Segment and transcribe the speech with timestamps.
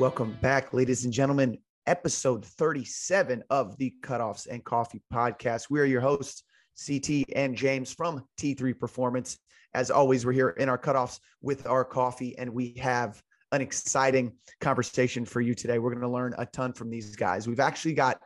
[0.00, 1.58] Welcome back, ladies and gentlemen.
[1.86, 5.68] Episode 37 of the Cutoffs and Coffee podcast.
[5.68, 6.42] We are your hosts,
[6.86, 9.36] CT and James from T3 Performance.
[9.74, 14.32] As always, we're here in our cutoffs with our coffee, and we have an exciting
[14.62, 15.78] conversation for you today.
[15.78, 17.46] We're going to learn a ton from these guys.
[17.46, 18.22] We've actually got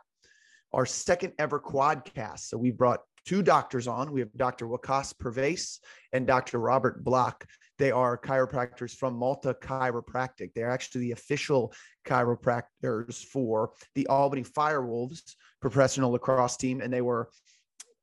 [0.71, 2.39] our second ever quadcast.
[2.39, 4.13] So we brought two doctors on.
[4.13, 4.65] We have Dr.
[4.65, 5.81] Wakas Pervez
[6.13, 6.57] and Dr.
[6.57, 7.45] Robert Block.
[7.77, 10.53] They are chiropractors from Malta Chiropractic.
[10.53, 11.73] They're actually the official
[12.05, 16.81] chiropractors for the Albany Firewolves professional lacrosse team.
[16.81, 17.29] And they were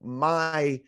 [0.02, 0.80] my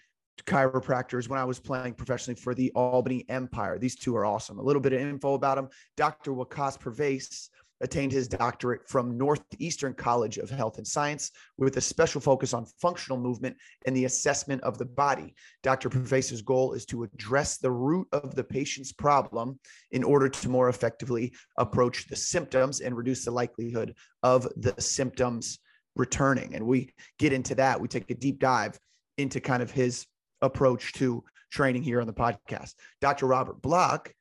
[0.43, 3.79] chiropractors when I was playing professionally for the Albany Empire.
[3.79, 4.59] These two are awesome.
[4.59, 5.69] A little bit of info about them.
[5.97, 6.33] Dr.
[6.33, 7.49] Wakas Pervez
[7.85, 12.65] attained his doctorate from Northeastern College of Health and Science with a special focus on
[12.81, 13.57] functional movement
[13.87, 15.35] and the assessment of the body.
[15.63, 15.91] Dr.
[15.91, 19.61] Pervez's goal is to address the root of the patient's problem
[19.93, 25.59] in order to more effectively approach the symptoms and reduce the likelihood of the symptoms
[25.95, 26.55] returning.
[26.55, 27.79] And we get into that.
[27.79, 28.79] We take a deep dive
[29.19, 30.07] into kind of his
[30.41, 31.23] approach to
[31.53, 32.75] training here on the podcast.
[33.03, 33.27] Dr.
[33.27, 34.13] Robert Block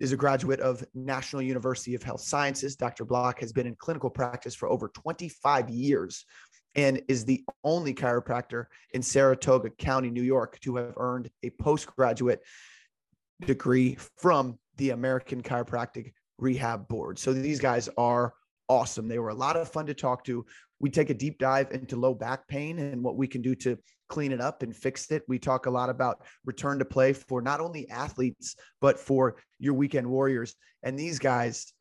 [0.00, 2.76] is a graduate of National University of Health Sciences.
[2.76, 3.04] Dr.
[3.04, 6.24] Block has been in clinical practice for over 25 years
[6.74, 12.42] and is the only chiropractor in Saratoga County, New York, to have earned a postgraduate
[13.40, 17.18] degree from the American Chiropractic Rehab Board.
[17.18, 18.34] So these guys are
[18.68, 19.08] awesome.
[19.08, 20.44] They were a lot of fun to talk to.
[20.80, 23.78] We take a deep dive into low back pain and what we can do to
[24.08, 25.22] clean it up and fix it.
[25.28, 29.74] We talk a lot about return to play for not only athletes, but for your
[29.74, 30.54] weekend warriors.
[30.82, 31.72] And these guys,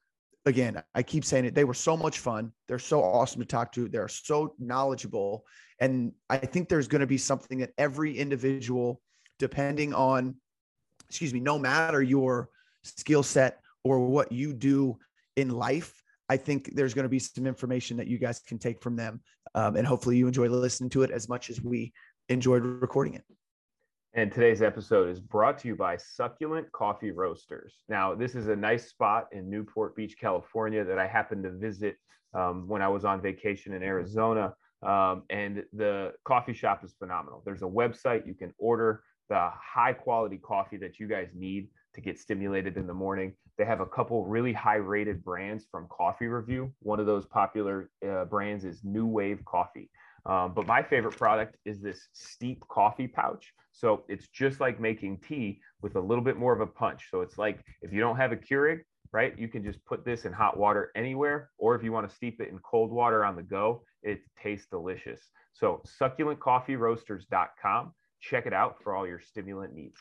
[0.46, 2.52] again, I keep saying it, they were so much fun.
[2.68, 3.88] They're so awesome to talk to.
[3.88, 5.46] They're so knowledgeable.
[5.80, 9.02] And I think there's going to be something that every individual,
[9.40, 10.36] depending on,
[11.10, 12.50] excuse me, no matter your
[12.84, 14.98] skill set or what you do
[15.36, 18.82] in life, I think there's going to be some information that you guys can take
[18.82, 19.22] from them.
[19.54, 21.94] Um, and hopefully you enjoy listening to it as much as we
[22.30, 23.24] enjoyed recording it.
[24.14, 27.80] And today's episode is brought to you by Succulent Coffee Roasters.
[27.90, 31.98] Now, this is a nice spot in Newport Beach, California that I happened to visit
[32.34, 34.54] um, when I was on vacation in Arizona.
[34.86, 37.42] Um, and the coffee shop is phenomenal.
[37.46, 42.02] There's a website you can order the high quality coffee that you guys need to
[42.02, 43.34] get stimulated in the morning.
[43.58, 46.74] They have a couple really high rated brands from Coffee Review.
[46.80, 49.90] One of those popular uh, brands is New Wave Coffee.
[50.26, 53.54] Um, but my favorite product is this steep coffee pouch.
[53.72, 57.08] So it's just like making tea with a little bit more of a punch.
[57.12, 58.80] So it's like if you don't have a Keurig,
[59.12, 62.16] right, you can just put this in hot water anywhere, or if you want to
[62.16, 65.22] steep it in cold water on the go, it tastes delicious.
[65.54, 67.94] So succulentcoffeeroasters.com.
[68.22, 70.00] Check it out for all your stimulant needs.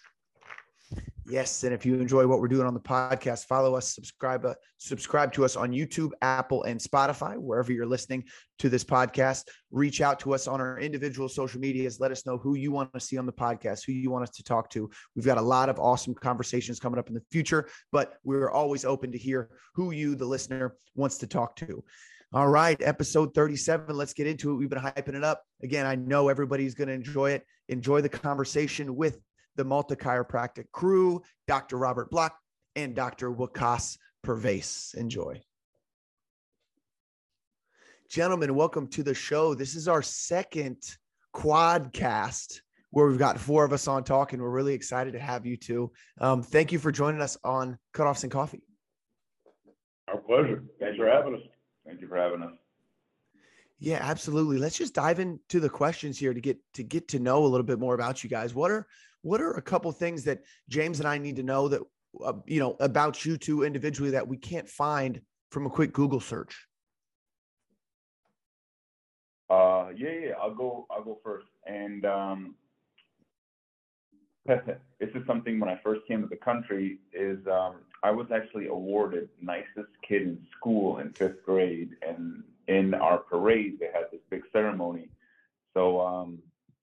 [1.27, 4.55] Yes, and if you enjoy what we're doing on the podcast, follow us, subscribe, uh,
[4.77, 8.25] subscribe to us on YouTube, Apple, and Spotify, wherever you're listening
[8.59, 9.44] to this podcast.
[9.71, 11.99] Reach out to us on our individual social medias.
[11.99, 14.37] Let us know who you want to see on the podcast, who you want us
[14.37, 14.91] to talk to.
[15.16, 18.84] We've got a lot of awesome conversations coming up in the future, but we're always
[18.84, 21.82] open to hear who you, the listener, wants to talk to.
[22.34, 23.97] All right, episode 37.
[23.97, 24.56] Let's get into it.
[24.56, 25.43] We've been hyping it up.
[25.62, 27.47] Again, I know everybody's going to enjoy it.
[27.69, 29.21] Enjoy the conversation with
[29.56, 31.76] the Malta Chiropractic crew, Dr.
[31.76, 32.37] Robert Block,
[32.76, 33.31] and Dr.
[33.32, 34.94] Waqas Pervez.
[34.97, 35.41] Enjoy.
[38.09, 39.54] Gentlemen, welcome to the show.
[39.54, 40.78] This is our second
[41.34, 42.60] quadcast
[42.91, 44.41] where we've got four of us on talking.
[44.41, 45.91] We're really excited to have you two.
[46.20, 48.62] Um, thank you for joining us on Cutoffs and Coffee.
[50.06, 50.62] Our pleasure.
[50.78, 51.41] Thanks for having us.
[51.84, 52.53] Thank you for having us.
[53.81, 54.59] Yeah, absolutely.
[54.59, 57.66] Let's just dive into the questions here to get to get to know a little
[57.66, 58.54] bit more about you guys.
[58.54, 58.87] What are
[59.25, 61.81] what are a couple things that James and I need to know that
[62.25, 65.21] uh, you know about you two individually that we can't find
[65.51, 66.67] from a quick Google search?
[69.49, 70.33] Uh, yeah, yeah.
[70.41, 70.87] I'll go.
[70.91, 71.47] I'll go first.
[71.67, 72.55] And um,
[74.47, 76.99] this is something when I first came to the country.
[77.12, 82.93] Is um, I was actually awarded nicest kid in school in fifth grade, and in
[82.93, 85.09] our parade they had this big ceremony.
[85.73, 86.38] So um,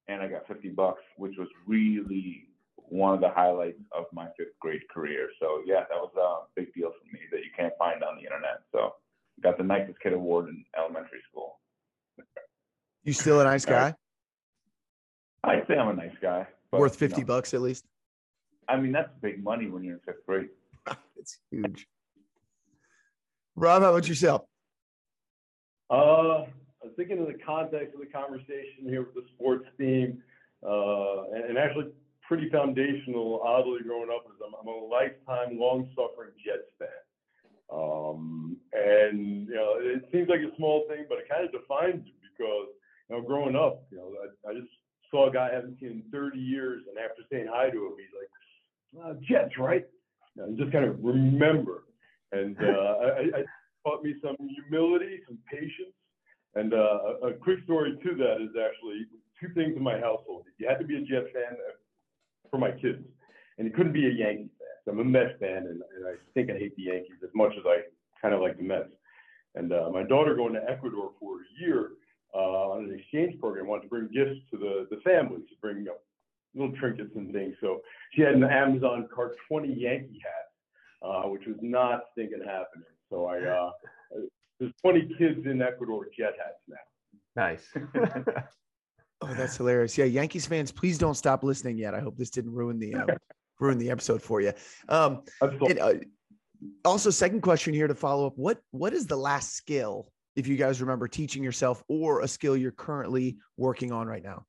[0.07, 4.59] and I got 50 bucks, which was really one of the highlights of my fifth
[4.59, 5.29] grade career.
[5.39, 8.23] So yeah, that was a big deal for me that you can't find on the
[8.23, 8.61] internet.
[8.71, 8.95] So
[9.41, 11.59] got the nicest kid award in elementary school.
[13.03, 13.95] You still a nice guy?
[15.43, 16.45] I'd say I'm a nice guy.
[16.71, 17.85] But, Worth 50 you know, bucks at least.
[18.67, 20.49] I mean, that's big money when you're in fifth grade.
[21.17, 21.87] it's huge.
[23.55, 24.43] Rob, how about yourself?
[25.89, 26.45] Uh,
[26.83, 30.21] I'm thinking in the context of the conversation here with the sports theme,
[30.65, 31.91] uh, and, and, actually
[32.27, 36.89] pretty foundational, oddly growing up, is I'm, I'm a lifetime long-suffering Jets fan.
[37.71, 42.05] Um, and you know, it seems like a small thing, but it kind of defines
[42.05, 42.67] you because
[43.09, 44.71] you know, growing up, you know, I, I just
[45.09, 47.93] saw a guy I haven't seen in 30 years, and after saying hi to him,
[47.97, 49.85] he's like, uh, "Jets, right?"
[50.37, 51.83] And just kind of remember,
[52.31, 53.43] and uh, I, I
[53.85, 55.95] taught me some humility, some patience,
[56.55, 59.05] and uh, a, quick story to that is actually
[59.39, 60.45] two things in my household.
[60.57, 61.77] You had to be a Jet fan uh,
[62.49, 63.03] for my kids,
[63.57, 64.75] and you couldn't be a Yankee fan.
[64.85, 67.53] So I'm a Mets fan, and, and I think I hate the Yankees as much
[67.57, 67.81] as I
[68.21, 68.89] kind of like the Mets.
[69.55, 71.91] And uh, my daughter going to Ecuador for a year
[72.33, 75.77] uh, on an exchange program wanted to bring gifts to the the family, to bring
[75.77, 75.97] you know,
[76.55, 77.55] little trinkets and things.
[77.61, 77.81] So
[78.13, 82.87] she had an Amazon cart 20 Yankee hat, uh, which was not thinking happening.
[83.09, 83.71] So I uh,
[84.61, 86.77] there's 20 kids in Ecuador Jet hats now.
[87.35, 87.67] Nice.
[89.23, 89.95] Oh, that's hilarious.
[89.99, 91.93] Yeah, Yankees fans, please don't stop listening yet.
[91.93, 93.05] I hope this didn't ruin the uh,
[93.59, 94.51] ruin the episode for you.
[94.89, 95.93] Um, and, uh,
[96.83, 100.57] also, second question here to follow up: what what is the last skill, if you
[100.57, 104.43] guys remember, teaching yourself, or a skill you're currently working on right now?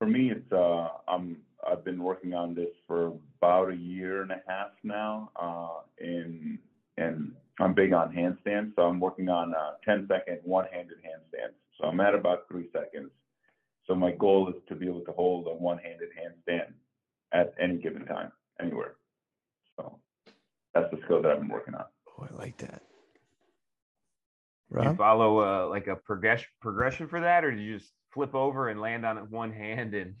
[0.00, 4.32] For me, it's uh, I'm I've been working on this for about a year and
[4.32, 6.58] a half now, uh, in
[6.96, 11.54] and I'm big on handstands, so I'm working on uh, 10 second one-handed handstands.
[11.80, 13.10] So I'm at about three seconds.
[13.86, 16.72] So my goal is to be able to hold a one-handed handstand
[17.32, 18.94] at any given time, anywhere.
[19.76, 19.98] So
[20.74, 21.84] that's the skill that I've been working on.
[22.08, 22.82] Oh, I like that.
[24.72, 28.34] Do you follow uh, like a progression progression for that, or do you just flip
[28.34, 30.14] over and land on it one hand and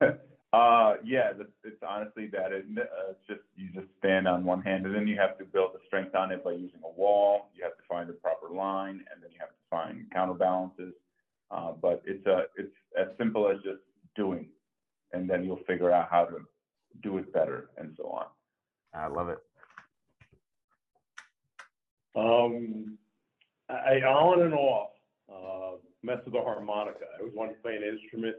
[0.52, 2.50] Uh, yeah, it's, it's honestly that.
[2.50, 5.44] It, uh, it's just you just stand on one hand, and then you have to
[5.44, 7.50] build the strength on it by using a wall.
[7.54, 10.92] You have to find the proper line, and then you have to find counterbalances.
[11.52, 13.80] Uh, but it's a it's as simple as just
[14.16, 14.46] doing,
[15.12, 16.38] and then you'll figure out how to
[17.00, 18.26] do it better, and so on.
[18.92, 19.38] I love it.
[22.16, 22.98] Um,
[23.68, 24.90] I, on and off,
[25.32, 27.04] uh, mess with the harmonica.
[27.16, 28.36] I always wanted to play an instrument.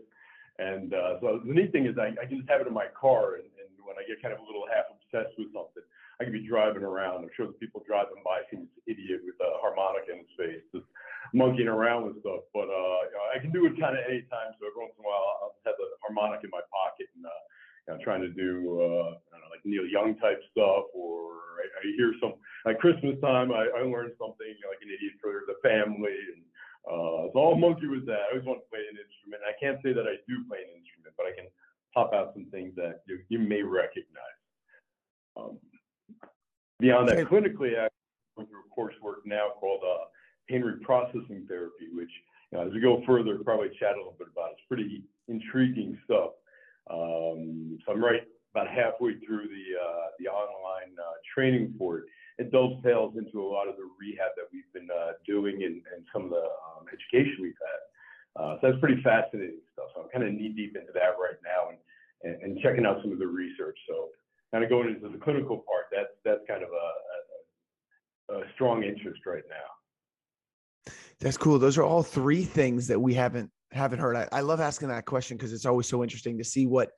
[0.62, 2.86] And uh, so the neat thing is I, I can just have it in my
[2.94, 3.42] car.
[3.42, 5.82] And, and when I get kind of a little half obsessed with something,
[6.22, 7.26] I can be driving around.
[7.26, 10.62] I'm sure the people driving by see this idiot with a harmonica in his face,
[10.70, 10.86] just
[11.34, 12.46] monkeying around with stuff.
[12.54, 14.54] But uh, you know, I can do it kind of anytime.
[14.62, 17.42] So every once in a while, I'll have the harmonica in my pocket and uh,
[17.90, 21.58] you know, trying to do uh, I don't know, like Neil Young type stuff, or
[21.58, 22.38] I, I hear some
[22.70, 23.50] at Christmas time.
[23.50, 26.46] I, I learned something you know, like an idiot for the family, and
[26.90, 28.30] uh, so I'll monkey with that.
[28.30, 29.42] I always want to play an instrument.
[29.46, 31.46] I can't say that I do play an instrument, but I can
[31.94, 34.40] pop out some things that you, you may recognize.
[35.38, 35.60] Um,
[36.80, 37.90] beyond that, clinically, I'm
[38.36, 40.06] going through a coursework now called uh,
[40.48, 42.12] pain reprocessing therapy, which
[42.52, 44.52] you know, as we go further, probably chat a little bit about.
[44.52, 46.32] It's pretty intriguing stuff.
[46.90, 48.24] Um, so I'm right
[48.54, 52.06] about halfway through the uh, the online uh, training for it.
[52.38, 56.06] It dovetails into a lot of the rehab that we've been uh, doing and, and
[56.14, 57.82] some of the um, education we've had.
[58.36, 59.92] Uh, so that's pretty fascinating stuff.
[59.94, 61.80] So I'm kind of knee deep into that right now and,
[62.24, 63.78] and, and checking out some of the research.
[63.88, 64.10] So
[64.52, 68.84] kind of going into the clinical part, that's that's kind of a, a, a strong
[68.84, 70.92] interest right now.
[71.20, 71.60] That's cool.
[71.60, 74.16] Those are all three things that we haven't haven't heard.
[74.16, 76.90] I, I love asking that question because it's always so interesting to see what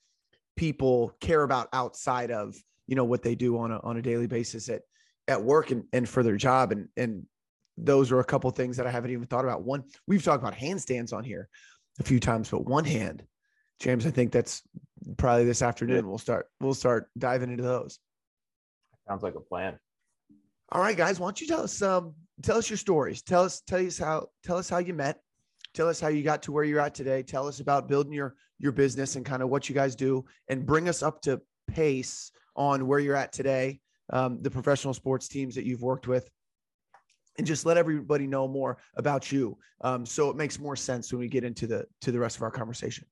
[0.55, 2.55] people care about outside of
[2.87, 4.81] you know what they do on a on a daily basis at
[5.27, 6.71] at work and, and for their job.
[6.71, 7.25] And and
[7.77, 9.63] those are a couple things that I haven't even thought about.
[9.63, 11.49] One, we've talked about handstands on here
[11.99, 13.23] a few times, but one hand,
[13.79, 14.61] James, I think that's
[15.17, 16.07] probably this afternoon.
[16.07, 17.99] We'll start we'll start diving into those.
[19.07, 19.77] Sounds like a plan.
[20.71, 23.21] All right, guys, why don't you tell us um tell us your stories.
[23.21, 25.19] Tell us tell us how tell us how you met.
[25.73, 27.23] Tell us how you got to where you're at today.
[27.23, 30.65] Tell us about building your your business and kind of what you guys do, and
[30.65, 33.79] bring us up to pace on where you're at today,
[34.11, 36.29] um, the professional sports teams that you've worked with,
[37.37, 41.19] and just let everybody know more about you, um, so it makes more sense when
[41.19, 43.05] we get into the to the rest of our conversation.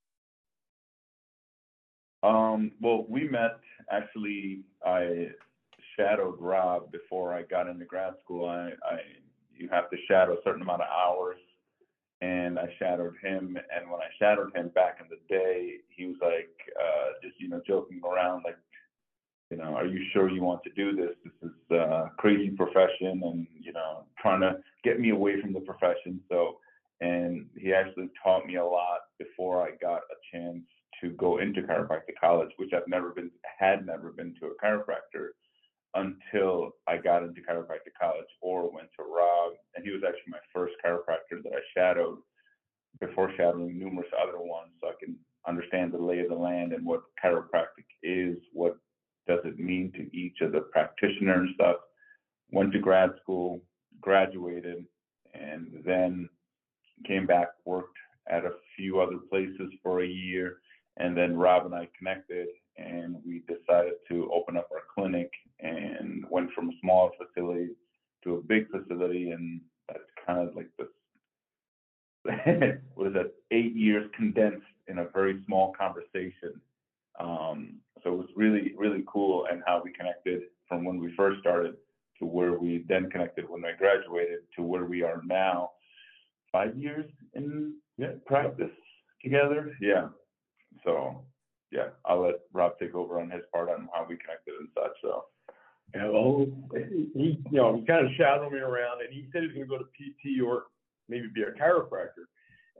[2.24, 3.60] Um, well, we met
[3.92, 4.62] actually.
[4.86, 5.30] I
[5.98, 8.48] shadowed Rob before I got into grad school.
[8.48, 9.00] I, I
[9.56, 11.38] you have to shadow a certain amount of hours,
[12.22, 13.58] and I shadowed him.
[13.76, 17.50] And when I shadowed him back in the day, he was like, uh, just you
[17.50, 18.58] know, joking around, like,
[19.52, 21.16] you know, are you sure you want to do this?
[21.26, 25.60] This is a crazy profession, and you know, trying to get me away from the
[25.60, 26.22] profession.
[26.30, 26.58] So,
[27.02, 30.64] and he actually taught me a lot before I got a chance
[31.02, 33.30] to go into chiropractic college, which I've never been,
[33.60, 35.30] had never been to a chiropractor
[35.96, 39.54] until I got into chiropractic college or went to Rob.
[39.76, 42.20] And he was actually my first chiropractor that I shadowed
[43.02, 45.18] before shadowing numerous other ones so I can
[45.48, 48.78] understand the lay of the land and what chiropractic is, what
[49.28, 51.78] does it mean to each of the practitioners stuff.
[52.52, 53.62] went to grad school,
[54.02, 54.86] graduated,
[55.34, 56.28] and then
[57.06, 57.98] came back, worked
[58.30, 60.58] at a few other places for a year,
[60.98, 62.48] and then Rob and I connected,
[62.78, 67.70] and we decided to open up our clinic and went from a small facility
[68.24, 70.88] to a big facility, and that's kind of like this.
[72.96, 73.34] what is that?
[73.52, 76.62] Eight years condensed in a very small conversation.
[77.20, 81.40] Um, so it was really, really cool, and how we connected from when we first
[81.40, 81.76] started
[82.20, 85.72] to where we then connected when I graduated to where we are now.
[86.52, 88.14] Five years in Yeah.
[88.26, 88.72] practice
[89.24, 89.76] together.
[89.80, 90.10] Yeah.
[90.84, 91.26] So
[91.72, 94.92] yeah, I'll let Rob take over on his part on how we connected and such.
[95.02, 95.26] So
[95.96, 99.48] Yeah, well, he, you know, he kind of shadowed me around, and he said he
[99.48, 100.68] was going to go to PT or
[101.10, 102.28] maybe be a chiropractor.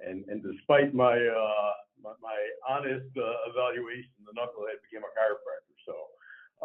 [0.08, 5.76] And and despite my uh, my, my honest uh, evaluation, the knucklehead became a chiropractor.
[5.86, 5.96] So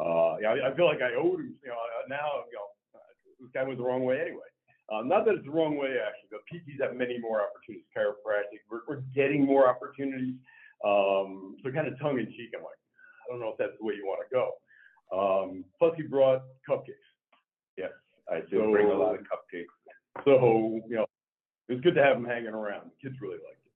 [0.00, 1.54] uh, yeah, I, I feel like I owed him.
[1.62, 2.68] You know, uh, now you know,
[3.40, 4.48] this guy went the wrong way anyway.
[4.92, 7.86] Um, not that it's the wrong way actually, but PTs have many more opportunities.
[7.90, 10.36] Chiropractic, we're, we're getting more opportunities.
[10.84, 12.78] Um, so kind of tongue in cheek, I'm like,
[13.26, 14.54] I don't know if that's the way you want to go.
[15.10, 17.02] Um, plus he brought cupcakes.
[17.76, 17.90] yes,
[18.30, 19.74] I do bring a lot of cupcakes.
[20.24, 21.06] So, you know,
[21.68, 22.90] it was good to have him hanging around.
[22.90, 23.74] The kids really liked it.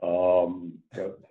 [0.00, 0.78] Um,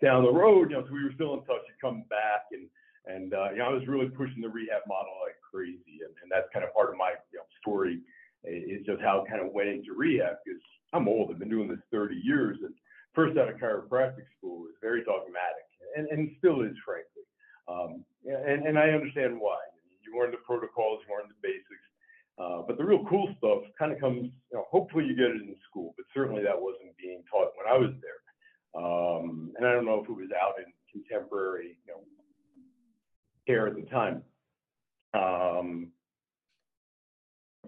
[0.01, 1.63] down the road, you know, so we were still in touch.
[1.67, 2.67] He come back and,
[3.07, 6.03] and, uh, you know, I was really pushing the rehab model like crazy.
[6.03, 7.99] And, and that's kind of part of my, you know, story
[8.45, 10.59] i- is just how it kind of went into rehab because
[10.91, 11.31] I'm old.
[11.31, 12.73] I've been doing this 30 years and
[13.15, 15.63] first out of chiropractic school was very dogmatic
[15.95, 17.23] and, and still is, frankly.
[17.67, 19.59] Um, and, and I understand why.
[20.03, 21.86] You learn the protocols, you learn the basics.
[22.39, 25.41] Uh, but the real cool stuff kind of comes, you know, hopefully you get it
[25.41, 28.81] in school, but certainly that wasn't being taught when I was there.
[28.81, 32.01] Um, and I don't know if it was out in contemporary, you know,
[33.47, 34.21] care at the time.
[35.13, 35.87] Um,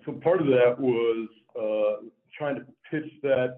[0.05, 1.27] so part of that was
[1.59, 2.05] uh,
[2.37, 3.57] trying to pitch that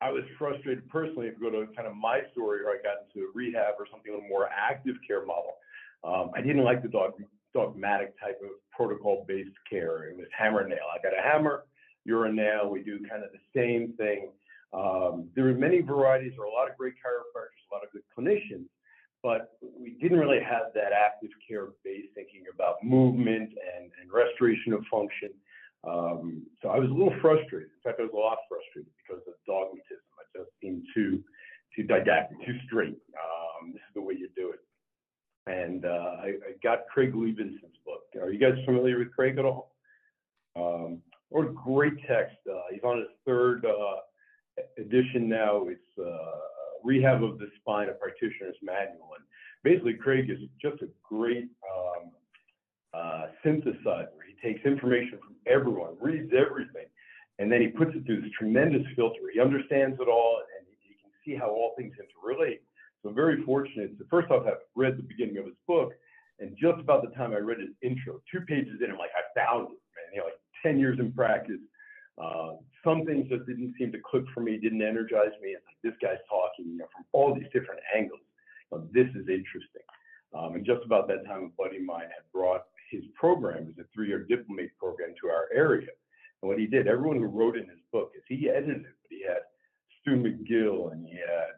[0.00, 3.06] I was frustrated personally if you go to kind of my story or I got
[3.06, 5.54] into rehab or something a little more active care model.
[6.02, 7.12] Um, I didn't like the dog,
[7.54, 10.04] dogmatic type of protocol-based care.
[10.04, 10.86] It was hammer nail.
[10.92, 11.64] I got a hammer,
[12.04, 12.68] you're a nail.
[12.70, 14.30] We do kind of the same thing.
[14.72, 16.32] Um, there are many varieties.
[16.36, 18.66] There are a lot of great chiropractors, a lot of good clinicians,
[19.22, 24.72] but we didn't really have that active care based thinking about movement and, and restoration
[24.72, 25.30] of function.
[25.84, 27.68] Um, so I was a little frustrated.
[27.68, 30.08] In fact, I was a lot frustrated because of dogmatism.
[30.16, 31.22] I just seemed too
[31.74, 32.98] too didactic, too straight.
[33.16, 34.60] Um, this is the way you do it.
[35.46, 38.02] And uh, I, I got Craig Liebenson's book.
[38.20, 39.74] Are you guys familiar with Craig at all?
[40.54, 42.36] Um, or great text.
[42.48, 43.96] Uh, he's on his third uh,
[44.78, 45.66] edition now.
[45.66, 46.38] It's uh,
[46.84, 49.10] Rehab of the Spine, a Practitioner's Manual.
[49.16, 49.24] And
[49.64, 52.10] basically, Craig is just a great um,
[52.94, 54.08] uh, synthesizer.
[54.28, 56.86] He takes information from everyone, reads everything,
[57.38, 59.20] and then he puts it through this tremendous filter.
[59.32, 62.60] He understands it all, and he can see how all things interrelate.
[63.02, 65.92] So I'm very fortunate to first off have read the beginning of his book,
[66.38, 69.22] and just about the time I read his intro, two pages in, I'm like, I
[69.38, 70.08] found it, man.
[70.12, 71.60] You know, like 10 years in practice.
[72.22, 72.54] Uh,
[72.84, 75.50] some things just didn't seem to click for me, didn't energize me.
[75.50, 78.20] It's like this guy's talking, you know, from all these different angles.
[78.92, 79.84] This is interesting.
[80.32, 83.76] Um, and just about that time, a buddy of mine had brought his program, it
[83.76, 85.88] was a three-year diplomate program, to our area.
[86.42, 89.10] And what he did, everyone who wrote in his book, is he edited it, but
[89.10, 89.44] he had
[90.00, 91.52] Stu McGill and he had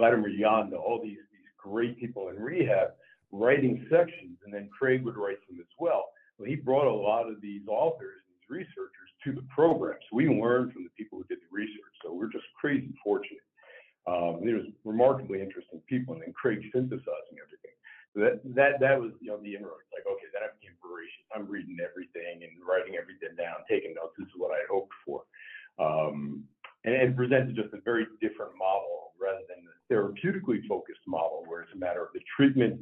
[0.00, 2.96] Vladimir Janda, all these these great people in rehab
[3.32, 6.08] writing sections, and then Craig would write them as well.
[6.38, 10.16] Well, he brought a lot of these authors and these researchers to the program, so
[10.16, 11.94] we learned from the people who did the research.
[12.02, 13.44] So we're just crazy fortunate.
[14.08, 17.76] Um, there's remarkably interesting people, and then Craig synthesizing everything.
[18.16, 19.84] So that that that was you know the inroads.
[19.92, 21.28] Like okay, then I became voracious.
[21.36, 24.16] I'm reading everything and writing everything down, taking notes.
[24.16, 25.28] This is what I hoped for,
[25.76, 26.48] um,
[26.84, 31.62] and, and presented just a very different model rather than the therapeutically focused model, where
[31.62, 32.80] it's a matter of the treatment,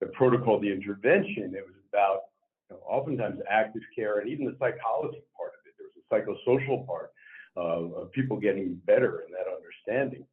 [0.00, 1.54] the protocol, the intervention.
[1.54, 2.22] It was about
[2.70, 5.74] you know, oftentimes active care and even the psychology part of it.
[5.78, 7.12] There was a psychosocial part
[7.56, 10.26] of, of people getting better and that understanding.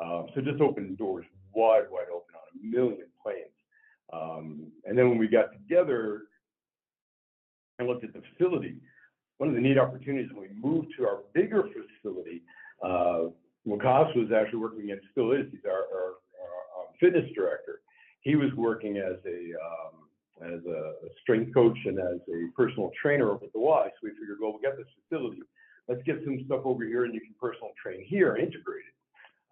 [0.00, 3.48] Um, so just opened doors wide, wide open on a million planes.
[4.12, 6.22] Um, and then when we got together
[7.78, 8.76] and looked at the facility,
[9.38, 12.42] one of the neat opportunities when we moved to our bigger facility,
[12.84, 13.30] uh,
[13.64, 17.80] was actually working and still is, he's our, our, our um, fitness director.
[18.20, 23.30] He was working as a, um, as a strength coach and as a personal trainer
[23.30, 23.86] over at the Y.
[23.86, 25.42] So we figured, well, we got this facility.
[25.88, 28.94] Let's get some stuff over here and you can personal train here and integrate it.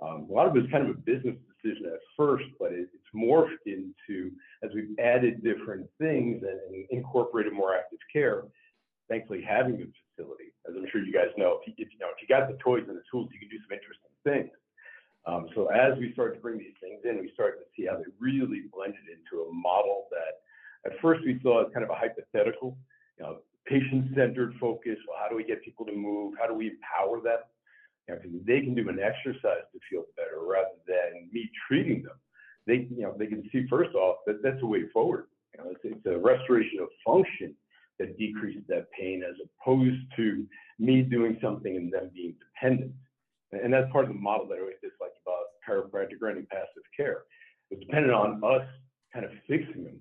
[0.02, 2.88] Um, a lot of it was kind of a business decision at first, but it,
[2.92, 4.30] it's morphed into
[4.62, 8.42] as we've added different things and, and incorporated more active care.
[9.08, 10.52] Thankfully having the facility.
[10.68, 12.58] As I'm sure you guys know, if you, if, you know, if you got the
[12.58, 14.50] toys and the tools, you can do some interesting things.
[15.26, 17.96] Um, so as we started to bring these things in, we started to see how
[17.96, 20.42] they really blended into a model that
[20.90, 22.78] at first we saw as kind of a hypothetical,
[23.18, 24.98] you know, patient-centered focus.
[25.08, 26.34] Well, how do we get people to move?
[26.38, 27.42] How do we empower them?
[28.06, 32.14] You know, they can do an exercise to feel better rather than me treating them.
[32.66, 35.26] They, you know, they can see first off that that's a way forward.
[35.54, 37.54] You know, it's, it's a restoration of function
[37.98, 40.46] that decreases that pain as opposed to
[40.78, 42.92] me doing something and them being dependent.
[43.52, 46.84] And that's part of the model that I always dislike about chiropractic or any passive
[46.96, 47.24] care.
[47.70, 48.66] It's dependent on us
[49.12, 50.00] kind of fixing them,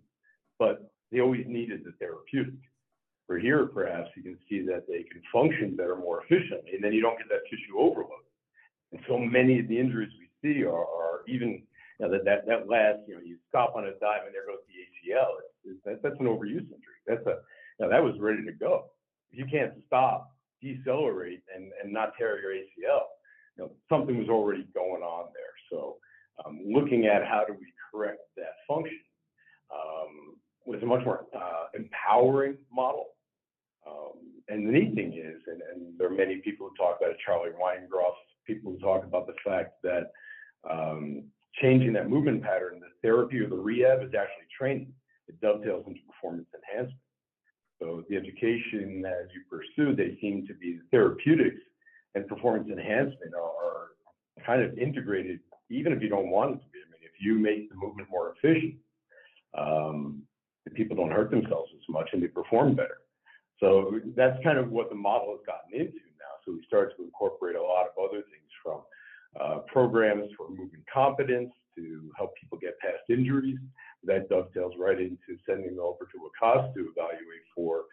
[0.60, 2.60] but they always needed the therapeutic.
[3.28, 6.94] For here, perhaps you can see that they can function better, more efficiently, and then
[6.94, 8.26] you don't get that tissue overload.
[8.92, 11.64] And so many of the injuries we see are, are even
[12.00, 14.46] you know, that, that that last, you know, you stop on a dime and there
[14.46, 15.42] goes the ACL.
[15.42, 17.02] It's, it's, that, that's an overuse injury.
[17.08, 17.40] That's a,
[17.80, 18.86] you that was ready to go.
[19.32, 23.02] You can't stop, decelerate, and, and not tear your ACL,
[23.58, 25.54] you know, something was already going on there.
[25.70, 25.98] So
[26.46, 29.00] um, looking at how do we correct that function
[29.74, 33.08] um, was a much more uh, empowering model
[33.88, 37.12] um, and the neat thing is, and, and, there are many people who talk about
[37.12, 38.16] it, Charlie Weingroff,
[38.46, 40.12] people who talk about the fact that
[40.70, 41.24] um,
[41.62, 44.92] changing that movement pattern, the therapy or the rehab is actually training.
[45.28, 47.00] It dovetails into performance enhancement.
[47.80, 51.62] So the education as you pursue, they seem to be therapeutics
[52.16, 53.88] and performance enhancement are, are
[54.46, 55.40] kind of integrated,
[55.70, 56.80] even if you don't want it to be.
[56.80, 58.76] I mean, if you make the movement more efficient,
[59.58, 60.22] um,
[60.66, 62.98] the people don't hurt themselves as much and they perform better.
[63.60, 66.34] So that's kind of what the model has gotten into now.
[66.46, 68.82] So we start to incorporate a lot of other things from
[69.40, 73.58] uh, programs for movement competence to help people get past injuries.
[74.04, 77.86] That dovetails right into sending over to a COS to evaluate for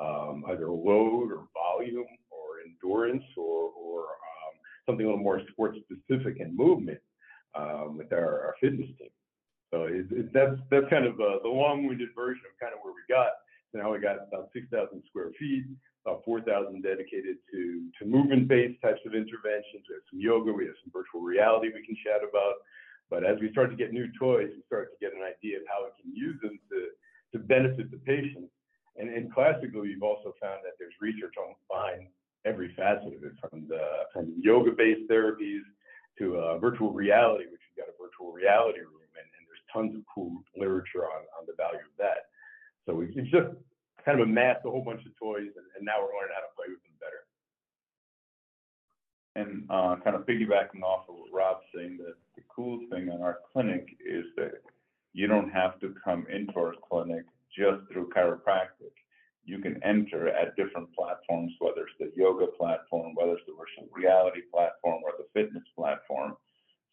[0.00, 4.54] um, either load or volume or endurance or, or um,
[4.86, 7.00] something a little more sport specific and movement
[7.54, 9.10] um, with our, our, fitness team.
[9.72, 12.94] So it, it, that's that's kind of uh, the long-winded version of kind of where
[12.94, 13.32] we got.
[13.74, 14.72] Now we got about 6,000
[15.08, 15.64] square feet,
[16.06, 19.84] about 4,000 dedicated to, to movement-based types of interventions.
[19.88, 22.64] We have some yoga, we have some virtual reality we can chat about.
[23.10, 25.64] But as we start to get new toys, we start to get an idea of
[25.68, 26.78] how we can use them to,
[27.32, 28.50] to benefit the patient.
[28.96, 32.08] And, and classically, we've also found that there's research on behind
[32.44, 35.62] every facet of it, from the from yoga-based therapies
[36.18, 39.94] to uh, virtual reality, which we've got a virtual reality room, and, and there's tons
[39.94, 42.30] of cool literature on, on the value of that.
[42.86, 43.54] So we have just
[44.04, 46.54] kind of amassed a whole bunch of toys, and, and now we're learning how to
[46.56, 47.22] play with them better.
[49.38, 52.18] And uh, kind of piggybacking off of what Rob's saying, that
[52.58, 54.54] cool thing on our clinic is that
[55.12, 57.24] you don't have to come into our clinic
[57.56, 58.90] just through chiropractic.
[59.44, 63.88] You can enter at different platforms, whether it's the yoga platform, whether it's the virtual
[63.94, 66.34] reality platform, or the fitness platform.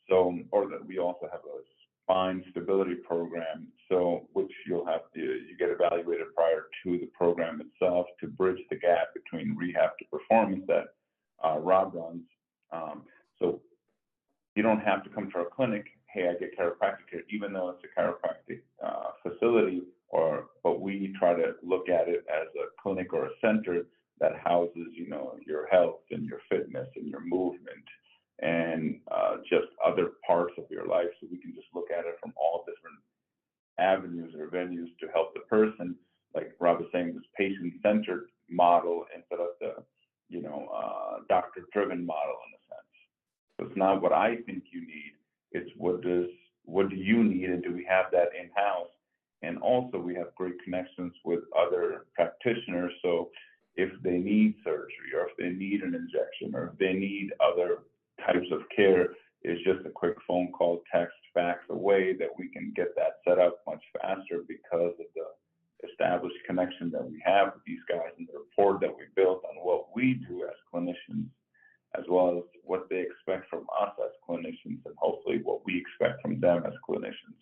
[0.07, 1.57] So, or that we also have a
[2.03, 7.59] spine stability program, so which you'll have to you get evaluated prior to the program
[7.59, 10.85] itself to bridge the gap between rehab to performance that
[11.43, 12.21] uh, Rob runs.
[12.71, 13.01] Um,
[13.39, 13.61] so
[14.55, 15.85] you don't have to come to our clinic.
[16.07, 19.83] Hey, I get chiropractic care, even though it's a chiropractic uh, facility.
[20.09, 23.85] Or, but we try to look at it as a clinic or a center
[24.21, 27.83] that houses, you know, your health and your fitness and your movement
[28.39, 31.07] and uh, just other parts of your life.
[31.19, 32.99] So we can just look at it from all different
[33.77, 35.95] avenues or venues to help the person.
[36.33, 39.83] Like Rob was saying, this patient-centered model instead of the,
[40.29, 42.94] you know, uh, doctor-driven model in a sense.
[43.59, 45.13] It's not what I think you need.
[45.51, 46.27] It's what does
[46.65, 48.89] what do you need, and do we have that in house?
[49.43, 52.91] And also, we have great connections with other practitioners.
[53.03, 53.29] So
[53.75, 57.83] if they need surgery, or if they need an injection, or if they need other
[58.25, 59.09] types of care
[59.47, 63.37] it's just a quick phone call, text, fax away that we can get that set
[63.37, 68.27] up much faster because of the established connection that we have with these guys and
[68.27, 71.27] the rapport that we built on what we do as clinicians,
[71.97, 76.21] as well as what they expect from us as clinicians, and hopefully what we expect
[76.21, 77.41] from them as clinicians.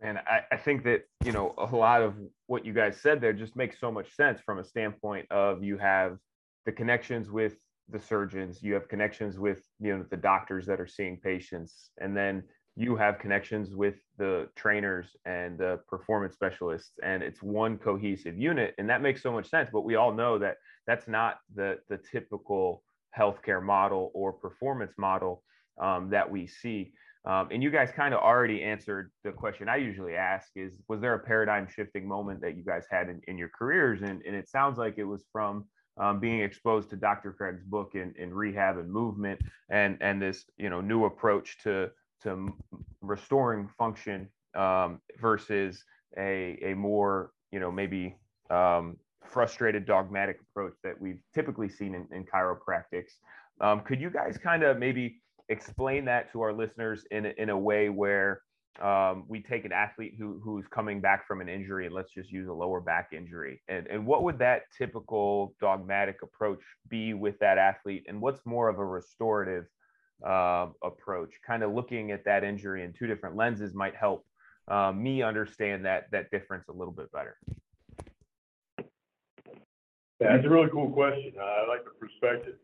[0.00, 2.14] And I, I think that, you know, a lot of
[2.46, 5.78] what you guys said there just makes so much sense from a standpoint of you
[5.78, 6.18] have
[6.66, 7.54] the connections with
[7.88, 12.16] the surgeons you have connections with you know the doctors that are seeing patients and
[12.16, 12.42] then
[12.74, 18.74] you have connections with the trainers and the performance specialists and it's one cohesive unit
[18.78, 21.98] and that makes so much sense but we all know that that's not the the
[21.98, 22.82] typical
[23.18, 25.42] healthcare model or performance model
[25.80, 26.92] um, that we see
[27.24, 31.00] Um, and you guys kind of already answered the question I usually ask is, was
[31.00, 34.02] there a paradigm shifting moment that you guys had in, in your careers?
[34.02, 35.66] And, and it sounds like it was from
[35.98, 37.32] um, being exposed to Dr.
[37.32, 39.40] Craig's book in, in rehab and movement
[39.70, 41.90] and, and this, you know, new approach to,
[42.24, 42.48] to
[43.00, 45.84] restoring function um, versus
[46.18, 48.16] a, a more, you know, maybe
[48.50, 48.96] um,
[49.32, 53.12] frustrated dogmatic approach that we've typically seen in, in chiropractics.
[53.60, 57.58] Um, could you guys kind of maybe explain that to our listeners in, in a
[57.58, 58.42] way where
[58.80, 62.30] um, we take an athlete who, who's coming back from an injury and let's just
[62.30, 63.62] use a lower back injury?
[63.68, 68.04] And, and what would that typical dogmatic approach be with that athlete?
[68.08, 69.66] And what's more of a restorative
[70.26, 71.34] uh, approach?
[71.46, 74.24] Kind of looking at that injury in two different lenses might help
[74.68, 77.36] uh, me understand that that difference a little bit better
[80.22, 82.54] that's a really cool question i like the perspective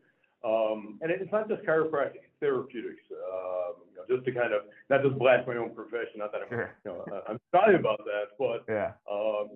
[0.43, 3.03] um, and it's not just chiropractic, it's therapeutics.
[3.11, 6.41] Um, you know, just to kind of not just blast my own profession, not that
[6.43, 6.75] I'm, sure.
[6.85, 8.91] you know, I'm sorry about that, but yeah.
[9.11, 9.49] um,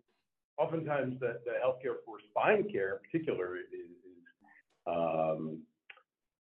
[0.58, 3.88] oftentimes the, the healthcare for spine care in particular is, is
[4.86, 5.60] um,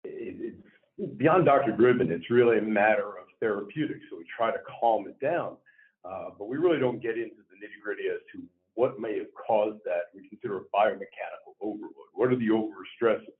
[0.04, 0.54] it,
[0.98, 1.72] it's beyond Dr.
[1.72, 2.10] Gribben.
[2.10, 4.00] It's really a matter of therapeutics.
[4.10, 5.56] So we try to calm it down,
[6.02, 8.42] uh, but we really don't get into the nitty gritty as to
[8.74, 10.10] what may have caused that.
[10.14, 12.10] We consider a biomechanical overload.
[12.14, 13.34] What are the over stresses?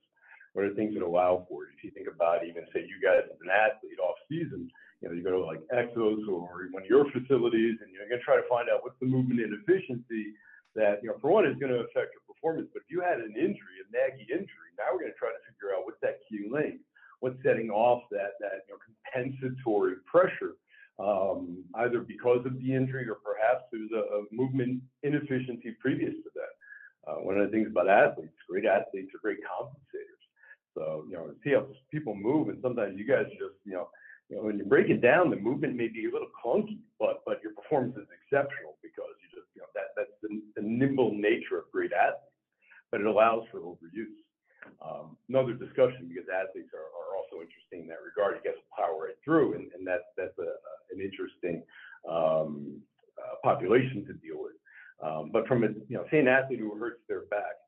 [0.55, 1.75] what are things that allow for it?
[1.75, 4.71] If you think about even say you guys as an athlete off season,
[5.03, 8.23] you know, you go to like Exos or one of your facilities and you're gonna
[8.23, 10.31] try to find out what's the movement inefficiency
[10.71, 12.71] that, you know, for one is gonna affect your performance.
[12.71, 15.75] But if you had an injury, a naggy injury, now we're gonna try to figure
[15.75, 16.79] out what's that key link,
[17.19, 20.55] what's setting off that that you know compensatory pressure.
[20.97, 26.29] Um, either because of the injury or perhaps there's a, a movement inefficiency previous to
[26.35, 27.11] that.
[27.11, 30.23] Uh, one of the things about athletes, great athletes are great compensators.
[30.73, 33.89] So, you know, see how people move, and sometimes you guys just, you know,
[34.29, 37.21] you know, when you break it down, the movement may be a little clunky, but
[37.25, 41.13] but your performance is exceptional because you just, you know, that that's the, the nimble
[41.13, 42.39] nature of great athletes,
[42.91, 44.24] but it allows for overuse.
[44.83, 48.37] Um, another discussion because athletes are, are also interesting in that regard.
[48.37, 50.51] You get to power right through, and, and that's that's a,
[50.93, 51.63] an interesting
[52.07, 52.81] um,
[53.17, 54.57] uh, population to deal with.
[55.03, 57.59] Um, but from a you know, say an athlete who hurts their back,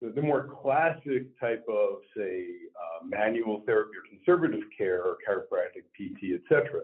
[0.00, 5.88] the, the more classic type of, say, uh, manual therapy or conservative care or chiropractic,
[5.96, 6.80] PT, etc.,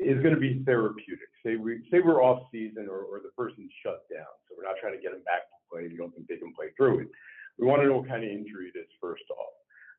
[0.00, 1.30] is going to be therapeutic.
[1.44, 4.76] Say we say we're off season or, or the person's shut down, so we're not
[4.80, 5.88] trying to get them back to play.
[5.88, 7.08] You don't think they can play through it.
[7.58, 9.54] We want to know what kind of injury it is first off.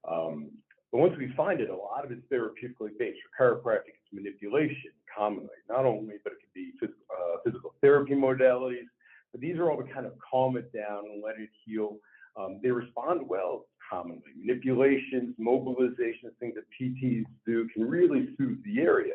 [0.08, 0.52] Um,
[0.92, 3.20] but once we find it, a lot of it's therapeutically based.
[3.38, 8.88] For chiropractic, manipulation commonly, not only, but it could be physical, uh, physical therapy modalities.
[9.32, 11.98] But these are all to kind of calm it down and let it heal.
[12.38, 14.32] Um, they respond well commonly.
[14.38, 19.14] Manipulations, mobilizations, things that PTs do can really soothe the area.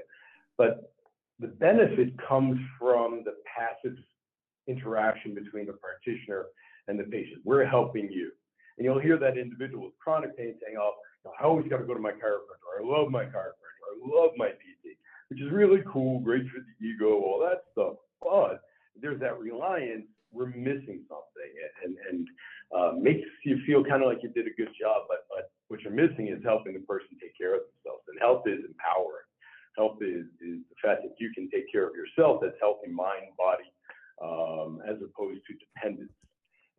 [0.59, 0.93] But
[1.39, 3.97] the benefit comes from the passive
[4.69, 6.47] interaction between the practitioner
[6.89, 7.41] and the patient.
[7.45, 8.31] We're helping you.
[8.79, 10.93] And you'll hear that individual with chronic pain saying, oh,
[11.39, 12.81] I always got to go to my chiropractor.
[12.81, 13.85] I love my chiropractor.
[13.93, 14.97] I love my PT,
[15.29, 17.97] which is really cool, great for the ego, all that stuff.
[18.21, 18.63] But
[19.01, 21.53] there's that reliance, we're missing something.
[21.85, 22.29] And, and
[22.75, 25.81] uh, makes you feel kind of like you did a good job, but, but what
[25.83, 28.05] you're missing is helping the person take care of themselves.
[28.09, 29.29] And health is empowering.
[29.77, 32.41] Health is, is the fact that you can take care of yourself.
[32.41, 33.69] That's healthy mind, body,
[34.21, 36.13] um, as opposed to dependence.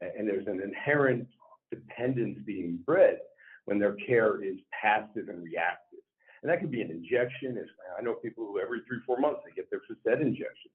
[0.01, 1.27] And there's an inherent
[1.71, 3.17] dependence being bred
[3.65, 5.99] when their care is passive and reactive.
[6.41, 7.57] And that could be an injection.
[7.57, 7.67] If,
[7.97, 10.71] I know people who every three, four months they get their facet injection,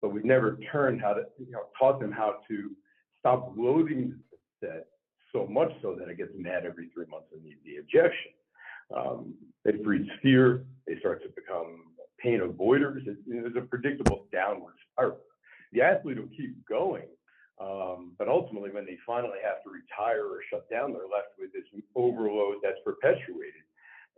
[0.00, 2.70] but we've never turned how to, you know, taught them how to
[3.18, 4.18] stop loading
[4.62, 4.86] that
[5.32, 8.32] so much so that it gets mad every three months and needs the injection.
[8.94, 10.64] Um, it breeds fear.
[10.86, 11.84] They start to become
[12.18, 13.06] pain avoiders.
[13.06, 15.18] It, it's a predictable downward spiral.
[15.72, 17.08] The athlete will keep going,
[17.60, 21.52] um, but ultimately, when they finally have to retire or shut down, they're left with
[21.52, 23.62] this overload that's perpetuated,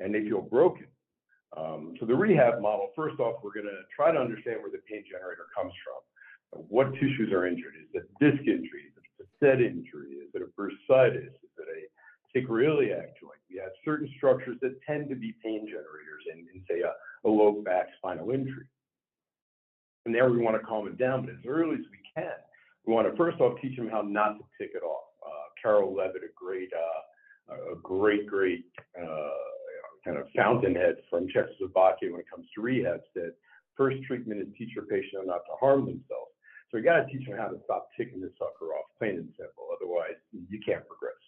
[0.01, 0.87] and they feel broken.
[1.57, 4.83] Um, so the rehab model, first off, we're going to try to understand where the
[4.89, 6.01] pain generator comes from.
[6.69, 7.75] What tissues are injured?
[7.81, 8.93] Is it disc injury?
[9.41, 10.21] facet injury?
[10.25, 11.29] Is it a bursitis?
[11.29, 13.41] Is it a sacroiliac joint?
[13.51, 16.93] We have certain structures that tend to be pain generators in, in say, a,
[17.27, 18.67] a low back spinal injury.
[20.05, 22.33] And there we want to calm it down, but as early as we can,
[22.87, 25.05] we want to first off teach them how not to tick it off.
[25.25, 28.67] Uh, Karel Lewit, a great, uh, a great, great
[29.01, 29.31] uh,
[30.05, 33.33] kind of fountainhead from Czechoslovakia when it comes to rehab, said
[33.77, 36.33] first treatment is teach your patient not to harm themselves.
[36.71, 39.31] So we got to teach them how to stop ticking the sucker off, plain and
[39.37, 39.69] simple.
[39.71, 41.21] Otherwise, you can't progress.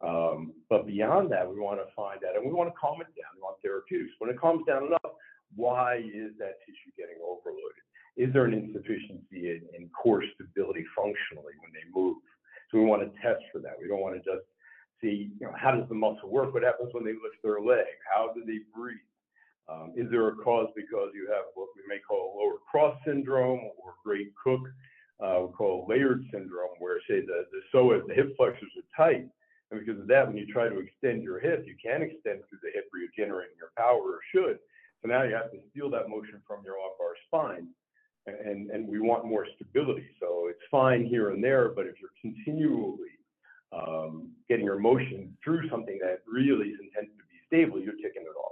[0.00, 3.10] Um, but beyond that, we want to find out, and we want to calm it
[3.14, 3.36] down.
[3.36, 4.14] We want therapeutics.
[4.18, 5.12] When it calms down enough,
[5.54, 7.84] why is that tissue getting overloaded?
[8.16, 12.16] Is there an insufficiency in, in core stability functionally when they move?
[12.70, 13.76] So we want to test for that.
[13.80, 14.48] We don't want to just
[15.00, 16.52] see, you know, how does the muscle work?
[16.54, 17.92] What happens when they lift their leg?
[18.08, 19.04] How do they breathe?
[19.68, 23.60] Um, is there a cause because you have what we may call lower cross syndrome
[23.78, 24.60] or Gray Cook,
[25.20, 29.26] uh, call layered syndrome, where say the, the psoas, the hip flexors are tight.
[29.70, 32.58] And because of that, when you try to extend your hip, you can extend through
[32.62, 34.58] the hip where you're generating your power or should.
[35.00, 37.68] So now you have to steal that motion from your lumbar spine.
[38.26, 40.06] And, and we want more stability.
[40.20, 43.18] So it's fine here and there, but if you're continually
[43.72, 48.22] um, getting your motion through something that really is intended to be stable, you're kicking
[48.22, 48.51] it off.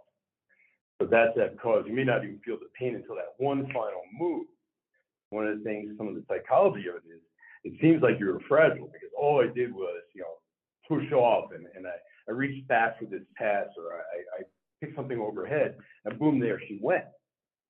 [1.01, 1.85] So that's that cause.
[1.87, 4.47] You may not even feel the pain until that one final move.
[5.31, 7.23] One of the things, some of the psychology of it is,
[7.65, 10.37] it seems like you're fragile because all I did was, you know,
[10.87, 11.97] push off and, and I,
[12.29, 14.43] I reached back for this pass or I, I
[14.81, 17.05] picked something overhead and boom, there she went.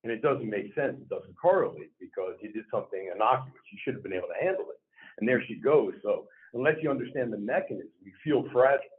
[0.02, 0.96] And it doesn't make sense.
[0.98, 3.62] It doesn't correlate because you did something innocuous.
[3.70, 4.80] You should have been able to handle it.
[5.18, 5.92] And there she goes.
[6.02, 8.98] So unless you understand the mechanism, you feel fragile.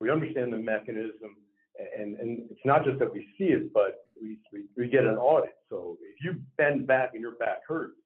[0.00, 1.36] We understand the mechanism
[1.78, 5.16] and, and it's not just that we see it, but we, we, we get an
[5.16, 5.56] audit.
[5.68, 7.96] So if you bend back and your back hurts,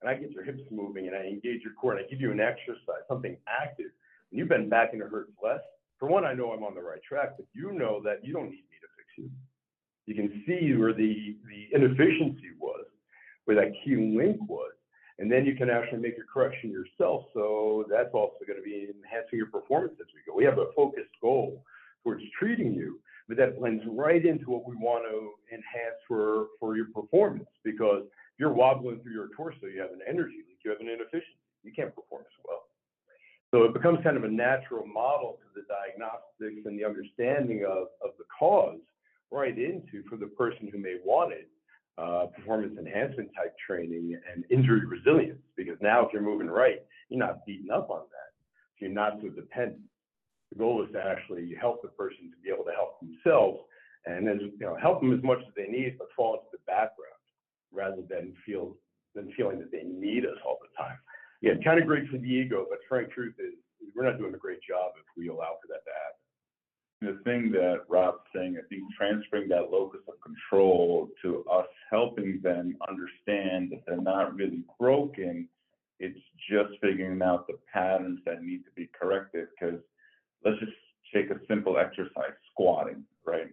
[0.00, 2.30] and I get your hips moving and I engage your core and I give you
[2.30, 3.90] an exercise, something active,
[4.30, 5.60] and you bend back and it hurts less,
[5.98, 8.50] for one, I know I'm on the right track, but you know that you don't
[8.50, 9.30] need me to fix you.
[10.06, 12.84] You can see where the, the inefficiency was,
[13.44, 14.72] where that key link was,
[15.18, 17.24] and then you can actually make a correction yourself.
[17.34, 20.36] So that's also going to be enhancing your performance as we go.
[20.36, 21.64] We have a focused goal
[22.04, 26.76] towards treating you but that blends right into what we want to enhance for, for
[26.76, 27.48] your performance.
[27.62, 30.88] Because if you're wobbling through your torso, you have an energy leak, you have an
[30.88, 32.64] inefficiency, you can't perform as well.
[33.50, 37.88] So it becomes kind of a natural model to the diagnostics and the understanding of,
[38.04, 38.80] of the cause
[39.30, 41.48] right into for the person who may want it,
[41.98, 45.40] uh, performance enhancement type training and injury resilience.
[45.56, 48.32] Because now if you're moving right, you're not beaten up on that.
[48.80, 49.80] You're not so dependent.
[50.52, 53.60] The goal is to actually help the person to be able to help themselves
[54.06, 56.58] and then you know help them as much as they need, but fall into the
[56.66, 57.12] background
[57.72, 58.76] rather than feel
[59.14, 60.98] than feeling that they need us all the time.
[61.40, 63.54] Yeah, kind of great for the ego, but frank truth is
[63.94, 66.18] we're not doing a great job if we allow for that to happen.
[67.00, 72.40] The thing that Rob's saying, I think transferring that locus of control to us helping
[72.42, 75.48] them understand that they're not really broken,
[76.00, 76.18] it's
[76.50, 79.78] just figuring out the patterns that need to be corrected because
[80.44, 80.72] let's just
[81.14, 83.48] take a simple exercise, squatting, right?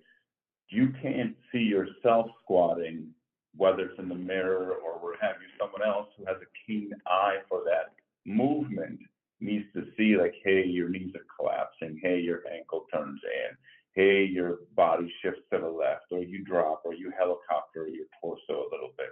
[0.70, 3.10] You can't see yourself squatting,
[3.56, 6.92] whether it's in the mirror or where have you, someone else who has a keen
[7.08, 7.94] eye for that
[8.26, 9.00] movement
[9.40, 13.56] needs to see like, hey, your knees are collapsing, hey, your ankle turns in,
[13.94, 18.68] hey, your body shifts to the left, or you drop, or you helicopter your torso
[18.68, 19.10] a little bit.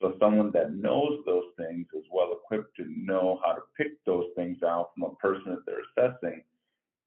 [0.00, 4.26] So someone that knows those things is well equipped to know how to pick those
[4.36, 6.42] things out from a person that they're assessing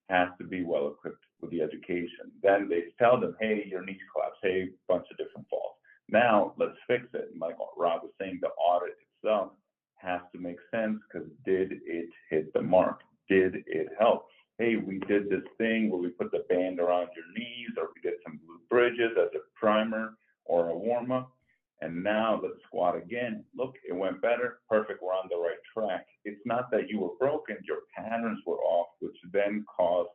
[0.09, 2.31] has to be well equipped with the education.
[2.41, 5.75] Then they tell them, hey, your knees collapse, hey, bunch of different falls.
[6.09, 7.29] Now let's fix it.
[7.31, 9.51] And like Rob was saying, the audit itself
[9.95, 13.01] has to make sense because did it hit the mark?
[13.29, 14.27] Did it help?
[14.57, 18.01] Hey, we did this thing where we put the band around your knees, or we
[18.01, 20.13] did some glute bridges as a primer
[20.45, 21.31] or a warm up.
[21.81, 23.43] And now let's squat again.
[23.55, 24.59] Look, it went better.
[24.67, 25.01] Perfect.
[25.01, 26.07] We're on the right track.
[26.25, 30.09] It's not that you were broken, your patterns were off, which then caused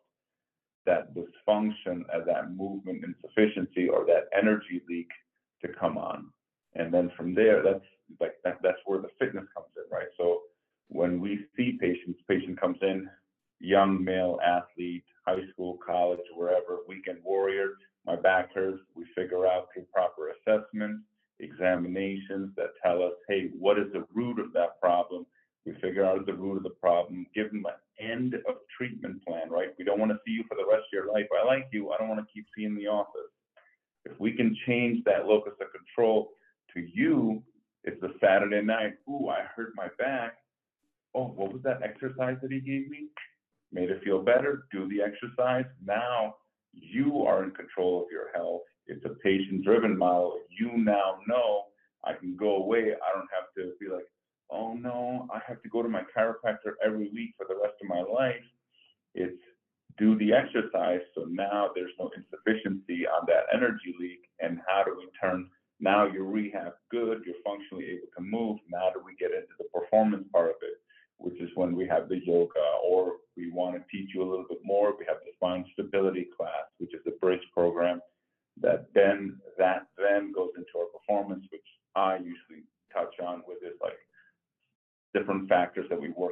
[0.86, 5.08] that dysfunction of that movement insufficiency or that energy leak
[5.64, 6.30] to come on.
[6.74, 7.84] And then from there, that's
[8.20, 10.08] like that, that's where the fitness comes in, right?
[10.18, 10.40] So
[10.88, 13.08] when we see patients, patient comes in,
[13.60, 19.68] young male athlete, high school, college, wherever, weekend warrior, my back hurts, we figure out
[19.72, 21.02] through proper assessment
[21.42, 25.26] examinations that tell us, hey, what is the root of that problem?
[25.66, 29.50] We figure out the root of the problem, give them an end of treatment plan,
[29.50, 29.68] right?
[29.78, 31.26] We don't want to see you for the rest of your life.
[31.32, 31.90] I like you.
[31.90, 33.30] I don't want to keep seeing the office.
[34.04, 36.32] If we can change that locus of control
[36.74, 37.42] to you,
[37.84, 38.94] it's a Saturday night.
[39.08, 40.38] Ooh, I hurt my back.
[41.14, 43.08] Oh, what was that exercise that he gave me?
[43.72, 44.64] Made it feel better.
[44.72, 45.66] Do the exercise.
[45.84, 46.36] Now
[46.72, 50.38] you are in control of your health it's a patient driven model.
[50.50, 51.64] You now know
[52.04, 52.80] I can go away.
[52.80, 54.06] I don't have to be like,
[54.50, 57.88] oh no, I have to go to my chiropractor every week for the rest of
[57.88, 58.42] my life.
[59.14, 59.38] It's
[59.98, 61.00] do the exercise.
[61.14, 64.28] So now there's no insufficiency on that energy leak.
[64.40, 65.48] And how do we turn
[65.80, 68.58] now your rehab good, you're functionally able to move.
[68.70, 70.80] Now do we get into the performance part of it,
[71.18, 74.46] which is when we have the yoga or we want to teach you a little
[74.48, 74.94] bit more.
[74.98, 78.00] We have the spine stability class, which is the bridge program
[78.60, 80.32] that then that then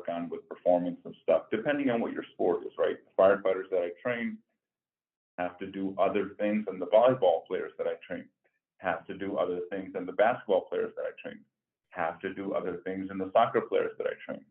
[0.09, 2.97] on with performance and stuff, depending on what your sport is, right?
[3.05, 4.39] The firefighters that I train
[5.39, 8.25] have to do other things than the volleyball players that I train,
[8.79, 11.41] have to do other things than the basketball players that I train,
[11.91, 14.45] have to do other things than the soccer players that I train.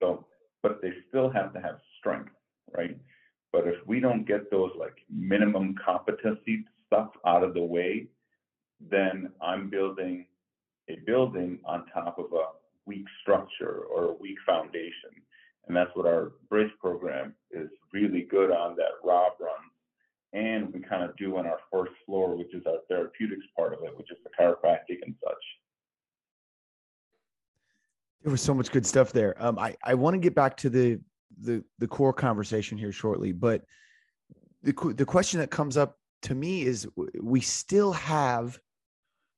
[0.00, 0.26] So,
[0.62, 2.32] but they still have to have strength,
[2.76, 2.96] right?
[3.52, 8.06] But if we don't get those like minimum competency stuff out of the way,
[8.80, 10.26] then I'm building
[10.88, 12.59] a building on top of a
[12.90, 15.12] weak structure or a weak foundation.
[15.66, 19.72] And that's what our brace program is really good on that Rob runs.
[20.32, 23.80] And we kind of do on our first floor, which is our therapeutics part of
[23.84, 25.44] it, which is the chiropractic and such.
[28.22, 29.34] There was so much good stuff there.
[29.38, 31.00] Um, I, I want to get back to the,
[31.40, 33.62] the, the core conversation here shortly, but
[34.62, 36.88] the, the question that comes up to me is
[37.20, 38.58] we still have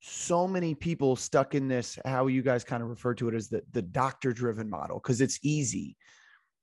[0.05, 3.49] so many people stuck in this how you guys kind of refer to it as
[3.49, 5.97] the the doctor driven model because it's easy.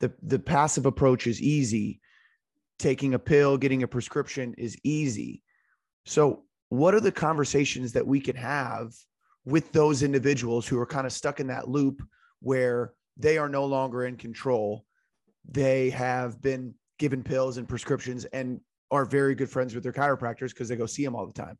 [0.01, 2.01] The the passive approach is easy.
[2.79, 5.41] Taking a pill getting a prescription is easy.
[6.05, 8.93] So what are the conversations that we can have
[9.45, 12.01] with those individuals who are kind of stuck in that loop
[12.41, 14.83] where they are no longer in control?
[15.49, 18.59] They have been given pills and prescriptions and
[18.91, 21.57] are very good friends with their chiropractors because they go see them all the time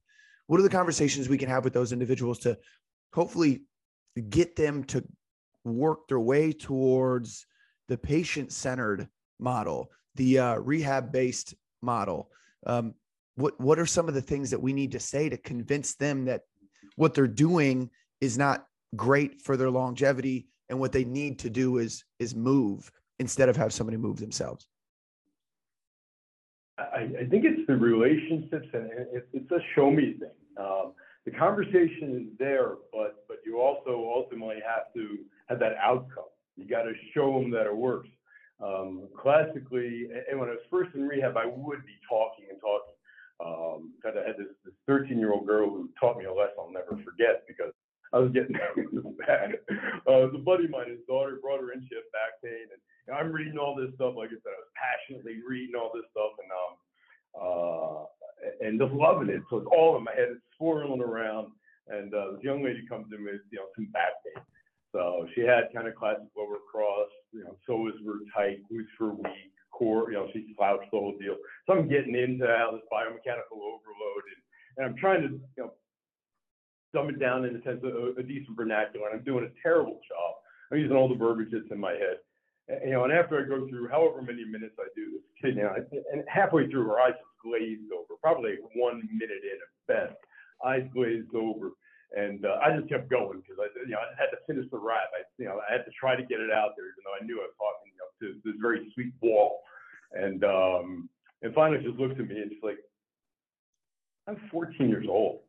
[0.50, 2.58] what are the conversations we can have with those individuals to
[3.14, 3.62] hopefully
[4.32, 5.04] get them to
[5.64, 7.46] work their way towards
[7.88, 9.08] the patient centered
[9.40, 12.32] model the uh, rehab based model
[12.66, 12.96] um,
[13.36, 16.26] what what are some of the things that we need to say to convince them
[16.26, 16.42] that
[16.96, 17.88] what they're doing
[18.20, 22.92] is not great for their longevity and what they need to do is is move
[23.20, 24.68] instead of have somebody move themselves
[26.80, 30.30] I, I think it's the relationships and it, it's a show me thing.
[30.60, 30.94] Um,
[31.26, 36.30] the conversation is there, but but you also ultimately have to have that outcome.
[36.56, 38.10] You got to show them that it works.
[38.62, 42.96] Um, classically, and when I was first in rehab, I would be talking and talking.
[43.40, 46.74] Um, I had this, this 13 year old girl who taught me a lesson I'll
[46.76, 47.72] never forget because
[48.12, 48.52] I was getting
[49.24, 49.64] bad.
[50.04, 53.16] Uh, the buddy of mine, his daughter brought her in, she had back pain, and
[53.16, 54.16] I'm reading all this stuff.
[54.18, 56.74] Like I said, I was passionately reading all this stuff, and um,
[57.40, 58.04] uh,
[58.62, 59.42] and just loving it.
[59.50, 60.30] So it's all in my head.
[60.32, 61.52] It's swirling around.
[61.88, 64.44] And uh, this young lady comes in with, you know, some back pain.
[64.92, 69.14] So she had kind of classic lower cross, you know, was her tight, glutes were
[69.14, 71.36] weak, core, you know, she slouched the whole deal.
[71.66, 74.42] So I'm getting into how this biomechanical overload and,
[74.78, 75.74] and I'm trying to, you know,
[76.94, 79.10] dumb it down in a sense of a, a decent vernacular.
[79.10, 80.36] And I'm doing a terrible job.
[80.72, 82.18] I'm using all the verbiage that's in my head.
[82.70, 85.56] And, you know, and after I go through however many minutes I do this, kid,
[85.58, 85.74] you know,
[86.14, 90.20] and halfway through her eyes just glazed over, probably one minute in at best,
[90.64, 91.72] eyes glazed over.
[92.16, 94.78] And uh, I just kept going because I, you know, I had to finish the
[94.78, 95.10] rap.
[95.14, 97.26] I, you know, I had to try to get it out there, even though I
[97.26, 99.62] knew I was talking, you know, to this very sweet wall.
[100.14, 101.10] And um,
[101.44, 102.80] and finally, just looked at me and she's like,
[104.28, 105.42] "I'm 14 years old,"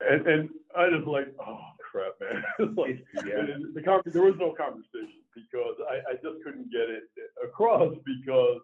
[0.00, 2.44] and and I just like, oh crap, man.
[2.76, 3.56] like, yeah.
[3.74, 5.09] the con- there was no conversation
[5.50, 7.10] because I, I just couldn't get it
[7.42, 8.60] across because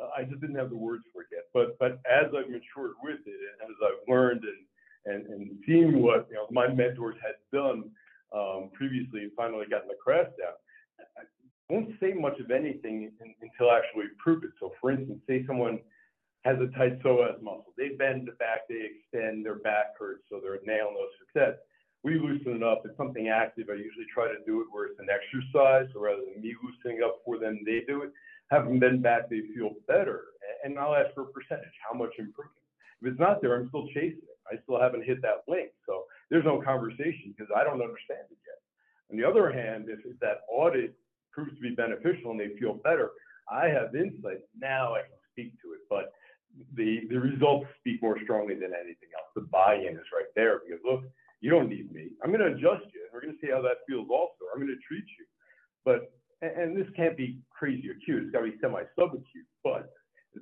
[0.00, 1.44] uh, I just didn't have the words for it yet.
[1.52, 4.64] But but as I've matured with it and as I've learned and
[5.06, 7.90] and, and seen what you know my mentors had done
[8.32, 10.56] um, previously and finally gotten the craft down,
[11.18, 11.22] I
[11.72, 14.50] won't say much of anything in, until I actually prove it.
[14.60, 15.80] So for instance, say someone
[16.44, 17.72] has a tight psoas muscle.
[17.76, 21.58] They bend the back, they extend, their back hurts, so they're nail no success.
[22.02, 22.82] We loosen it up.
[22.84, 23.68] It's something active.
[23.70, 25.86] I usually try to do it where it's an exercise.
[25.92, 28.12] So rather than me loosening up for them, they do it
[28.50, 30.24] have them been back, they feel better.
[30.64, 32.58] And I'll ask for a percentage, how much improvement.
[33.00, 34.38] If it's not there, I'm still chasing it.
[34.50, 35.70] I still haven't hit that link.
[35.86, 38.60] So there's no conversation because I don't understand it yet.
[39.10, 40.94] On the other hand, if that audit
[41.32, 43.10] proves to be beneficial and they feel better,
[43.50, 44.42] I have insight.
[44.58, 45.80] Now I can speak to it.
[45.88, 46.12] But
[46.74, 49.30] the, the results speak more strongly than anything else.
[49.34, 51.04] The buy-in is right there because look,
[51.40, 52.08] you don't need me.
[52.22, 53.00] I'm going to adjust you.
[53.04, 54.44] And we're going to see how that feels also.
[54.52, 55.24] I'm going to treat you.
[55.84, 56.12] But
[56.42, 59.90] and, this can't be crazy acute, it's got to be semi subacute, but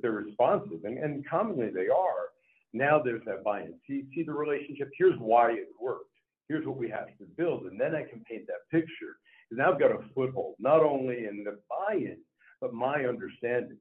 [0.03, 2.31] they're responsive, and, and commonly they are,
[2.73, 3.75] now there's that buy in.
[3.87, 6.11] See, see the relationship, here's why it worked,
[6.49, 9.19] here's what we have to build, and then I can paint that picture.
[9.51, 12.19] And now I've got a foothold, not only in the buy in,
[12.61, 13.79] but my understanding.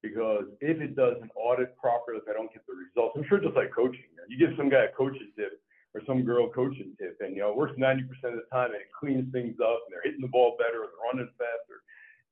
[0.00, 3.56] Because if it doesn't audit properly, if I don't get the results, I'm sure just
[3.56, 5.60] like coaching, you give some guy a coaching tip,
[5.94, 8.82] or some girl coaching tip, and you know, it works 90% of the time, and
[8.82, 11.80] it cleans things up, and they're hitting the ball better, or they're running faster.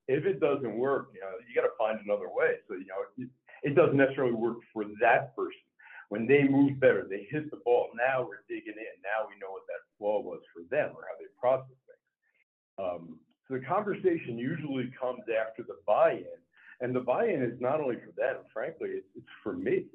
[0.09, 2.61] If it doesn't work, you know, you got to find another way.
[2.68, 3.28] So you know, it,
[3.62, 5.66] it doesn't necessarily work for that person.
[6.09, 7.88] When they move better, they hit the ball.
[7.96, 8.94] Now we're digging in.
[9.02, 12.07] Now we know what that flaw was for them or how they process things.
[12.78, 16.38] Um, So the conversation usually comes after the buy-in,
[16.80, 18.44] and the buy-in is not only for them.
[18.52, 19.86] Frankly, it's, it's for me.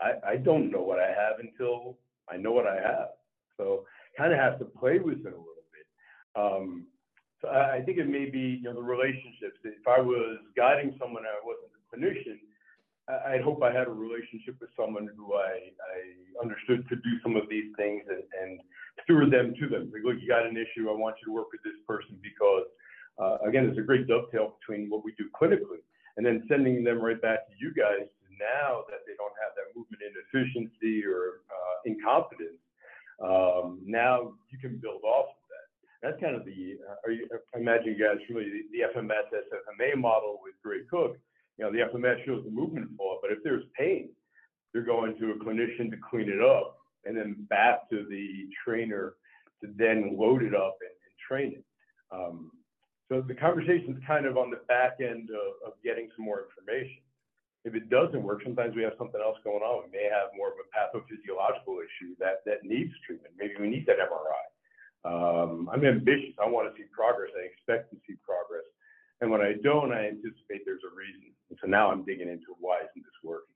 [0.00, 1.98] I, I don't know what I have until
[2.30, 3.08] I know what I have.
[3.56, 3.84] So
[4.16, 5.86] kind of have to play with it a little bit.
[6.34, 6.86] Um,
[7.40, 9.58] so I, I think it may be you know the relationships.
[9.64, 12.38] If I was guiding someone, I wasn't a clinician.
[13.08, 17.14] I, I'd hope I had a relationship with someone who I, I understood could do
[17.22, 18.60] some of these things and, and
[19.04, 19.90] steward them to them.
[19.92, 20.90] Like, look, you got an issue.
[20.90, 22.66] I want you to work with this person because,
[23.18, 25.82] uh, again, there's a great dovetail between what we do clinically
[26.16, 28.06] and then sending them right back to you guys
[28.40, 32.62] now that they don't have that movement inefficiency or uh, incompetence.
[33.18, 35.66] Um, now you can build off of that.
[36.02, 39.98] That's kind of the, uh, you, I imagine you guys really the, the FMS SFMA
[39.98, 41.18] model with Gray Cook.
[41.58, 44.10] You know, the FMS shows the movement flaw, but if there's pain,
[44.72, 49.14] you're going to a clinician to clean it up and then back to the trainer
[49.62, 51.64] to then load it up and, and train it.
[52.12, 52.52] Um,
[53.08, 56.44] so the conversation is kind of on the back end of, of getting some more
[56.44, 57.02] information.
[57.64, 59.84] If it doesn't work, sometimes we have something else going on.
[59.84, 63.34] We may have more of a pathophysiological issue that, that needs treatment.
[63.36, 64.44] Maybe we need that MRI.
[65.04, 66.34] Um, I'm ambitious.
[66.42, 67.30] I want to see progress.
[67.36, 68.66] I expect to see progress.
[69.20, 71.34] And when I don't, I anticipate there's a reason.
[71.50, 73.54] And so now I'm digging into why isn't this working?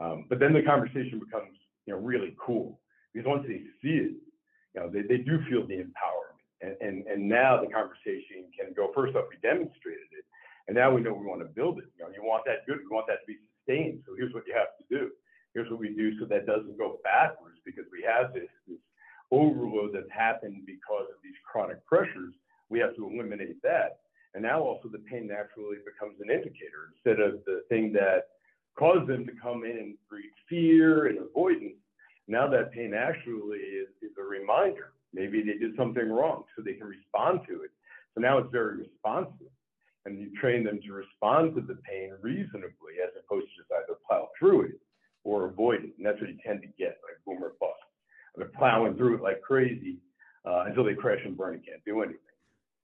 [0.00, 2.80] Um, but then the conversation becomes, you know, really cool
[3.12, 4.16] because once they see it,
[4.74, 6.40] you know, they, they do feel the empowerment.
[6.62, 10.24] And, and, and now the conversation can go, first off, we demonstrated it.
[10.66, 11.84] And now we know we want to build it.
[11.98, 14.02] You know, you want that good, we want that to be sustained.
[14.06, 15.10] So here's what you have to do.
[15.52, 18.80] Here's what we do so that doesn't go backwards because we have this, this
[19.30, 22.34] overload that's happened because of these chronic pressures.
[22.70, 24.00] We have to eliminate that.
[24.34, 28.34] And now also the pain naturally becomes an indicator instead of the thing that
[28.76, 31.78] caused them to come in and breed fear and avoidance
[32.26, 34.92] now that pain actually is, is a reminder.
[35.12, 37.70] Maybe they did something wrong, so they can respond to it.
[38.14, 39.52] So now it's very responsive.
[40.06, 43.98] And you train them to respond to the pain reasonably as opposed to just either
[44.06, 44.80] plow through it
[45.24, 45.94] or avoid it.
[45.96, 47.80] And that's what you tend to get, like boom or bust.
[48.36, 49.98] They're plowing through it like crazy
[50.44, 52.18] uh, until they crash and burn and can't do anything.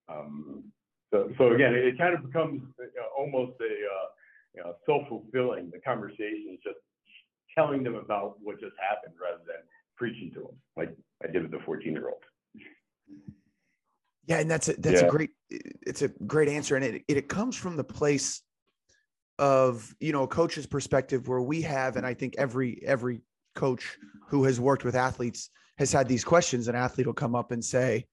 [0.08, 0.64] Um,
[1.10, 4.06] so, so again, it, it kind of becomes know, almost a uh,
[4.54, 5.70] you know, self-fulfilling.
[5.70, 6.78] The conversation is just
[7.54, 9.62] telling them about what just happened rather than
[9.96, 12.22] preaching to them like I did with the 14 year old.
[14.26, 15.08] Yeah, and that's a that's yeah.
[15.08, 18.42] a great it's a great answer, and it it comes from the place
[19.38, 23.22] of you know a coach's perspective where we have, and I think every every
[23.54, 23.98] coach
[24.28, 26.68] who has worked with athletes has had these questions.
[26.68, 28.06] An athlete will come up and say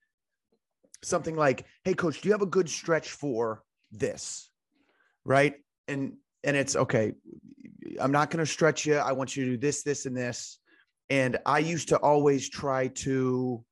[1.03, 4.49] something like, "Hey, coach, do you have a good stretch for this?"
[5.25, 5.55] Right,
[5.87, 7.13] and and it's okay.
[7.99, 8.95] I'm not going to stretch you.
[8.95, 10.59] I want you to do this, this, and this.
[11.09, 13.63] And I used to always try to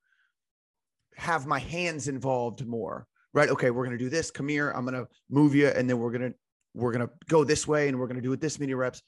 [1.16, 3.49] have my hands involved more, right?
[3.49, 4.32] Okay, we're going to do this.
[4.32, 4.72] Come here.
[4.72, 5.68] I'm going to move you.
[5.68, 6.38] And then we're going to,
[6.74, 9.01] we're to go this way and we're going to do it this many reps.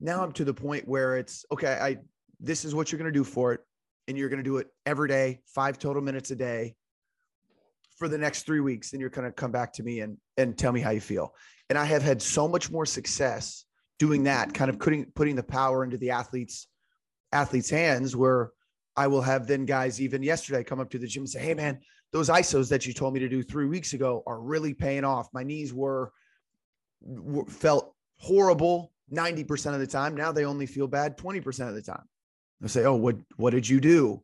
[0.00, 1.78] Now I'm to the point where it's okay.
[1.80, 1.98] I,
[2.40, 3.60] this is what you're going to do for it.
[4.06, 6.76] And you're going to do it every day, five total minutes a day
[7.98, 8.90] for the next three weeks.
[8.90, 11.34] Then you're going to come back to me and, and tell me how you feel.
[11.68, 13.64] And I have had so much more success
[13.98, 16.68] doing that, kind of putting putting the power into the athletes
[17.32, 18.16] athletes' hands.
[18.16, 18.52] Where
[18.98, 21.54] I will have then guys even yesterday come up to the gym and say, "Hey,
[21.54, 21.80] man,
[22.12, 25.28] those ISOs that you told me to do three weeks ago are really paying off.
[25.32, 26.12] My knees were,
[27.00, 30.14] were felt horrible 90% of the time.
[30.14, 32.04] Now they only feel bad 20% of the time.
[32.62, 34.22] I say, Oh, what, what did you do?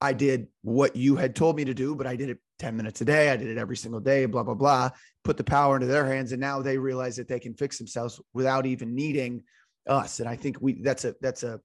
[0.00, 3.00] I did what you had told me to do, but I did it 10 minutes
[3.00, 3.30] a day.
[3.30, 4.90] I did it every single day, blah, blah, blah.
[5.24, 6.30] Put the power into their hands.
[6.30, 9.42] And now they realize that they can fix themselves without even needing
[9.88, 10.20] us.
[10.20, 11.60] And I think we that's a that's a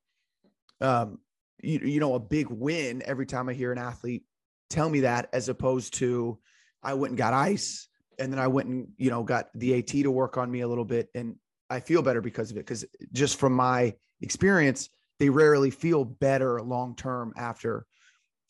[0.82, 1.20] um
[1.62, 4.24] you, you know a big win every time I hear an athlete
[4.70, 6.38] tell me that as opposed to
[6.84, 7.88] I went and got ice
[8.18, 10.68] and then I went and you know got the AT to work on me a
[10.68, 11.36] little bit and
[11.70, 14.89] I feel better because of it because just from my experience
[15.20, 17.86] they rarely feel better long term after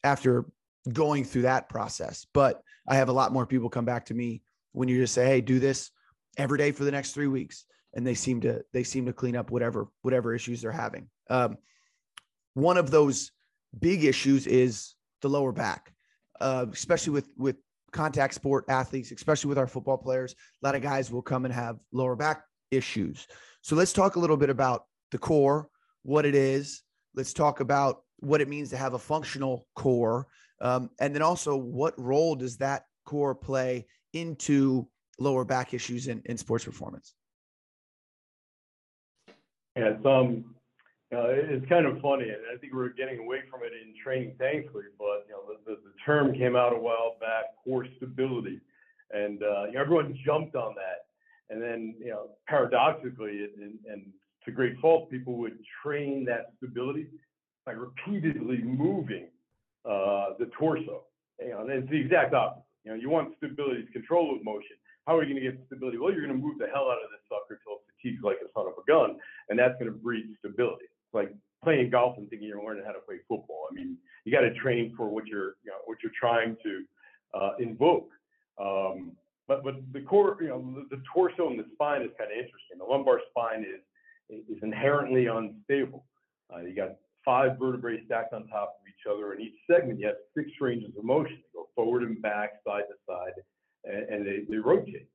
[0.03, 0.45] after
[0.91, 2.25] going through that process.
[2.33, 4.41] But I have a lot more people come back to me
[4.71, 5.91] when you just say, "Hey, do this
[6.37, 9.35] every day for the next three weeks," and they seem to they seem to clean
[9.35, 11.09] up whatever whatever issues they're having.
[11.29, 11.57] Um,
[12.59, 13.31] one of those
[13.79, 15.93] big issues is the lower back,
[16.39, 17.57] uh, especially with with
[17.91, 20.33] contact sport athletes, especially with our football players.
[20.63, 23.27] A lot of guys will come and have lower back issues.
[23.61, 25.69] So let's talk a little bit about the core,
[26.03, 26.83] what it is.
[27.15, 30.27] Let's talk about what it means to have a functional core
[30.61, 34.87] um, and then also, what role does that core play into
[35.17, 37.13] lower back issues in, in sports performance?
[39.75, 40.55] Yeah, um,
[41.11, 44.85] it's kind of funny, and I think we're getting away from it in training, thankfully.
[44.97, 48.59] But you know, the, the, the term came out a while back, core stability,
[49.11, 51.05] and uh, you know, everyone jumped on that.
[51.51, 54.03] And then, you know, paradoxically, and, and
[54.45, 57.07] to great fault, people would train that stability
[57.65, 59.29] by repeatedly moving
[59.83, 61.05] uh, the torso.
[61.39, 62.63] You know, and it's the exact opposite.
[62.83, 64.77] You know, you want stability to control of motion.
[65.07, 65.97] How are you going to get stability?
[65.97, 68.37] Well, you're going to move the hell out of this sucker till it fatigues like
[68.45, 69.17] a son of a gun,
[69.49, 70.85] and that's going to breed stability.
[71.13, 71.33] Like
[71.63, 73.67] playing golf and thinking you're learning how to play football.
[73.71, 76.83] I mean, you got to train for what you're, you know, what you're trying to
[77.33, 78.09] uh, invoke.
[78.61, 79.13] Um,
[79.47, 82.37] but but the core, you know, the, the torso and the spine is kind of
[82.37, 82.77] interesting.
[82.77, 83.81] The lumbar spine is
[84.29, 86.05] is inherently unstable.
[86.53, 86.95] Uh, you got
[87.25, 89.33] five vertebrae stacked on top of each other.
[89.33, 91.37] In each segment, you have six ranges of motion.
[91.37, 93.33] They go forward and back, side to side,
[93.85, 95.07] and, and they, they rotate.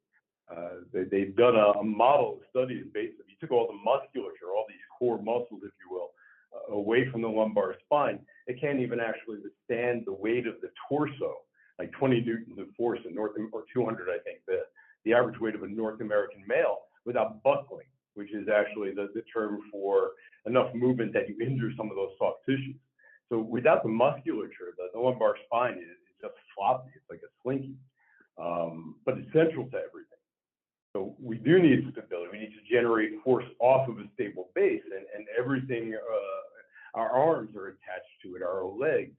[0.51, 4.67] Uh, they, have done a, a, model study basically you took all the musculature, all
[4.69, 6.11] these core muscles, if you will,
[6.55, 8.19] uh, away from the lumbar spine.
[8.47, 11.37] It can't even actually withstand the weight of the torso
[11.79, 14.61] like 20 newtons of force in North or 200, I think, the,
[15.05, 19.23] the average weight of a North American male without buckling, which is actually the, the
[19.23, 20.13] term for
[20.47, 22.77] enough movement that you injure some of those soft tissues.
[23.29, 26.89] So without the musculature, the, the lumbar spine is, just floppy.
[26.97, 27.75] It's like a slinky,
[28.39, 30.14] um, but it's central to everything.
[30.95, 32.29] So we do need stability.
[32.33, 35.95] We need to generate force off of a stable base, and, and everything.
[35.95, 38.43] Uh, our arms are attached to it.
[38.43, 39.17] Our legs.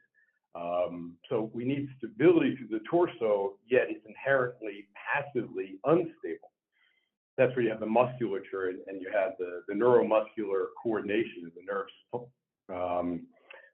[0.55, 6.51] Um, so we need stability through the torso, yet it's inherently passively unstable.
[7.37, 11.51] That's where you have the musculature and, and you have the, the neuromuscular coordination of
[11.55, 11.91] the nerves
[12.73, 13.27] um,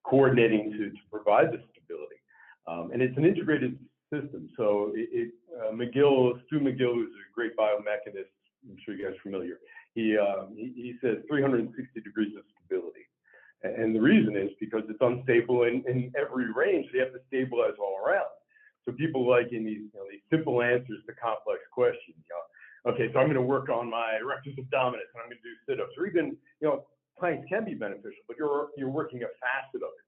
[0.04, 2.16] coordinating to, to provide the stability.
[2.66, 3.78] Um, and it's an integrated
[4.12, 4.50] system.
[4.58, 8.32] So it, it uh, McGill, Stu McGill, who's a great biomechanist,
[8.70, 9.58] I'm sure you guys are familiar,
[9.96, 13.08] he, um, he, he says 360 degrees of stability.
[13.64, 16.88] And the reason is because it's unstable in, in every range.
[16.92, 18.30] They have to stabilize all around.
[18.86, 22.18] So people like in these, you know, these simple answers to complex questions.
[22.18, 25.38] You know, okay, so I'm going to work on my rectus abdominis and I'm going
[25.38, 26.86] to do sit-ups, or even, you know,
[27.22, 30.06] planks can be beneficial, but you're you're working a facet of it.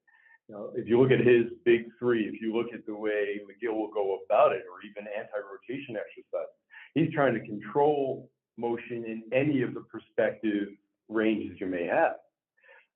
[0.48, 3.90] If you look at his big three, if you look at the way McGill will
[3.90, 6.52] go about it, or even anti-rotation exercise,
[6.94, 10.68] he's trying to control motion in any of the perspective
[11.08, 12.16] ranges you may have.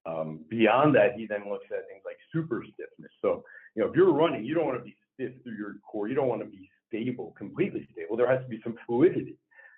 [0.06, 3.10] Um, beyond that, he then looks at things like super stiffness.
[3.20, 3.42] So,
[3.74, 6.08] you know, if you're running, you don't want to be stiff through your core.
[6.08, 8.16] You don't want to be stable, completely stable.
[8.16, 9.36] There has to be some fluidity.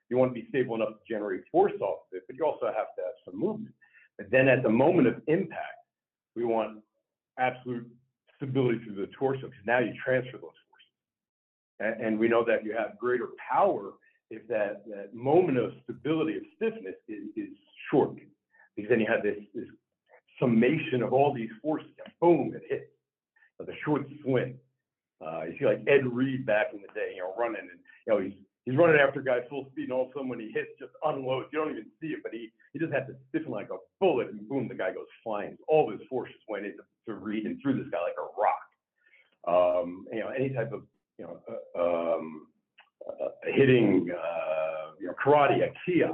[0.08, 2.66] You want to be stable enough to generate force off of it, but you also
[2.66, 3.74] have to have some movement.
[4.18, 5.78] But then at the moment of impact,
[6.36, 6.80] we want
[7.38, 7.86] absolute
[8.36, 10.90] stability through the torso because now you transfer those forces.
[11.80, 13.92] And, and, we know that you have greater power
[14.30, 17.48] if that, that moment of stability, of stiffness is, is
[17.90, 18.14] short.
[18.76, 19.66] Because then you have this, this
[20.38, 22.86] summation of all these forces, and boom, it hits.
[23.58, 24.58] the short swing.
[25.24, 28.12] Uh, you see like Ed Reed back in the day, you know, running and you
[28.12, 28.32] know he's
[28.70, 30.70] he's running after a guy full speed, and all of a sudden when he hits,
[30.78, 31.48] just unloads.
[31.52, 34.28] You don't even see it, but he he just has to stiffen like a bullet,
[34.28, 35.56] and boom, the guy goes flying.
[35.68, 38.66] All of his forces went into to Reed and threw this guy like a rock.
[39.46, 40.82] Um, you know, any type of
[41.18, 41.40] you know
[41.76, 42.46] uh, um,
[43.08, 46.12] uh, hitting, uh, you know, karate, a kia,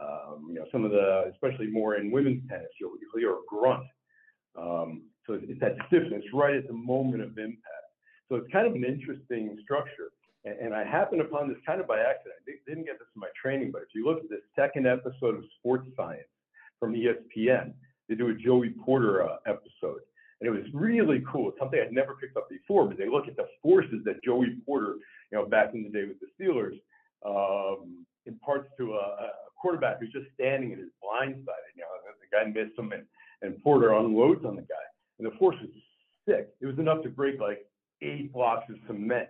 [0.00, 3.40] um, you know, some of the, especially more in women's tennis, you'll, you'll hear a
[3.48, 3.84] grunt.
[4.56, 7.62] Um, so it's, it's that stiffness right at the moment of impact.
[8.28, 10.10] So it's kind of an interesting structure.
[10.60, 12.34] And, I happened upon this kind of by accident.
[12.46, 15.36] I didn't get this in my training, but if you look at the second episode
[15.36, 16.28] of Sports Science
[16.78, 17.72] from ESPN,
[18.08, 20.00] they do a Joey Porter uh, episode.
[20.40, 21.52] And it was really cool.
[21.58, 24.94] Something I'd never picked up before, but they look at the forces that Joey Porter,
[25.32, 26.78] you know, back in the day with the Steelers,
[27.26, 29.30] um, imparts to a, a
[29.60, 31.74] quarterback who's just standing and is blindsided.
[31.74, 31.88] You know,
[32.20, 33.02] the guy missed him and,
[33.42, 34.86] and Porter unloads on the guy.
[35.18, 35.70] And the force was
[36.28, 36.50] sick.
[36.60, 37.66] It was enough to break like
[38.02, 39.28] eight blocks of cement.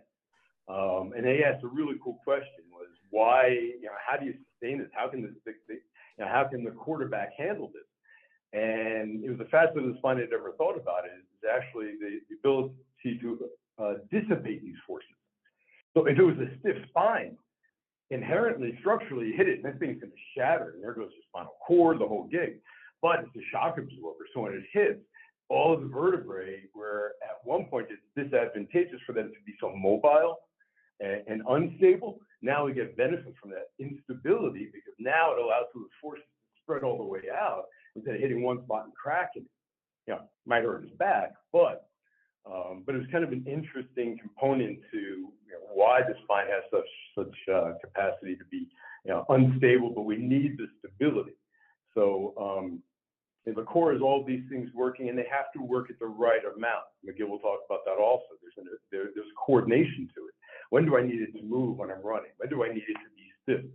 [0.68, 4.34] Um, and they asked a really cool question was why, you know, how do you
[4.52, 4.88] sustain this?
[4.92, 5.32] How can this,
[5.66, 5.78] you
[6.18, 7.88] know, how can the quarterback handle this?
[8.52, 12.36] And it was the fastest spine I'd ever thought about it is actually the, the
[12.36, 13.38] ability to
[13.78, 15.08] uh, dissipate these forces.
[15.94, 17.36] So if it was a stiff spine,
[18.10, 21.56] inherently structurally hit it and this thing's going to shatter and there goes your spinal
[21.66, 22.60] cord, the whole gig.
[23.00, 24.24] But it's a shock absorber.
[24.34, 25.00] So when it hits,
[25.48, 29.72] all of the vertebrae where at one point it's disadvantageous for them to be so
[29.74, 30.36] mobile
[31.00, 36.24] and, unstable, now we get benefit from that instability because now it allows those forces
[36.24, 39.46] to spread all the way out instead of hitting one spot and cracking.
[40.06, 41.88] You know, might hurt his back, but
[42.46, 46.46] um, but it was kind of an interesting component to you know, why the spine
[46.46, 48.68] has such such uh, capacity to be
[49.04, 51.36] you know, unstable, but we need the stability.
[51.94, 52.82] So um,
[53.46, 56.42] the core is all these things working, and they have to work at the right
[56.44, 56.84] amount.
[57.06, 58.26] McGill will talk about that also.
[58.42, 60.34] There's an, there, there's coordination to it.
[60.70, 62.30] When do I need it to move when I'm running?
[62.38, 63.70] When do I need it to be stiff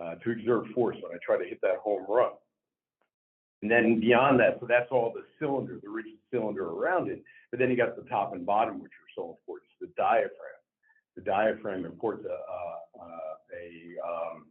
[0.00, 2.32] uh, to exert force when I try to hit that home run?
[3.62, 7.22] And then beyond that, so that's all the cylinder, the rigid cylinder around it.
[7.50, 9.68] But then you got the top and bottom, which are so important.
[9.80, 10.58] the diaphragm.
[11.16, 13.08] The diaphragm imports a a,
[13.54, 14.46] a, um,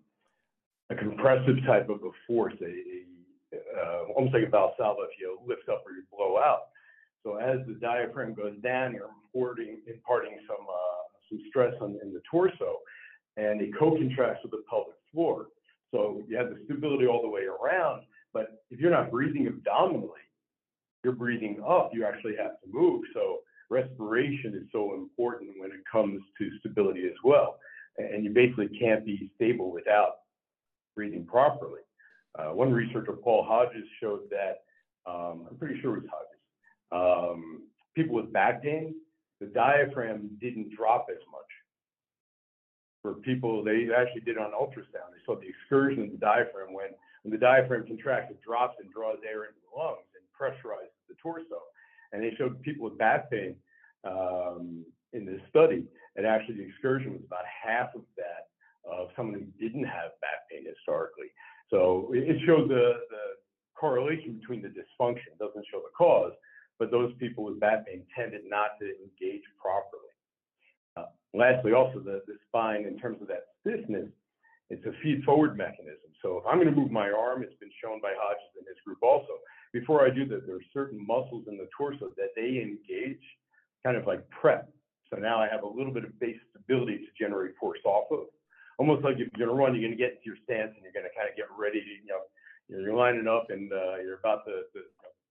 [0.89, 3.07] a compressive type of a force, a, a
[3.55, 6.67] uh, almost like a valsalva if you lift up or you blow out.
[7.23, 10.96] So as the diaphragm goes down, you're importing, imparting some uh,
[11.29, 12.77] some stress on in the torso,
[13.37, 15.47] and it co-contracts with the pelvic floor.
[15.91, 18.03] So you have the stability all the way around.
[18.33, 20.25] But if you're not breathing abdominally,
[21.03, 21.91] you're breathing up.
[21.93, 23.03] You actually have to move.
[23.13, 27.57] So respiration is so important when it comes to stability as well.
[27.97, 30.17] And you basically can't be stable without
[30.95, 31.81] breathing properly.
[32.37, 34.63] Uh, one researcher, Paul Hodges, showed that,
[35.09, 36.41] um, I'm pretty sure it was Hodges,
[36.91, 37.63] um,
[37.95, 38.93] people with back pain,
[39.39, 41.51] the diaphragm didn't drop as much.
[43.01, 45.13] For people, they actually did on ultrasound.
[45.13, 46.89] They saw the excursion of the diaphragm when,
[47.23, 51.15] when the diaphragm contracts, it drops and draws air into the lungs and pressurizes the
[51.21, 51.61] torso.
[52.11, 53.55] And they showed people with back pain
[54.03, 54.83] um,
[55.13, 55.85] in this study
[56.15, 58.49] that actually the excursion was about half of that
[58.83, 61.27] of someone who didn't have back pain historically.
[61.69, 63.25] So it shows the, the
[63.75, 66.31] correlation between the dysfunction, doesn't show the cause,
[66.79, 70.13] but those people with back pain tended not to engage properly.
[70.95, 74.09] Uh, lastly, also the, the spine, in terms of that stiffness,
[74.69, 76.11] it's a feed forward mechanism.
[76.21, 78.77] So if I'm going to move my arm, it's been shown by Hodges and his
[78.85, 79.39] group also.
[79.71, 83.23] Before I do that, there are certain muscles in the torso that they engage,
[83.85, 84.69] kind of like prep.
[85.09, 88.27] So now I have a little bit of base stability to generate force off of.
[88.77, 90.83] Almost like if you're going to run, you're going to get into your stance and
[90.83, 92.27] you're going to kind of get ready to, you know,
[92.67, 94.83] you're lining up and uh, you're about to, to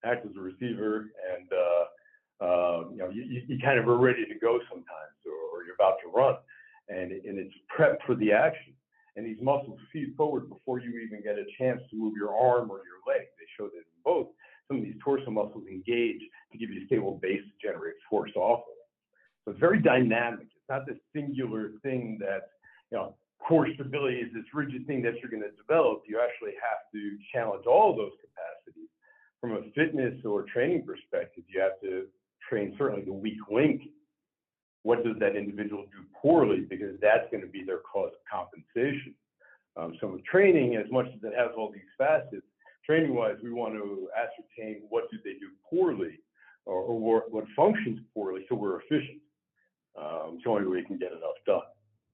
[0.05, 4.24] act as a receiver, and uh, uh, you know you, you kind of are ready
[4.26, 6.36] to go sometimes, or, you're about to run,
[6.88, 8.72] and and it's prep for the action.
[9.16, 12.70] And these muscles feed forward before you even get a chance to move your arm
[12.70, 13.26] or your leg.
[13.38, 14.28] They show that in both.
[14.68, 16.20] Some of these torso muscles engage
[16.53, 18.76] to give you a stable base to generate force off of.
[19.44, 20.47] So it's very dynamic.
[20.53, 22.51] It's not this singular thing that,
[22.90, 26.03] you know, core stability is this rigid thing that you're going to develop.
[26.07, 28.86] You actually have to challenge all those capacities
[29.41, 32.07] from a fitness or training perspective, you have to
[32.49, 33.82] train certainly the weak link.
[34.82, 36.61] What does that individual do poorly?
[36.61, 39.14] Because that's going to be their cause of compensation.
[39.76, 42.47] Um, so with training, as much as it has all these facets,
[42.84, 46.20] training wise, we want to ascertain what do they do poorly
[46.64, 49.20] or, or what functions poorly so we're efficient.
[49.99, 51.62] Um, it's only we can get enough done.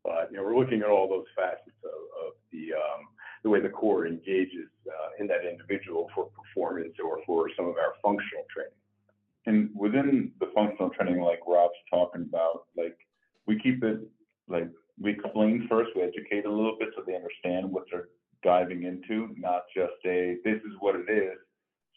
[0.04, 3.06] But you know, we're looking at all those facets of, of the um,
[3.42, 7.76] the way the core engages uh, in that individual for performance or for some of
[7.76, 8.72] our functional training.
[9.46, 12.96] And within the functional training, like Rob's talking about, like
[13.46, 14.00] we keep it
[14.48, 14.68] like
[15.00, 18.08] we explain first, we educate a little bit so they understand what they're
[18.44, 21.38] diving into, not just a this is what it is.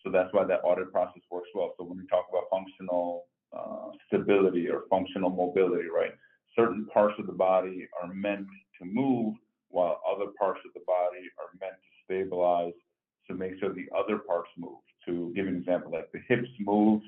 [0.04, 1.74] So that's why that audit process works well.
[1.78, 3.26] So when we talk about functional
[3.56, 6.12] uh, stability or functional mobility, right?
[6.56, 8.48] Certain parts of the body are meant
[8.80, 9.36] to move
[9.70, 12.74] while other parts of the body are meant to stabilize
[13.28, 14.80] to make sure the other parts move.
[15.06, 17.02] To give an example, like the hips move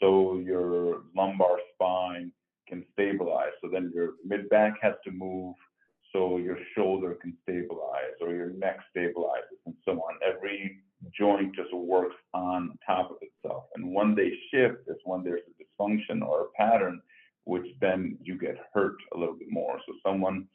[0.00, 2.32] so your lumbar spine
[2.68, 3.52] can stabilize.
[3.62, 5.54] So then your mid back has to move
[6.12, 10.18] so your shoulder can stabilize or your neck stabilizes and so on.
[10.26, 10.78] Every
[11.16, 13.64] joint just works on top of itself.
[13.74, 17.00] And when they shift is when there's a dysfunction or a pattern,
[17.44, 19.78] which then you get hurt a little bit more.
[19.86, 20.46] So someone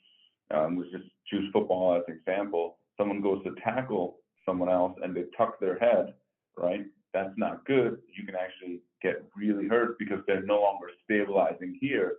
[0.51, 2.77] um, let's just choose football as an example.
[2.97, 6.13] Someone goes to tackle someone else and they tuck their head,
[6.57, 6.85] right?
[7.13, 7.97] That's not good.
[8.17, 12.15] You can actually get really hurt because they're no longer stabilizing here.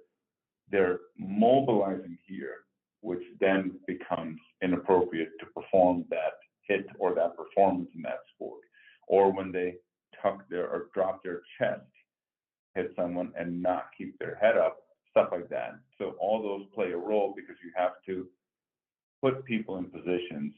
[0.70, 2.64] They're mobilizing here,
[3.00, 6.34] which then becomes inappropriate to perform that
[6.66, 8.60] hit or that performance in that sport.
[9.06, 9.74] Or when they
[10.22, 11.82] tuck their or drop their chest,
[12.74, 14.78] hit someone and not keep their head up,
[15.14, 15.78] stuff like that.
[15.98, 18.26] So all those play a role because you have to
[19.22, 20.52] put people in positions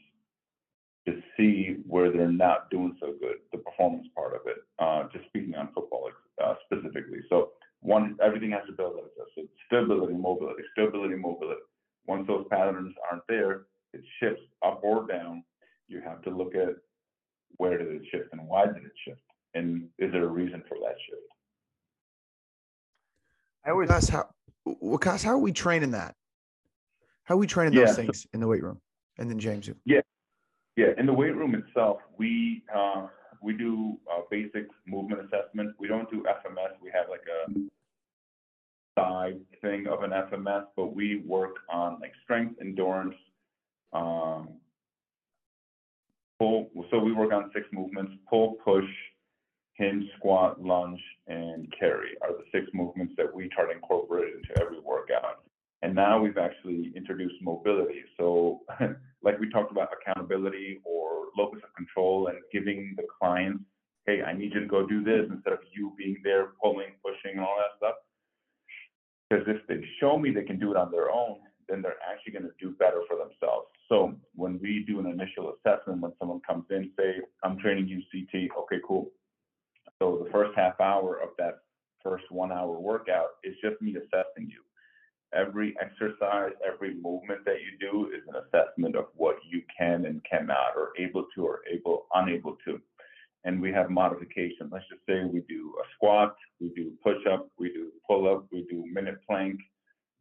[1.06, 4.56] to see where they're not doing so good, the performance part of it.
[4.78, 6.08] Uh, just speaking on football
[6.42, 7.20] uh, specifically.
[7.28, 7.50] So
[7.80, 9.04] one, everything has to build up.
[9.36, 11.60] So stability, mobility, stability, mobility.
[12.06, 15.44] Once those patterns aren't there, it shifts up or down.
[15.86, 16.76] You have to look at
[17.58, 19.20] where did it shift and why did it shift,
[19.54, 21.22] and is there a reason for that shift?
[23.64, 24.28] I always ask how
[24.66, 26.14] Waqas, how are we training that?
[27.24, 27.86] How are we training yeah.
[27.86, 28.80] those things in the weight room?
[29.18, 29.70] And then James.
[29.84, 30.00] Yeah,
[30.76, 30.88] yeah.
[30.98, 33.06] In the weight room itself, we uh,
[33.40, 35.74] we do a basic movement assessment.
[35.78, 36.74] We don't do FMS.
[36.82, 37.52] We have like a
[38.98, 43.14] side thing of of an FMS, but we work on like strength, endurance,
[43.92, 44.48] um,
[46.38, 46.70] pull.
[46.90, 48.84] So we work on six movements: pull, push,
[49.76, 54.60] hinge, squat, lunge, and carry are the six movements that we try to incorporate into
[54.60, 55.42] every workout.
[55.82, 58.02] And now we've actually introduced mobility.
[58.16, 58.62] So,
[59.22, 63.62] like we talked about accountability or locus of control and giving the clients,
[64.06, 67.38] hey, I need you to go do this instead of you being there pulling, pushing,
[67.38, 67.96] and all that stuff.
[69.28, 72.32] Because if they show me they can do it on their own, then they're actually
[72.32, 73.66] going to do better for themselves.
[73.88, 78.02] So when we do an initial assessment, when someone comes in, say, I'm training you
[78.10, 79.10] CT, okay, cool.
[80.00, 81.60] So the first half hour of that
[82.02, 84.62] first one hour workout is just me assessing you.
[85.34, 90.22] Every exercise, every movement that you do is an assessment of what you can and
[90.24, 92.80] cannot, or able to, or able, unable to.
[93.44, 94.70] And we have modifications.
[94.72, 98.46] Let's just say we do a squat, we do push up, we do pull up,
[98.52, 99.58] we do minute plank,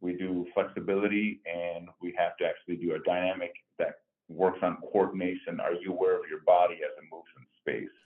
[0.00, 5.60] we do flexibility, and we have to actually do a dynamic that works on coordination.
[5.60, 7.96] Are you aware of your body as it moves in space?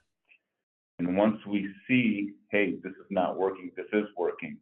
[1.00, 4.58] And once we see, hey, this is not working, this is working,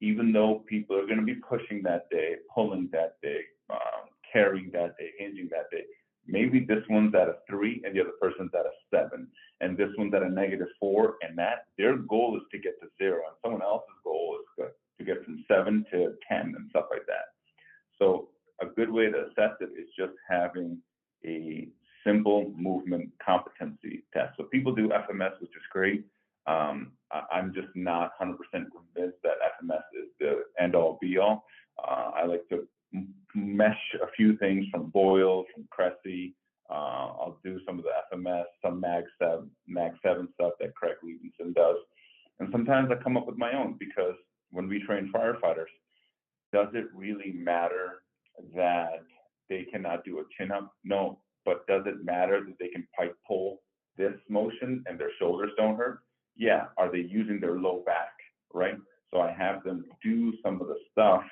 [0.00, 4.70] even though people are going to be pushing that day, pulling that day, um, carrying
[4.72, 5.84] that day, hinging that day,
[6.26, 9.28] maybe this one's at a three and the other person's at a seven,
[9.60, 12.88] and this one's at a negative four, and that their goal is to get to
[12.96, 14.66] zero, and someone else's goal is
[14.96, 17.34] to get from seven to 10 and stuff like that.
[17.98, 18.30] So
[18.62, 20.78] a good way to assess it is just having
[21.26, 21.68] a
[22.04, 24.34] simple movement competency test.
[24.36, 26.04] So people do FMS, which is great.
[26.46, 31.44] Um, I, am just not 100% convinced that FMS is the end all be all.
[31.78, 32.66] Uh, I like to
[33.34, 36.34] mesh a few things from Boyle, from Cressy.
[36.70, 40.96] Uh, I'll do some of the FMS, some Mag 7, Mag 7 stuff that Craig
[41.04, 41.76] Liebenson does.
[42.40, 44.14] And sometimes I come up with my own because
[44.50, 45.72] when we train firefighters,
[46.52, 48.02] does it really matter
[48.54, 49.04] that
[49.48, 50.72] they cannot do a chin up?
[50.84, 53.60] No, but does it matter that they can pipe pull
[53.96, 56.00] this motion and their shoulders don't hurt?
[56.36, 56.66] Yeah.
[56.76, 58.12] Are they using their low back?
[58.52, 58.76] Right.
[59.12, 61.22] So I have them do some of the stuff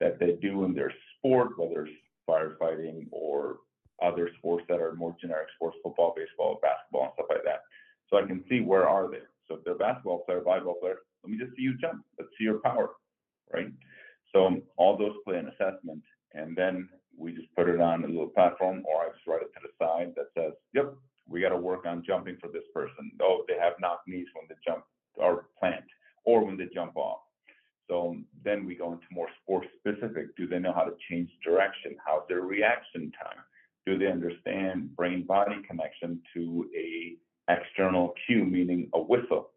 [0.00, 1.96] that they do in their sport, whether it's
[2.28, 3.58] firefighting or
[4.02, 7.60] other sports that are more generic sports, football, baseball, basketball, and stuff like that.
[8.10, 9.20] So I can see where are they.
[9.48, 12.04] So if they're a basketball player, volleyball player, let me just see you jump.
[12.18, 12.90] Let's see your power,
[13.52, 13.68] right?
[14.32, 16.02] So all those play an assessment,
[16.34, 16.88] and then
[17.18, 19.84] we just put it on a little platform, or I just write it to the
[19.84, 20.94] side that says, "Yep,
[21.28, 23.10] we got to work on jumping for this person.
[23.20, 24.84] Oh, they have knocked knees when they jump
[25.16, 25.84] or plant,
[26.24, 27.22] or when they jump off."
[27.88, 30.34] So then we go into more sports specific.
[30.36, 31.96] Do they know how to change direction?
[32.04, 33.42] How's their reaction time?
[33.86, 37.16] Do they understand brain body connection to a
[37.48, 39.50] external cue, meaning a whistle?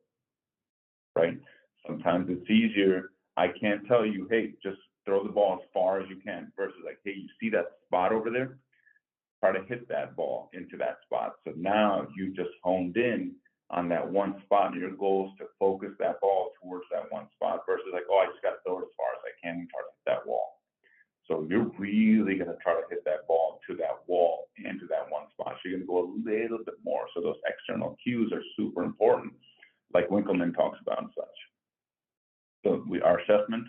[1.15, 1.39] Right?
[1.87, 3.11] Sometimes it's easier.
[3.35, 4.77] I can't tell you, hey, just
[5.09, 8.13] throw the ball as far as you can versus like, hey, you see that spot
[8.13, 8.59] over there?
[9.41, 11.33] Try to hit that ball into that spot.
[11.43, 13.33] So now you just honed in
[13.71, 17.25] on that one spot, and your goal is to focus that ball towards that one
[17.35, 19.59] spot versus like, oh, I just got to throw it as far as I can
[19.61, 20.61] and try to hit that wall.
[21.27, 24.87] So you're really going to try to hit that ball to that wall and to
[24.87, 25.53] that one spot.
[25.57, 27.05] So you're going to go a little bit more.
[27.13, 29.33] So those external cues are super important,
[29.93, 31.11] like Winkelman talks about.
[32.65, 33.65] So we, our assessment,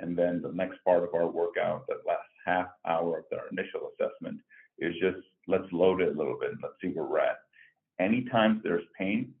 [0.00, 3.90] and then the next part of our workout, that last half hour of our initial
[3.92, 4.38] assessment,
[4.78, 5.18] is just
[5.48, 7.38] let's load it a little bit and let's see where we're at.
[8.28, 9.32] Anytime there's pain,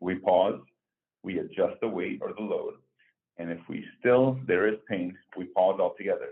[0.00, 0.58] we pause,
[1.22, 2.74] we adjust the weight or the load,
[3.38, 6.30] and if we still there is pain, we pause altogether.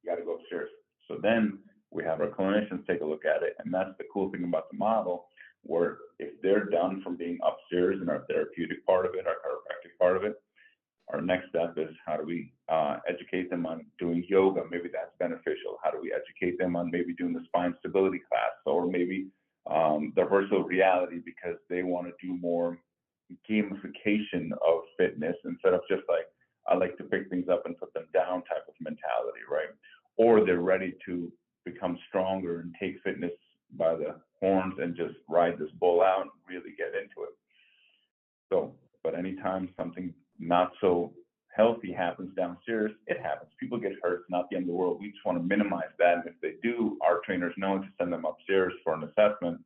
[0.00, 0.70] You got to go upstairs.
[1.08, 1.58] So then
[1.90, 4.70] we have our clinicians take a look at it, and that's the cool thing about
[4.70, 5.26] the model,
[5.64, 9.98] where if they're done from being upstairs in our therapeutic part of it, our chiropractic
[9.98, 10.40] part of it,
[11.12, 14.62] our next step is how do we uh, educate them on doing yoga?
[14.70, 15.78] Maybe that's beneficial.
[15.82, 19.26] How do we educate them on maybe doing the spine stability class or maybe
[19.68, 22.78] um, the virtual reality because they want to do more
[23.48, 26.26] gamification of fitness instead of just like
[26.68, 29.68] I like to pick things up and put them down type of mentality, right?
[30.16, 31.32] Or they're ready to
[31.64, 33.32] become stronger and take fitness
[33.76, 37.34] by the horns and just ride this bull out and really get into it.
[38.52, 41.12] So, but anytime something not so
[41.54, 43.50] healthy happens downstairs, it happens.
[43.58, 44.20] People get hurt.
[44.20, 44.98] It's not the end of the world.
[45.00, 46.18] We just want to minimize that.
[46.18, 49.60] And if they do, our trainers know to send them upstairs for an assessment.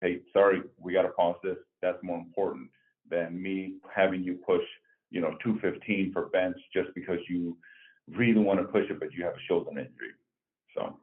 [0.00, 1.56] Hey, sorry, we got to pause this.
[1.82, 2.70] That's more important
[3.10, 4.62] than me having you push,
[5.10, 7.56] you know, 215 for bench just because you
[8.08, 10.12] really want to push it, but you have a shoulder injury.
[10.74, 10.98] So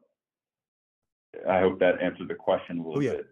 [1.49, 3.11] I hope that answered the question a little oh, yeah.
[3.11, 3.27] bit.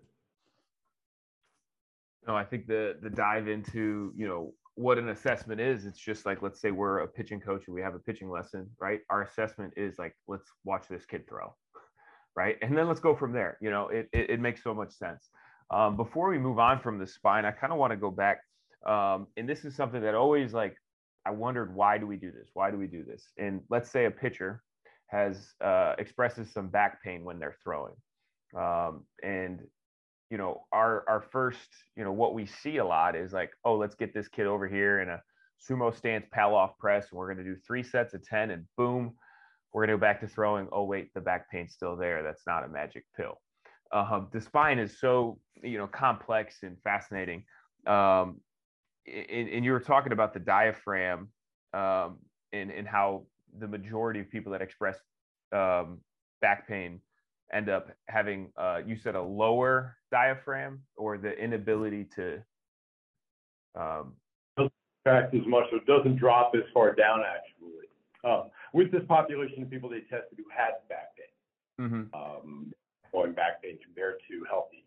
[2.27, 6.25] No, I think the the dive into you know what an assessment is, it's just
[6.25, 9.01] like let's say we're a pitching coach and we have a pitching lesson, right?
[9.09, 11.53] Our assessment is like let's watch this kid throw,
[12.35, 12.57] right?
[12.61, 13.57] And then let's go from there.
[13.61, 15.29] You know, it it, it makes so much sense.
[15.71, 18.39] Um, before we move on from the spine, I kind of want to go back,
[18.85, 20.75] um, and this is something that always like
[21.25, 22.49] I wondered why do we do this?
[22.53, 23.29] Why do we do this?
[23.37, 24.61] And let's say a pitcher
[25.07, 27.93] has uh, expresses some back pain when they're throwing,
[28.57, 29.05] um,
[30.93, 34.13] our our first you know what we see a lot is like oh let's get
[34.13, 35.21] this kid over here in a
[35.59, 39.13] sumo stance Pallof press and we're going to do three sets of 10 and boom
[39.73, 40.67] we're going to go back to throwing.
[40.71, 42.23] Oh wait the back pain's still there.
[42.23, 43.41] That's not a magic pill.
[43.91, 47.43] Um, the spine is so you know complex and fascinating.
[47.87, 48.39] Um,
[49.05, 51.29] and, and you were talking about the diaphragm
[51.73, 52.19] um,
[52.53, 53.25] and, and how
[53.59, 54.97] the majority of people that express
[55.51, 55.99] um,
[56.41, 57.01] back pain
[57.53, 62.41] end up having uh, you said a lower diaphragm or the inability to
[63.75, 64.13] um,
[64.57, 67.87] contract as much so it doesn't drop as far down actually
[68.23, 72.15] um, with this population of people they tested who had back pain mm-hmm.
[72.19, 72.73] um,
[73.11, 74.85] going back pain compared to healthy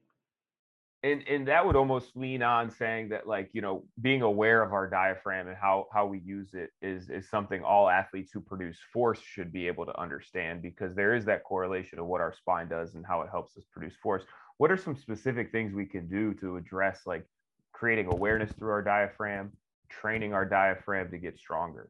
[1.07, 4.73] and and that would almost lean on saying that like you know being aware of
[4.73, 8.79] our diaphragm and how how we use it is is something all athletes who produce
[8.93, 12.69] force should be able to understand because there is that correlation of what our spine
[12.69, 14.25] does and how it helps us produce force.
[14.59, 17.27] What are some specific things we can do to address like
[17.73, 19.53] creating awareness through our diaphragm
[19.89, 21.89] training our diaphragm to get stronger?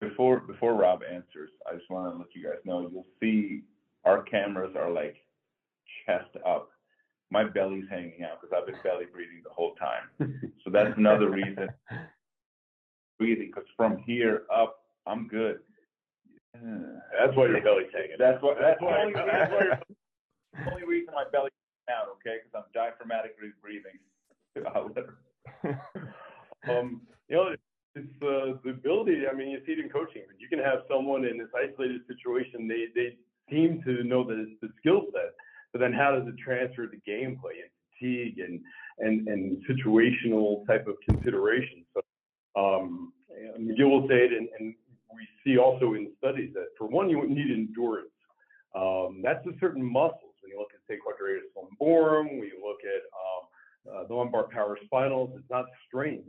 [0.00, 3.62] Before before rob answers i just want to let you guys know you'll see
[4.04, 5.16] our cameras are like
[6.06, 6.68] chest up
[7.30, 10.10] my belly's hanging out because I've been belly breathing the whole time.
[10.64, 11.68] So that's another reason
[13.18, 15.58] breathing because from here up, I'm good.
[16.56, 18.16] That's why your belly's hanging.
[18.18, 18.56] That's what.
[18.60, 19.00] That's why.
[19.00, 19.78] Only, that's why
[20.52, 21.52] the only reason my belly's
[21.90, 22.38] out, okay?
[22.42, 23.98] Because I'm diaphragmatically breathing.
[26.68, 27.54] um, you know,
[27.94, 29.24] it's uh, the ability.
[29.30, 30.22] I mean, you see it in coaching.
[30.38, 32.66] You can have someone in this isolated situation.
[32.66, 33.16] They they
[33.50, 35.34] seem to know the the skill set
[35.76, 38.60] but then how does it transfer to gameplay and fatigue and
[38.98, 41.84] and and situational type of considerations?
[41.92, 42.00] So
[42.58, 43.12] um,
[43.60, 44.74] McGill will say it, and, and
[45.12, 48.08] we see also in studies that for one you need endurance.
[48.74, 50.32] Um, that's a certain muscles.
[50.40, 53.42] When you look at say quadratus lumborum, we look at um,
[53.92, 55.36] uh, the lumbar paraspinals.
[55.36, 56.28] It's not strength,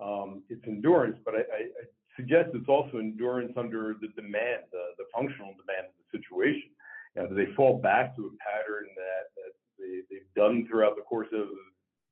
[0.00, 1.16] um, it's endurance.
[1.24, 1.84] But I, I, I,
[2.14, 6.68] suggest it's also endurance under the demand, the, the functional demand of the situation
[7.16, 11.28] do they fall back to a pattern that, that they, they've done throughout the course
[11.32, 11.48] of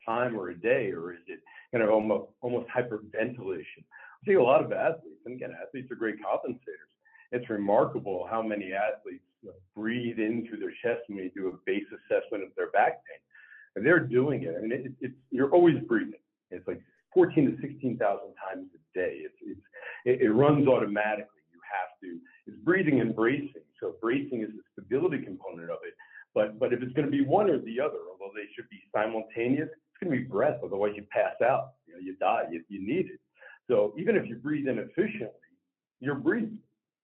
[0.04, 1.40] time or a day, or is it
[1.72, 3.82] kind of almost, almost hyperventilation?
[3.82, 6.90] I see a lot of athletes, and again, athletes are great compensators.
[7.32, 11.58] It's remarkable how many athletes you know, breathe into their chest when you do a
[11.64, 13.20] base assessment of their back pain.
[13.76, 14.54] And they're doing it.
[14.58, 16.20] I mean, it, you're always breathing.
[16.50, 16.82] It's like
[17.14, 19.20] 14 to 16,000 times a day.
[19.22, 19.60] It's, it's
[20.04, 21.39] it, it runs automatically.
[21.70, 22.18] Have to.
[22.50, 23.64] is breathing and bracing.
[23.80, 25.94] So bracing is the stability component of it.
[26.34, 28.82] But but if it's going to be one or the other, although they should be
[28.94, 30.60] simultaneous, it's going to be breath.
[30.64, 31.74] Otherwise, you pass out.
[31.86, 32.44] You know, you die.
[32.50, 33.20] You, you need it.
[33.68, 35.50] So even if you breathe inefficiently,
[36.00, 36.58] you're breathing.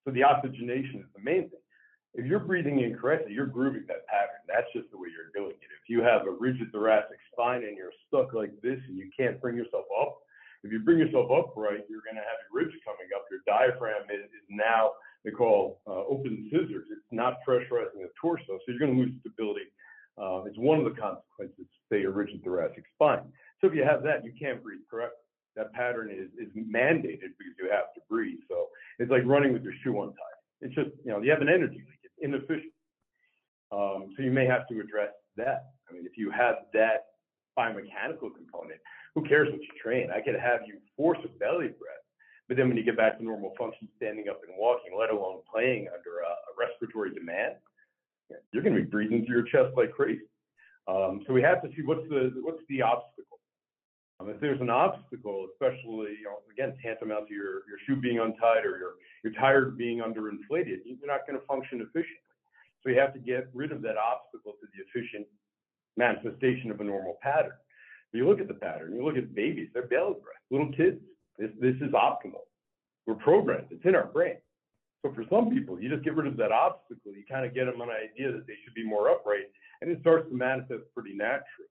[0.05, 1.61] So the oxygenation is the main thing.
[2.15, 4.41] If you're breathing incorrectly, you're grooving that pattern.
[4.49, 5.69] That's just the way you're doing it.
[5.83, 9.41] If you have a rigid thoracic spine and you're stuck like this and you can't
[9.41, 10.19] bring yourself up,
[10.67, 13.23] if you bring yourself upright, you're going to have your ribs coming up.
[13.31, 16.87] Your diaphragm is, is now they call uh, open scissors.
[16.91, 19.71] It's not pressurizing the torso, so you're going to lose stability.
[20.19, 23.31] Uh, it's one of the consequences, say, a rigid thoracic spine.
[23.61, 25.23] So if you have that, you can't breathe correctly.
[25.57, 28.39] That pattern is, is mandated because you have to breathe.
[28.49, 30.39] So it's like running with your shoe untied.
[30.61, 32.01] It's just, you know, you have an energy leak.
[32.03, 32.73] It's inefficient.
[33.73, 35.73] Um, so you may have to address that.
[35.89, 37.07] I mean, if you have that
[37.59, 38.81] biomechanical component,
[39.17, 40.11] who cares what you train?
[40.15, 41.97] I could have you force a belly breath
[42.49, 45.41] but then when you get back to normal function, standing up and walking, let alone
[45.53, 47.55] playing under a, a respiratory demand,
[48.53, 50.23] you're going to be breathing through your chest like crazy.
[50.87, 53.43] Um, so we have to see what's the what's the obstacle.
[54.21, 58.21] Um, if there's an obstacle, especially you know, again tantamount to your your shoe being
[58.21, 58.95] untied or your
[59.25, 62.31] your tire being underinflated, you're not going to function efficiently.
[62.83, 65.27] So you have to get rid of that obstacle to the efficient
[65.97, 67.59] manifestation of a normal pattern.
[68.17, 71.01] You look at the pattern, you look at babies, they're belly breath, little kids
[71.39, 72.49] this, this is optimal.
[73.07, 73.69] We're programmed.
[73.71, 74.37] It's in our brain.
[75.03, 77.13] So for some people, you just get rid of that obstacle.
[77.13, 79.47] You kind of get them an idea that they should be more upright,
[79.81, 81.71] and it starts to manifest pretty naturally.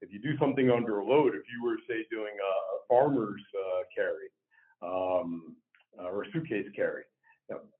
[0.00, 2.52] If you do something under a load, if you were say doing a,
[2.88, 4.28] farmer's uh, carry
[4.82, 5.54] um,
[5.96, 7.04] uh, or a suitcase carry,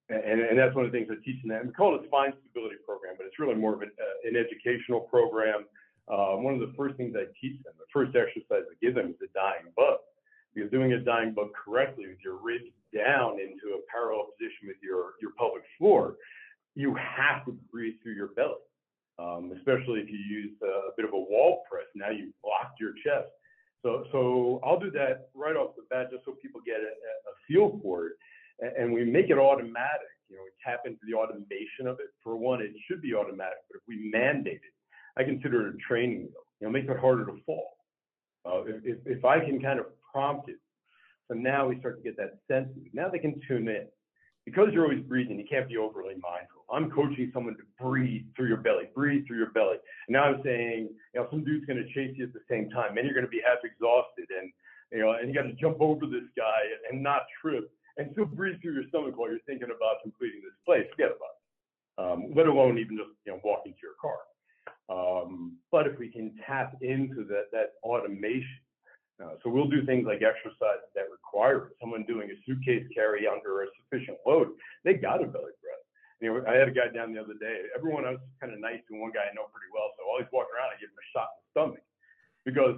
[0.08, 1.66] and, and, that's one of the things I teach them.
[1.66, 4.36] We call it a spine stability program, but it's really more of an, uh, an
[4.36, 5.64] educational program.
[6.11, 9.11] Uh, one of the first things I teach them, the first exercise I give them
[9.11, 9.98] is a dying bug
[10.55, 14.76] Because doing a dying bug correctly with your ribs down into a parallel position with
[14.82, 16.16] your, your pelvic floor,
[16.74, 18.62] you have to breathe through your belly.
[19.18, 21.86] Um, especially if you use a, a bit of a wall press.
[21.94, 23.30] Now you've blocked your chest.
[23.82, 27.32] So, so I'll do that right off the bat just so people get a, a
[27.46, 28.12] feel for it.
[28.61, 30.11] And, and we make it automatic.
[30.28, 32.09] You know, we tap into the automation of it.
[32.24, 34.74] For one, it should be automatic, but if we mandate it,
[35.16, 36.44] I consider it a training wheel.
[36.60, 37.76] You know, make it harder to fall.
[38.44, 40.56] Uh, if, if, if I can kind of prompt it,
[41.28, 42.68] so now we start to get that sense.
[42.92, 43.86] Now they can tune in
[44.44, 46.66] because you're always breathing, you can't be overly mindful.
[46.72, 49.76] I'm coaching someone to breathe through your belly, breathe through your belly.
[50.08, 52.70] And now I'm saying, you know, some dude's going to chase you at the same
[52.70, 54.52] time, and you're going to be half exhausted, and
[54.90, 56.60] you know, and you got to jump over this guy
[56.90, 60.56] and not trip, and still breathe through your stomach while you're thinking about completing this
[60.66, 60.84] play.
[60.90, 61.40] Forget about it.
[62.00, 64.18] Um, let alone even just you know walking to your car.
[64.89, 68.62] Um, but if we can tap into that that automation
[69.22, 71.78] uh, so we'll do things like exercises that require it.
[71.78, 74.51] Someone doing a suitcase carry under a sufficient load,
[74.83, 75.85] they got a belly breath.
[76.18, 77.70] You know, I had a guy down the other day.
[77.76, 79.95] Everyone else was kind of nice to one guy I know pretty well.
[79.95, 81.85] So I always walk around and give him a shot in the stomach
[82.47, 82.76] because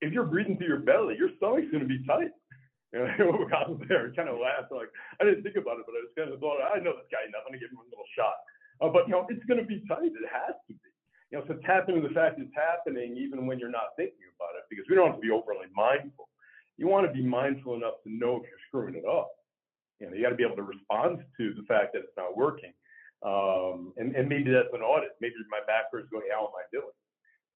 [0.00, 2.32] if you're breathing through your belly, your stomach's going to be tight.
[2.88, 4.72] You know, I was there, kind of laughed.
[4.72, 4.88] Like
[5.20, 7.20] I didn't think about it, but I was kind of thought, I know this guy
[7.28, 7.44] enough.
[7.44, 8.32] I'm going to give him a little shot.
[8.80, 10.08] Uh, but you know, it's going to be tight.
[10.08, 10.87] It has to be
[11.30, 14.56] you know, so tap into the fact it's happening even when you're not thinking about
[14.56, 16.28] it, because we don't have to be overly mindful.
[16.78, 19.28] You want to be mindful enough to know if you're screwing it up.
[20.00, 22.36] You know, you got to be able to respond to the fact that it's not
[22.36, 22.72] working.
[23.26, 25.18] Um, and, and maybe that's an audit.
[25.20, 26.94] Maybe my back is going, how am I doing?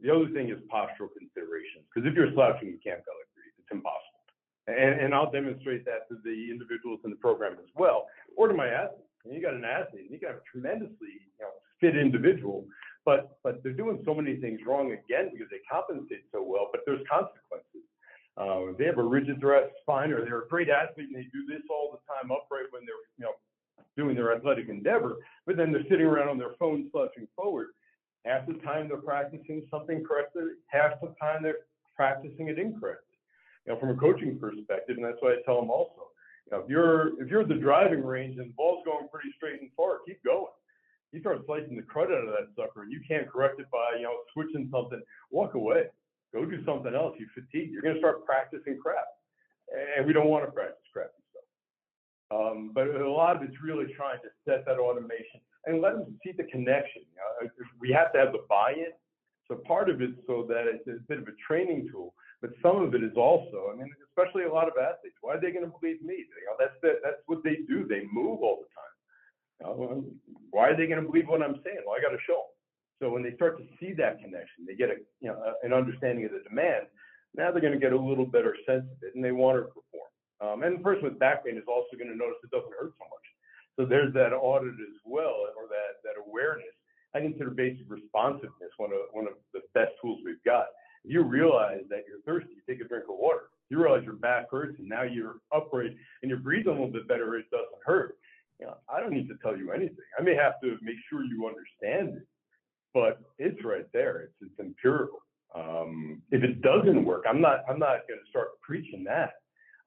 [0.03, 3.55] The other thing is postural considerations, because if you're slouching, you can't belly breathe.
[3.63, 4.21] It's impossible.
[4.67, 8.55] And, and I'll demonstrate that to the individuals in the program as well, or to
[8.55, 9.07] my athletes.
[9.25, 12.67] And you got an athlete, and you got a tremendously you know, fit individual
[13.05, 16.83] but but they're doing so many things wrong again because they compensate so well, but
[16.87, 17.83] there's consequences.
[18.37, 21.45] Uh, they have a rigid thoracic spine, or they're a great athlete and they do
[21.47, 23.35] this all the time upright when they're you know
[23.97, 27.69] doing their athletic endeavor, but then they're sitting around on their phone slouching forward.
[28.25, 33.19] Half the time they're practicing something correctly, half the time they're practicing it incorrectly.
[33.67, 36.09] You know, from a coaching perspective, and that's why I tell them also,
[36.47, 39.31] you know, if you're if you're at the driving range and the ball's going pretty
[39.37, 40.53] straight and far, keep going
[41.13, 43.97] you start slicing the crud out of that sucker and you can't correct it by,
[43.97, 45.01] you know, switching something,
[45.31, 45.85] walk away.
[46.33, 47.15] Go do something else.
[47.21, 47.71] You fatigue.
[47.71, 49.05] You're going to start practicing crap.
[49.97, 51.45] And we don't want to practice crappy stuff.
[52.33, 56.19] Um, but a lot of it's really trying to set that automation and let them
[56.25, 57.03] see the connection.
[57.17, 57.49] Know,
[57.79, 58.97] we have to have the buy-in.
[59.49, 62.81] So part of it so that it's a bit of a training tool, but some
[62.81, 65.17] of it is also, I mean, especially a lot of athletes.
[65.21, 66.25] Why are they going to believe me?
[66.25, 67.85] You know, that's the, that's what they do.
[67.85, 68.92] They move all the time.
[69.65, 70.03] Uh,
[70.51, 71.83] why are they going to believe what I'm saying?
[71.87, 72.53] Well, I got to show them.
[73.01, 76.25] So when they start to see that connection, they get a you know an understanding
[76.25, 76.87] of the demand.
[77.35, 79.67] Now they're going to get a little better sense of it, and they want to
[79.67, 80.11] perform.
[80.39, 82.95] Um, and the person with back pain is also going to notice it doesn't hurt
[82.99, 83.27] so much.
[83.75, 86.75] So there's that audit as well, or that that awareness.
[87.15, 90.67] I consider basic responsiveness one of one of the best tools we've got.
[91.03, 93.51] You realize that you're thirsty, you take a drink of water.
[93.69, 97.09] You realize your back hurts, and now you're upright and you're breathing a little bit
[97.09, 97.35] better.
[97.35, 98.15] It doesn't hurt
[98.61, 99.97] you know, I don't need to tell you anything.
[100.19, 102.27] I may have to make sure you understand it,
[102.95, 104.21] but it's right there.
[104.23, 105.21] It's it's empirical.
[105.55, 109.35] Um, if it doesn't work, I'm not I'm not going to start preaching that.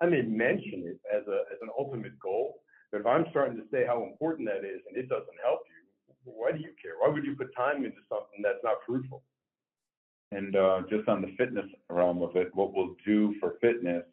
[0.02, 2.62] I may mention it as a as an ultimate goal,
[2.92, 5.76] but if I'm starting to say how important that is and it doesn't help you,
[6.34, 6.94] why do you care?
[7.00, 9.24] Why would you put time into something that's not fruitful?
[10.32, 14.04] And uh, just on the fitness realm of it, what we'll do for fitness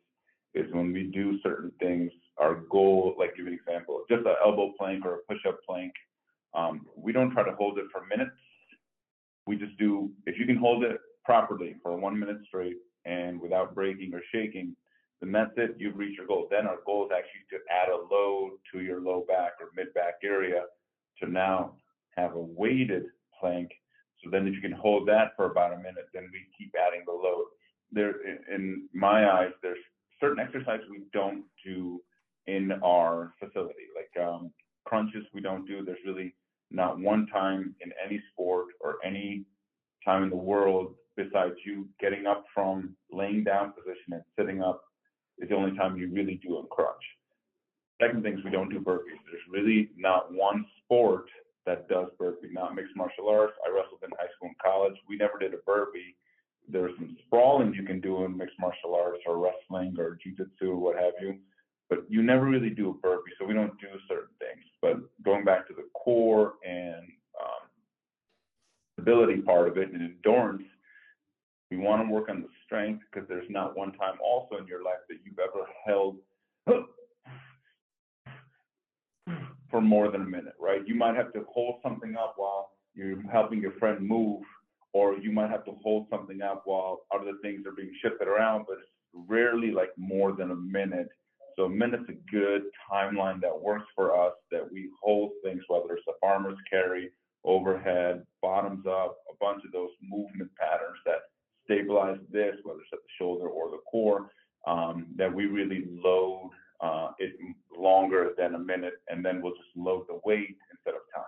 [0.54, 2.12] is when we do certain things
[2.42, 5.92] our goal, like give an example, just an elbow plank or a push-up plank.
[6.54, 8.36] Um, we don't try to hold it for minutes.
[9.46, 13.74] We just do, if you can hold it properly for one minute straight and without
[13.74, 14.74] breaking or shaking,
[15.20, 15.76] then that's it.
[15.78, 16.48] You've reached your goal.
[16.50, 19.94] Then our goal is actually to add a load to your low back or mid
[19.94, 20.62] back area
[21.22, 21.74] to now
[22.16, 23.04] have a weighted
[23.38, 23.70] plank.
[24.22, 27.02] So then if you can hold that for about a minute, then we keep adding
[27.06, 27.46] the load.
[27.92, 28.14] There,
[28.52, 29.78] in my eyes, there's
[30.20, 32.00] certain exercises we don't do
[32.46, 33.88] in our facility.
[33.94, 34.50] Like um,
[34.84, 35.84] crunches, we don't do.
[35.84, 36.34] There's really
[36.70, 39.44] not one time in any sport or any
[40.04, 44.82] time in the world besides you getting up from laying down position and sitting up
[45.38, 47.02] is the only time you really do a crunch.
[48.00, 49.20] Second thing is we don't do burpees.
[49.30, 51.26] There's really not one sport
[51.66, 53.52] that does burpee, not mixed martial arts.
[53.64, 54.94] I wrestled in high school and college.
[55.08, 56.16] We never did a burpee.
[56.68, 60.76] There's some sprawling you can do in mixed martial arts or wrestling or jiu-jitsu or
[60.76, 61.38] what have you
[61.90, 64.64] but you never really do a burpee, so we don't do certain things.
[64.80, 67.04] But going back to the core and
[67.40, 67.68] um,
[68.98, 70.62] ability part of it and endurance,
[71.70, 74.82] We want to work on the strength because there's not one time also in your
[74.84, 76.16] life that you've ever held
[79.70, 80.86] for more than a minute, right?
[80.86, 84.42] You might have to hold something up while you're helping your friend move,
[84.92, 88.66] or you might have to hold something up while other things are being shifted around,
[88.68, 91.08] but it's rarely like more than a minute.
[91.56, 95.94] So a minute's a good timeline that works for us that we hold things, whether
[95.94, 97.10] it's a farmer's carry,
[97.44, 101.18] overhead, bottoms up, a bunch of those movement patterns that
[101.64, 104.30] stabilize this, whether it's at the shoulder or the core,
[104.66, 106.50] um, that we really load
[106.80, 107.32] uh, it
[107.76, 111.24] longer than a minute, and then we'll just load the weight instead of time.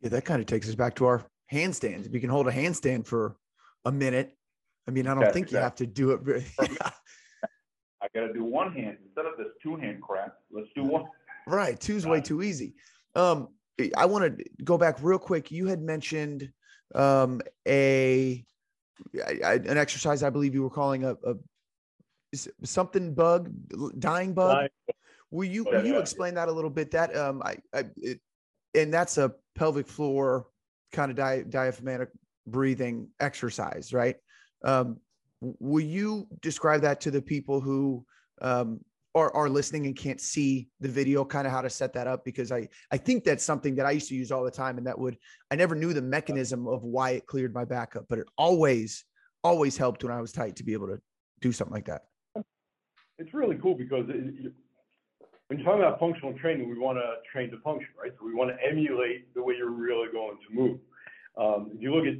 [0.00, 2.06] Yeah, that kind of takes us back to our handstands.
[2.06, 3.36] If you can hold a handstand for
[3.84, 4.36] a minute,
[4.88, 5.58] I mean, I don't That's think exactly.
[5.58, 6.20] you have to do it.
[6.22, 6.46] Really.
[6.58, 6.92] I
[8.16, 10.34] got to do one hand instead of this two hand crap.
[10.50, 11.04] Let's do one.
[11.46, 12.74] Right, two's way too easy.
[13.14, 13.48] Um,
[13.96, 15.50] I want to go back real quick.
[15.50, 16.50] You had mentioned
[16.94, 18.44] um, a,
[19.14, 20.22] an exercise.
[20.22, 21.34] I believe you were calling a, a
[22.64, 23.50] something bug,
[23.98, 24.56] dying bug.
[24.56, 24.68] Dying.
[25.30, 26.92] Will you will you explain that a little bit?
[26.92, 28.20] That um, I, I it,
[28.74, 30.46] and that's a pelvic floor
[30.92, 32.10] kind of di- diaphragmatic
[32.46, 34.16] breathing exercise, right?
[34.64, 34.98] Um,
[35.58, 38.04] will you describe that to the people who
[38.42, 38.80] um,
[39.14, 42.24] are, are listening and can't see the video, kind of how to set that up?
[42.24, 44.78] Because I, I think that's something that I used to use all the time.
[44.78, 45.16] And that would,
[45.50, 49.04] I never knew the mechanism of why it cleared my back up, but it always,
[49.42, 50.98] always helped when I was tight to be able to
[51.40, 52.02] do something like that.
[53.18, 54.52] It's really cool because it,
[55.48, 58.12] when you're talking about functional training, we want to train to function, right?
[58.18, 60.78] So we want to emulate the way you're really going to move.
[61.38, 62.18] Um, if you look at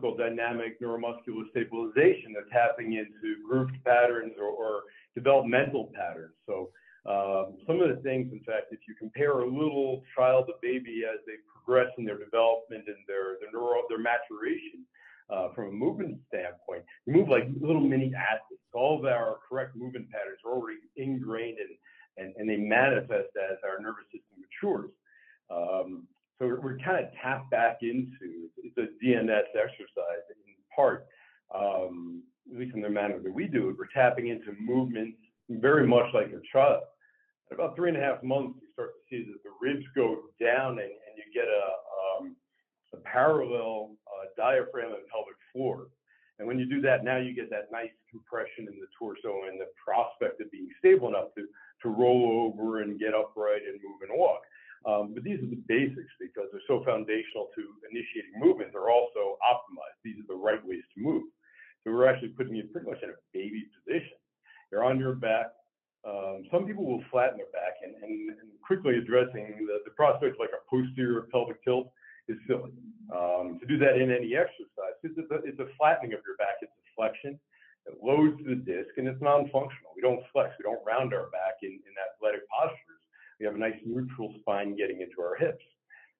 [0.00, 2.32] Called dynamic neuromuscular stabilization.
[2.32, 4.82] They're tapping into grooved patterns or, or
[5.14, 6.34] developmental patterns.
[6.44, 6.70] So
[7.06, 11.02] um, some of the things, in fact, if you compare a little child to baby
[11.06, 14.82] as they progress in their development and their their neuro, their maturation
[15.30, 18.62] uh, from a movement standpoint, you move like little mini athletes.
[18.74, 21.78] All of our correct movement patterns are already ingrained and
[22.16, 24.90] and, and they manifest as our nervous system matures.
[25.50, 26.06] Um,
[26.38, 31.06] so we're, we're kind of tapped back into a DNS exercise in part,
[31.54, 33.76] um, at least in the manner that we do it.
[33.78, 35.18] We're tapping into movements
[35.48, 36.82] very much like a child.
[37.52, 40.72] About three and a half months, you start to see that the ribs go down
[40.72, 42.36] and, and you get a, um,
[42.94, 45.86] a parallel uh, diaphragm and pelvic floor.
[46.38, 49.60] And when you do that, now you get that nice compression in the torso and
[49.60, 51.46] the prospect of being stable enough to,
[51.82, 54.42] to roll over and get upright and move and walk.
[54.84, 58.70] Um, but these are the basics because they're so foundational to initiating movement.
[58.72, 59.96] They're also optimized.
[60.04, 61.24] These are the right ways to move.
[61.82, 64.16] So we're actually putting you pretty much in a baby position.
[64.70, 65.52] You're on your back.
[66.04, 70.36] Um, some people will flatten their back, and, and, and quickly addressing the, the prospect
[70.36, 71.88] like a posterior pelvic tilt
[72.28, 72.76] is silly.
[73.08, 76.60] Um, to do that in any exercise, it's a, it's a flattening of your back.
[76.60, 77.40] It's a flexion.
[77.88, 79.96] It loads the disc, and it's non-functional.
[79.96, 80.52] We don't flex.
[80.60, 82.93] We don't round our back in, in athletic postures
[83.44, 85.62] we have a nice neutral spine getting into our hips.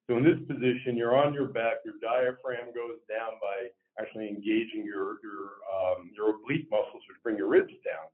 [0.05, 4.85] So in this position, you're on your back, your diaphragm goes down by actually engaging
[4.85, 8.05] your your um, your oblique muscles, which bring your ribs down.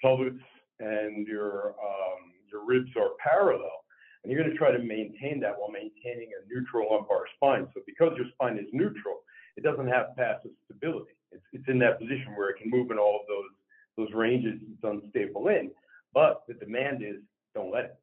[0.00, 0.38] Pelvis
[0.78, 3.82] and your um, your ribs are parallel,
[4.22, 7.66] and you're going to try to maintain that while maintaining a neutral lumbar spine.
[7.74, 11.18] So because your spine is neutral, it doesn't have passive stability.
[11.32, 13.50] It's it's in that position where it can move in all of those
[13.98, 15.72] those ranges it's unstable in.
[16.14, 17.16] But the demand is
[17.52, 17.96] don't let it.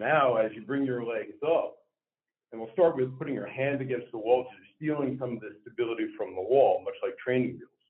[0.00, 1.76] Now, as you bring your legs up,
[2.50, 5.52] and we'll start with putting your hand against the wall, so stealing some of the
[5.60, 7.84] stability from the wall, much like training wheels.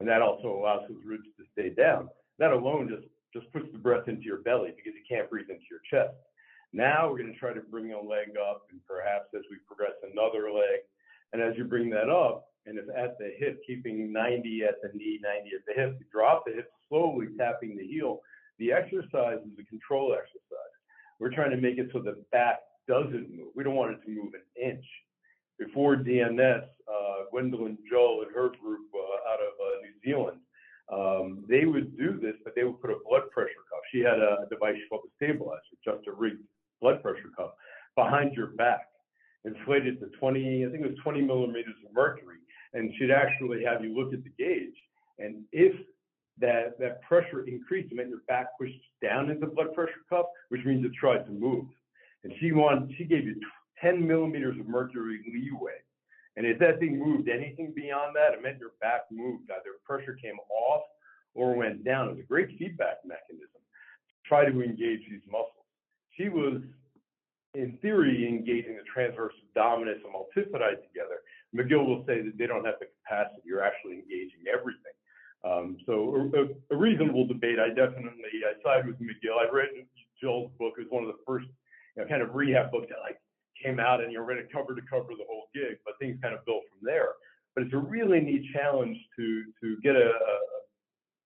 [0.00, 2.10] And that also allows those roots to stay down.
[2.38, 5.64] That alone just, just puts the breath into your belly because you can't breathe into
[5.70, 6.14] your chest.
[6.74, 9.96] Now we're going to try to bring a leg up, and perhaps as we progress,
[10.04, 10.84] another leg.
[11.32, 14.90] And as you bring that up, and if at the hip, keeping 90 at the
[14.92, 18.20] knee, 90 at the hip, you drop the hip slowly, tapping the heel.
[18.58, 20.79] The exercise is a control exercise.
[21.20, 23.52] We're trying to make it so the back doesn't move.
[23.54, 24.84] We don't want it to move an inch.
[25.58, 30.40] Before DNS, uh, Gwendolen Jull and her group uh, out of uh, New Zealand,
[30.90, 33.80] um, they would do this, but they would put a blood pressure cuff.
[33.92, 36.42] She had a device called a stabilizer, just a rigged
[36.80, 37.50] blood pressure cuff,
[37.94, 38.88] behind your back,
[39.44, 42.38] inflated to 20, I think it was 20 millimeters of mercury.
[42.72, 44.76] And she'd actually have you look at the gauge.
[45.18, 45.74] And if
[46.40, 50.26] that, that pressure increased, it meant your back pushed down into the blood pressure cuff,
[50.48, 51.66] which means it tried to move.
[52.24, 53.36] And she wanted, she gave you
[53.80, 55.78] 10 millimeters of mercury leeway.
[56.36, 59.50] And if that thing moved anything beyond that, it meant your back moved.
[59.50, 60.82] Either pressure came off
[61.34, 62.08] or went down.
[62.08, 65.66] It was a great feedback mechanism to try to engage these muscles.
[66.16, 66.62] She was,
[67.54, 71.20] in theory, engaging the transverse abdominis and multifidi together,
[71.54, 73.42] McGill will say that they don't have the capacity.
[73.44, 74.94] You're actually engaging everything.
[75.42, 77.58] Um, so a, a, reasonable debate.
[77.58, 79.40] I definitely I side with McGill.
[79.40, 79.68] I read
[80.22, 80.74] Jull's book.
[80.76, 81.46] It was one of the first
[81.96, 83.18] you know, kind of rehab books that like
[83.62, 86.34] came out and you read it cover to cover the whole gig, but things kind
[86.34, 87.08] of built from there.
[87.54, 90.12] But it's a really neat challenge to to get a,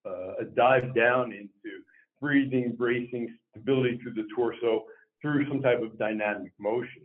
[0.07, 0.11] a,
[0.43, 1.83] a dive down into
[2.21, 4.85] breathing, bracing, stability through the torso
[5.21, 7.03] through some type of dynamic motion.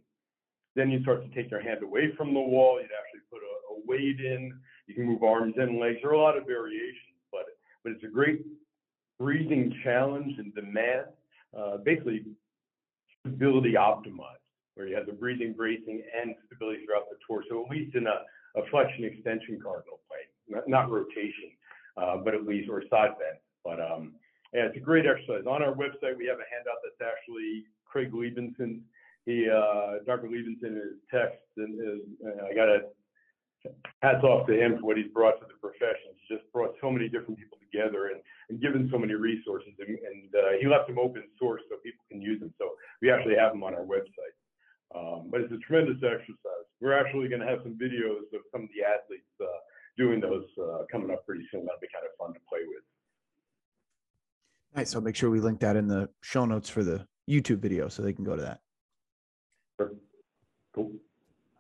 [0.76, 2.80] Then you start to take your hand away from the wall.
[2.80, 4.60] You'd actually put a, a weight in.
[4.90, 6.00] You can move arms and legs.
[6.02, 7.46] There are a lot of variations, but
[7.84, 8.42] but it's a great
[9.20, 11.06] breathing challenge and demand.
[11.56, 12.26] Uh, basically,
[13.22, 14.42] stability optimized,
[14.74, 18.26] where you have the breathing, bracing, and stability throughout the torso, at least in a,
[18.60, 21.54] a flexion extension cardinal plane, not, not rotation,
[21.96, 23.38] uh, but at least or side bend.
[23.64, 24.14] But um,
[24.54, 25.46] yeah, it's a great exercise.
[25.46, 28.82] On our website, we have a handout that's actually Craig Liebenson.
[29.28, 30.30] He, uh, Dr.
[30.30, 32.02] Liebenson, his text, and his,
[32.50, 32.90] I got to
[34.02, 36.16] hats off to him for what he's brought to the profession.
[36.16, 39.74] He's just brought so many different people together and, and given so many resources.
[39.80, 42.54] And, and uh, he left them open source so people can use them.
[42.58, 42.72] So
[43.02, 44.36] we actually have them on our website.
[44.96, 46.66] Um, but it's a tremendous exercise.
[46.82, 49.46] We're actually going to have some videos of some of the athletes uh,
[49.98, 51.66] doing those uh, coming up pretty soon.
[51.66, 52.84] That'll be kind of fun to play with.
[54.76, 54.90] Nice.
[54.90, 58.02] So make sure we link that in the show notes for the YouTube video so
[58.02, 58.60] they can go to that.
[59.78, 59.92] Sure.
[60.74, 60.92] Cool.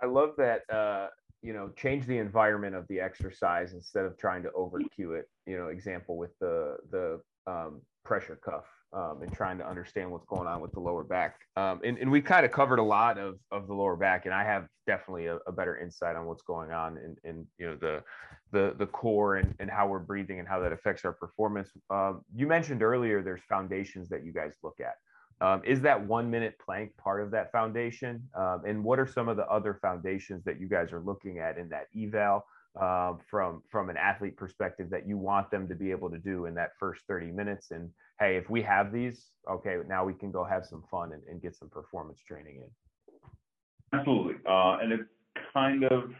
[0.01, 0.61] I love that.
[0.73, 1.07] Uh,
[1.41, 5.29] you know, change the environment of the exercise instead of trying to over cue it.
[5.45, 10.25] You know, example with the the um, pressure cuff um, and trying to understand what's
[10.25, 11.39] going on with the lower back.
[11.55, 14.33] Um, and, and we kind of covered a lot of, of the lower back, and
[14.33, 17.75] I have definitely a, a better insight on what's going on in, in you know
[17.75, 18.03] the
[18.51, 21.69] the the core and, and how we're breathing and how that affects our performance.
[21.89, 24.95] Um, you mentioned earlier there's foundations that you guys look at.
[25.41, 28.27] Um, is that one minute plank part of that foundation?
[28.35, 31.57] Um, and what are some of the other foundations that you guys are looking at
[31.57, 32.45] in that eval?
[32.79, 36.45] uh, from from an athlete perspective that you want them to be able to do
[36.45, 37.89] in that first 30 minutes and
[38.19, 41.41] hey if we have these okay now we can go have some fun and, and
[41.41, 45.09] get some performance training in absolutely uh, and it's
[45.53, 46.11] kind of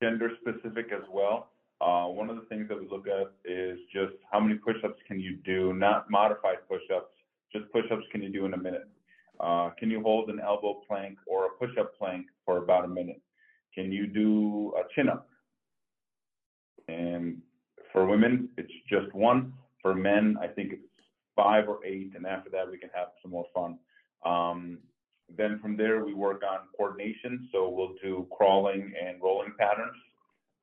[0.00, 1.48] gender specific as well
[1.80, 5.18] uh, one of the things that we look at is just how many push-ups can
[5.18, 7.11] you do not modified push-ups
[7.54, 8.88] just push-ups can you do in a minute
[9.40, 13.20] uh, can you hold an elbow plank or a push-up plank for about a minute
[13.74, 15.28] can you do a chin up?
[16.88, 17.38] And
[17.92, 19.52] for women, it's just one.
[19.80, 20.82] For men, I think it's
[21.34, 23.78] five or eight, and after that, we can have some more fun.
[24.24, 24.78] Um,
[25.34, 27.48] then from there, we work on coordination.
[27.50, 29.96] So we'll do crawling and rolling patterns.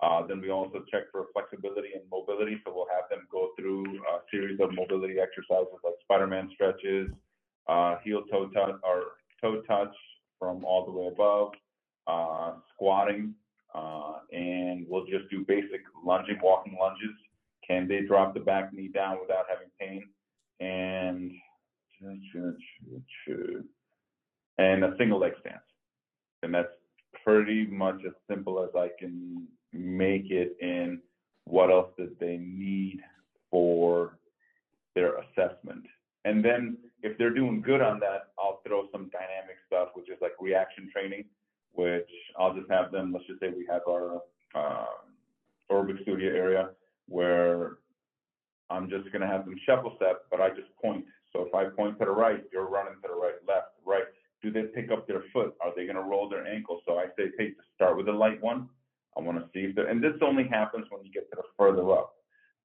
[0.02, 2.58] Uh, then we also check for flexibility and mobility.
[2.66, 7.10] So we'll have them go through a series of mobility exercises like Spider-Man stretches,
[7.68, 9.04] uh, heel toe touch or
[9.42, 9.96] toe touch
[10.40, 11.52] from all the way above,
[12.08, 13.34] uh, squatting,
[13.76, 17.16] uh, and we'll just do basic lunging, walking lunges.
[17.68, 20.04] Can they drop the back knee down without having pain?
[20.62, 21.32] And
[24.58, 25.60] and a single leg stance.
[26.44, 26.68] And that's
[27.24, 31.02] pretty much as simple as I can make it in
[31.46, 33.02] what else did they need
[33.50, 34.18] for
[34.96, 35.86] their assessment.
[36.26, 40.18] And then if they're doing good on that, I'll throw some dynamic stuff, which is
[40.22, 41.26] like reaction training
[41.74, 44.22] which I'll just have them, let's just say we have our
[44.56, 45.06] um,
[45.72, 46.70] aerobic studio area
[47.08, 47.78] where
[48.70, 51.06] I'm just going to have them shuffle step, but I just point.
[51.34, 54.04] So if I point to the right, you're running to the right, left, right.
[54.42, 55.56] Do they pick up their foot?
[55.62, 56.82] Are they going to roll their ankle?
[56.86, 58.70] So I say, hey, just start with a light one.
[59.20, 61.92] I want to see if and this only happens when you get to the further
[61.92, 62.14] up,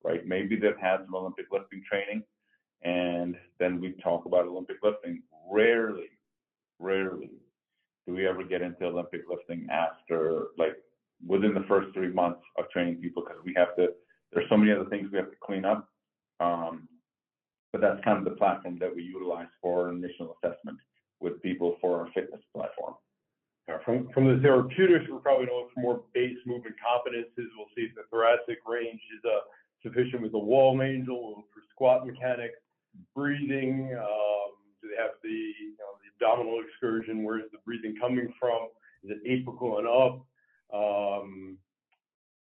[0.05, 0.27] right?
[0.27, 2.23] Maybe they've had some Olympic lifting training,
[2.83, 5.23] and then we talk about Olympic lifting.
[5.51, 6.11] Rarely,
[6.79, 7.31] rarely
[8.07, 10.77] do we ever get into Olympic lifting after like
[11.27, 13.89] within the first three months of training people because we have to
[14.33, 15.89] there's so many other things we have to clean up.
[16.41, 16.89] Um,
[17.73, 20.79] but that's kind of the platform that we utilize for initial assessment
[21.21, 22.95] with people for our fitness platform.
[23.69, 27.49] Yeah, from, from the therapeutics, we're probably going to look for more base movement competences.
[27.57, 29.41] We'll see if the thoracic range is uh,
[29.83, 32.57] sufficient with the wall angel, we'll look for squat mechanics,
[33.15, 37.23] breathing, um, do they have the, you know, the abdominal excursion?
[37.23, 38.69] Where's the breathing coming from?
[39.03, 40.25] Is it apical and up?
[40.73, 41.59] Um,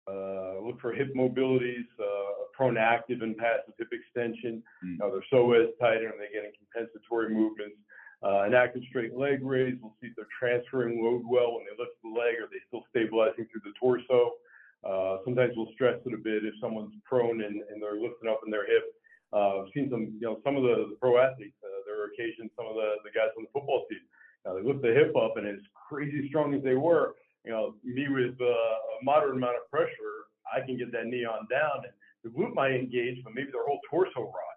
[0.09, 4.63] uh, look for hip mobilities, uh, prone active and passive hip extension.
[4.85, 5.01] Mm.
[5.03, 6.03] Are their psoas tight?
[6.03, 7.77] Are they getting compensatory movements?
[8.23, 9.77] Uh, an active straight leg raise.
[9.81, 12.37] We'll see if they're transferring load well when they lift the leg.
[12.37, 14.37] Are they still stabilizing through the torso?
[14.85, 18.41] Uh, sometimes we'll stress it a bit if someone's prone and, and they're lifting up
[18.45, 18.85] in their hip.
[19.33, 21.57] Uh, I've seen some, you know, some of the, the pro athletes.
[21.65, 24.05] Uh, there are occasions some of the, the guys on the football team,
[24.45, 27.15] uh, they lift the hip up, and as crazy strong as they were,
[27.45, 31.25] you know, me with uh, a moderate amount of pressure, I can get that knee
[31.25, 31.85] on down.
[31.85, 31.93] And
[32.25, 34.50] the glute might engage, but maybe their whole torso rot.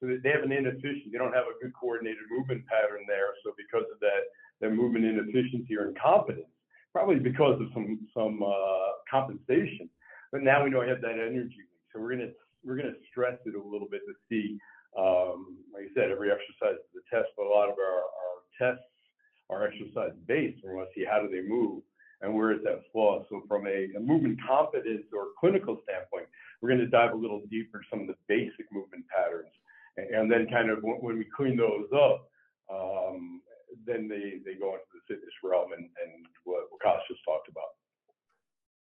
[0.00, 1.10] They have an inefficiency.
[1.10, 3.34] They don't have a good coordinated movement pattern there.
[3.44, 4.30] So because of that,
[4.60, 6.46] their movement inefficiency or incompetence,
[6.92, 9.90] probably because of some some uh, compensation.
[10.30, 11.66] But now we know I have that energy.
[11.92, 12.32] So we're gonna
[12.64, 14.58] we're gonna stress it a little bit to see.
[14.96, 18.36] Um, like I said, every exercise is a test, but a lot of our, our
[18.58, 18.88] tests
[19.50, 20.58] are exercise based.
[20.64, 21.82] We want to see how do they move
[22.20, 23.24] and where is that flaw.
[23.28, 26.26] So from a, a movement competence or clinical standpoint,
[26.60, 29.52] we're going to dive a little deeper some of the basic movement patterns,
[30.12, 32.28] and, then kind of when, we clean those up,
[32.72, 33.40] um,
[33.86, 37.64] then they, they go into the fitness realm and, and what, Koss just talked about.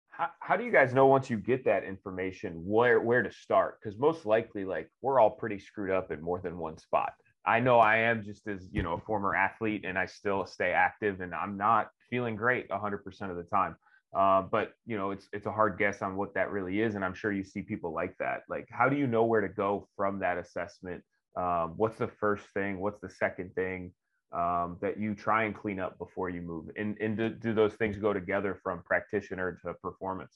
[0.09, 3.79] How, how do you guys know once you get that information where where to start?
[3.81, 7.13] Because most likely, like we're all pretty screwed up in more than one spot.
[7.47, 10.73] I know I am just as you know a former athlete, and I still stay
[10.73, 13.77] active, and I'm not feeling great 100% of the time.
[14.17, 17.05] Uh, but you know, it's it's a hard guess on what that really is, and
[17.05, 18.43] I'm sure you see people like that.
[18.49, 21.03] Like, how do you know where to go from that assessment?
[21.37, 22.81] Um, what's the first thing?
[22.81, 23.93] What's the second thing
[24.33, 26.71] um, that you try and clean up before you move?
[26.77, 30.35] And and do, do those things go together from practitioner to performance?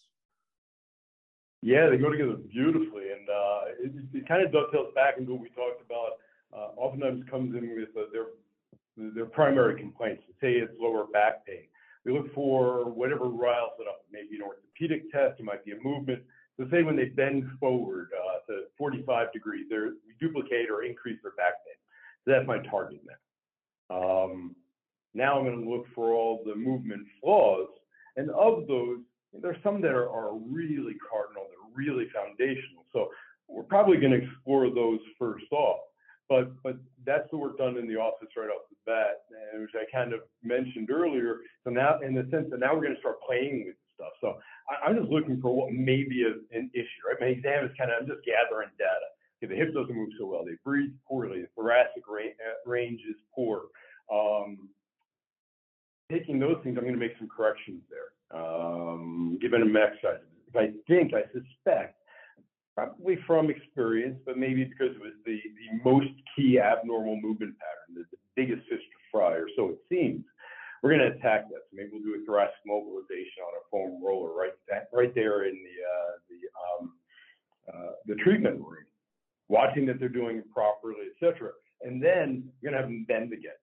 [1.63, 5.41] Yeah, they go together beautifully, and uh, it, it kind of dovetails back into what
[5.41, 6.19] we talked about.
[6.55, 8.27] Uh, oftentimes comes in with uh, their
[9.15, 10.25] their primary complaints.
[10.43, 11.69] Say it's lower back pain
[12.05, 14.05] we look for whatever riles it up.
[14.11, 16.23] Maybe an orthopedic test, it might be a movement.
[16.59, 21.33] So say when they bend forward uh, to 45 degrees, we duplicate or increase their
[21.33, 21.77] back pain.
[22.25, 24.25] So that's my target now.
[24.25, 24.55] Um,
[25.15, 27.69] now I'm going to look for all the movement flaws.
[28.17, 28.99] And of those,
[29.41, 32.85] there's some that are, are really cardinal, they're really foundational.
[32.93, 33.11] So
[33.49, 35.81] we're probably going to explore those first off.
[36.33, 39.21] But but that's the work done in the office right off the bat,
[39.53, 41.41] and which I kind of mentioned earlier.
[41.63, 44.17] So now, in the sense that now we're going to start playing with stuff.
[44.23, 47.21] So I, am just looking for what may be a, an issue, right?
[47.21, 49.09] My exam is kind of I'm just gathering data.
[49.37, 50.43] Okay, the hip doesn't move so well.
[50.43, 51.43] They breathe poorly.
[51.43, 53.69] The thoracic range, uh, range is poor.
[54.11, 54.71] Um,
[56.11, 58.17] taking those things, I'm going to make some corrections there.
[58.33, 60.25] Um, giving them exercises.
[60.49, 62.01] If I think, I suspect
[62.75, 68.03] probably from experience, but maybe because it was the, the most key abnormal movement pattern,
[68.03, 70.25] the, the biggest fish to fry, or so it seems.
[70.83, 71.63] We're going to attack that.
[71.71, 74.51] So maybe we'll do a thoracic mobilization on a foam roller right
[74.93, 76.93] right there in the uh, the um,
[77.73, 78.85] uh, the treatment room,
[79.49, 81.51] watching that they're doing it properly, etc.
[81.83, 83.59] And then you're going to have them bend again.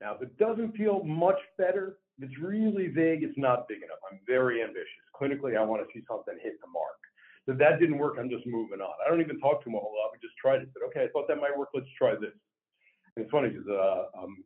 [0.00, 3.98] Now, if it doesn't feel much better, if it's really vague, it's not big enough.
[4.10, 5.02] I'm very ambitious.
[5.14, 6.98] Clinically, I want to see something hit the mark.
[7.48, 8.92] If that didn't work, I'm just moving on.
[9.04, 10.12] I don't even talk to him a whole lot.
[10.12, 10.68] We just tried it.
[10.74, 11.70] Said, okay, I thought that might work.
[11.72, 12.36] Let's try this.
[13.16, 14.44] And it's funny because uh, um,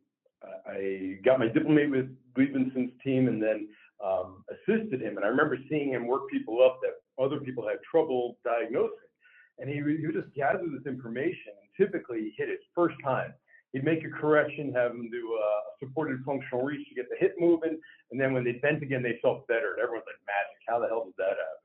[0.65, 3.67] I got my diplomate with Liebenson's team and then
[4.03, 5.17] um, assisted him.
[5.17, 9.11] And I remember seeing him work people up that other people had trouble diagnosing.
[9.59, 13.33] And he, he would just gather this information and typically hit it first time.
[13.73, 17.35] He'd make a correction, have them do a supported functional reach to get the hip
[17.39, 17.79] moving.
[18.11, 19.73] And then when they bent again, they felt better.
[19.73, 20.61] And everyone's like, magic.
[20.67, 21.62] How the hell did that happen?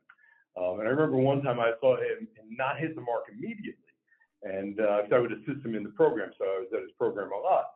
[0.58, 3.94] Um, and I remember one time I saw him not hit the mark immediately,
[4.42, 7.30] and uh, I would assist him in the program, so I was at his program
[7.30, 7.66] a lot.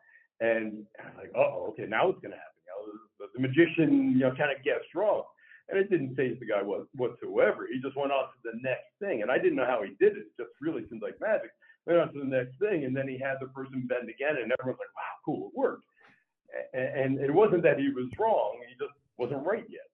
[0.40, 2.58] And I was like, oh, okay, now it's going to happen?
[2.66, 2.80] You know,
[3.22, 5.22] the, the magician, you know, kind of guessed wrong.
[5.68, 7.68] And it didn't phase the guy was whatsoever.
[7.70, 9.22] He just went on to the next thing.
[9.22, 10.26] And I didn't know how he did it.
[10.26, 11.54] It just really seemed like magic.
[11.86, 12.84] Went on to the next thing.
[12.84, 14.42] And then he had the person bend again.
[14.42, 15.86] And everyone's like, wow, cool, it worked.
[16.74, 18.58] And, and it wasn't that he was wrong.
[18.66, 19.86] He just wasn't right yet.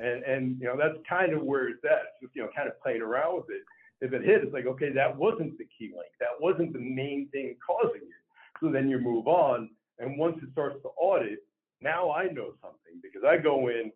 [0.00, 2.20] And, and you know, that's kind of where it's at.
[2.22, 3.62] Just, you know, kind of playing around with it.
[4.00, 6.10] If it hit, it's like, okay, that wasn't the key link.
[6.18, 8.22] That wasn't the main thing causing it.
[8.60, 9.70] So then you move on.
[9.98, 11.40] And once it starts to audit,
[11.80, 13.92] now I know something because I go in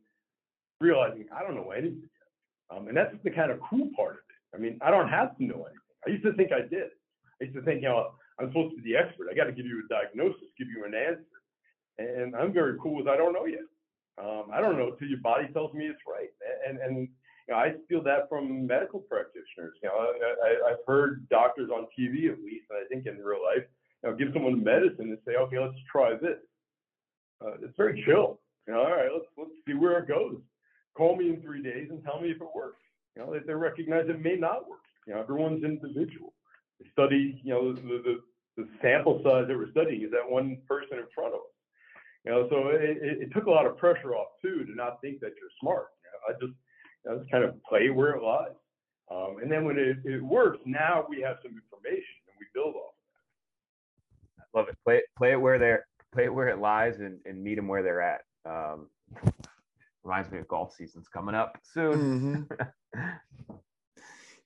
[0.81, 2.77] realizing I don't know anything yet.
[2.77, 4.57] Um, and that's the kind of cool part of it.
[4.57, 5.87] I mean, I don't have to know anything.
[6.07, 6.91] I used to think I did.
[7.41, 9.29] I used to think, you know, I'm supposed to be the expert.
[9.31, 11.25] I got to give you a diagnosis, give you an answer.
[11.99, 13.65] And I'm very cool with I don't know yet.
[14.19, 16.31] Um, I don't know until your body tells me it's right.
[16.67, 17.09] And and
[17.49, 19.75] you know, I feel that from medical practitioners.
[19.83, 20.13] You know,
[20.45, 23.65] I, have heard doctors on TV at least, and I think in real life,
[24.03, 26.39] you know, give someone medicine and say, okay, let's try this.
[27.45, 28.41] Uh, it's very chill.
[28.67, 30.41] You know, all right, let's let's see where it goes.
[30.97, 32.81] Call me in three days and tell me if it works.
[33.15, 34.81] You know, they, they recognize it may not work.
[35.07, 36.33] You know, everyone's individual.
[36.81, 38.21] The study, you know, the, the,
[38.57, 41.56] the sample size that we're studying is that one person in front of us.
[42.27, 45.01] You know, so it, it, it, took a lot of pressure off too to not
[45.01, 45.87] think that you're smart.
[46.03, 46.59] You know, I just,
[47.05, 48.51] you know, just kind of play where it lies.
[49.13, 52.75] Um, and then when it, it works, now we have some information and we build
[52.75, 54.43] off of that.
[54.43, 54.77] I love it.
[54.85, 57.69] Play it, play it where they're, play it where it lies and, and meet them
[57.69, 58.23] where they're at.
[58.45, 58.89] Um,
[60.03, 62.49] reminds me of golf season's coming up soon.
[62.95, 63.03] Mm-hmm.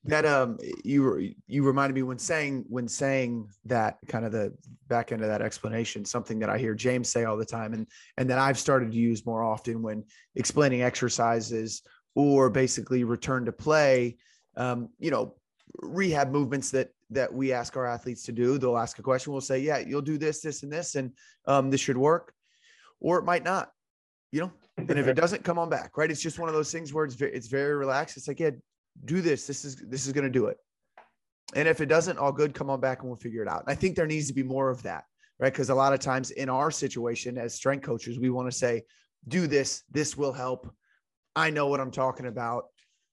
[0.04, 4.52] that um you you reminded me when saying when saying that kind of the
[4.88, 7.86] back end of that explanation something that i hear james say all the time and
[8.16, 10.02] and that i've started to use more often when
[10.36, 11.82] explaining exercises
[12.14, 14.16] or basically return to play
[14.56, 15.34] um you know
[15.82, 18.56] rehab movements that that we ask our athletes to do.
[18.58, 21.12] They'll ask a question we'll say yeah you'll do this this and this and
[21.46, 22.32] um this should work
[23.00, 23.70] or it might not
[24.32, 24.52] you know?
[24.76, 26.10] And if it doesn't come on back right?
[26.10, 28.16] It's just one of those things where it's very, it's very relaxed.
[28.16, 28.50] It's like yeah
[29.04, 29.46] do this.
[29.46, 30.56] This is this is going to do it.
[31.54, 32.54] And if it doesn't, all good.
[32.54, 33.64] Come on back and we'll figure it out.
[33.66, 35.04] I think there needs to be more of that,
[35.38, 35.52] right?
[35.52, 38.84] Because a lot of times in our situation as strength coaches, we want to say,
[39.28, 39.82] "Do this.
[39.90, 40.72] This will help."
[41.34, 42.66] I know what I'm talking about,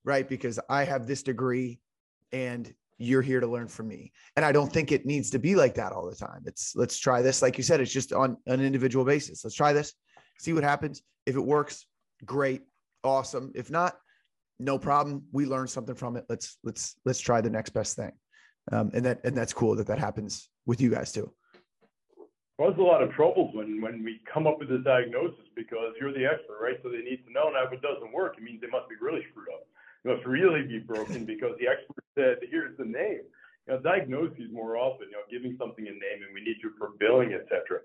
[0.03, 0.27] right?
[0.27, 1.79] Because I have this degree,
[2.31, 4.11] and you're here to learn from me.
[4.35, 6.43] And I don't think it needs to be like that all the time.
[6.45, 7.41] It's let's try this.
[7.41, 9.43] Like you said, it's just on an individual basis.
[9.43, 9.93] Let's try this,
[10.39, 11.01] see what happens.
[11.25, 11.85] If it works,
[12.25, 12.63] great,
[13.03, 13.51] awesome.
[13.55, 13.95] If not,
[14.59, 15.23] no problem.
[15.31, 16.25] We learned something from it.
[16.29, 18.11] Let's let's let's try the next best thing.
[18.71, 21.31] Um, and that and that's cool that that happens with you guys too.
[22.57, 25.93] Well, there's a lot of troubles when when we come up with a diagnosis because
[25.99, 26.77] you're the expert, right?
[26.81, 27.49] So they need to know.
[27.49, 29.67] Now, if it doesn't work, it means they must be really screwed up.
[30.03, 33.21] It must really be broken because the expert said, "Here's the name."
[33.67, 36.71] You know, diagnoses more often, you know, giving something a name, and we need you
[36.79, 37.83] for billing, etc.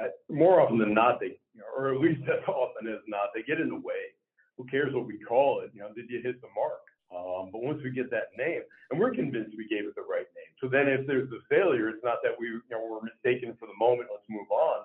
[0.00, 1.38] Uh, more often than not, they,
[1.76, 4.15] or at least as often as not, they get in the way
[4.56, 5.70] who cares what we call it?
[5.74, 6.80] You know, did you hit the mark?
[7.14, 10.26] Um, but once we get that name, and we're convinced we gave it the right
[10.34, 10.52] name.
[10.60, 13.66] So then, if there's a failure, it's not that we, you know, we're mistaken for
[13.66, 14.08] the moment.
[14.10, 14.82] Let's move on.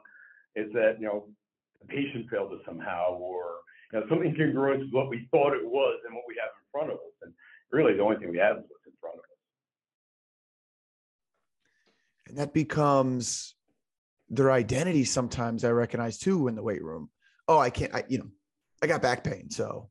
[0.55, 1.25] It's that you know,
[1.81, 5.65] the patient failed us somehow, or you know, something congruent to what we thought it
[5.65, 7.15] was and what we have in front of us.
[7.23, 7.33] And
[7.71, 9.27] really, the only thing we have is what's in front of us.
[12.27, 13.55] And that becomes
[14.29, 15.05] their identity.
[15.05, 17.09] Sometimes I recognize too in the weight room.
[17.47, 17.95] Oh, I can't.
[17.95, 18.29] I, you know,
[18.81, 19.49] I got back pain.
[19.49, 19.89] So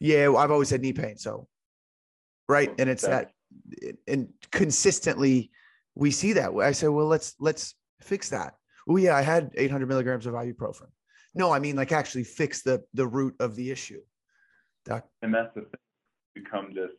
[0.00, 1.16] yeah, I've always had knee pain.
[1.16, 1.48] So
[2.48, 2.72] right.
[2.78, 3.32] And it's that
[4.06, 5.50] and consistently
[5.94, 6.52] we see that.
[6.54, 8.54] I say, well, let's let's fix that.
[8.88, 10.88] Oh yeah, I had 800 milligrams of ibuprofen.
[11.34, 14.00] No, I mean like actually fix the the root of the issue.
[14.84, 15.06] Doc.
[15.22, 15.70] And that's the thing.
[16.34, 16.90] Become this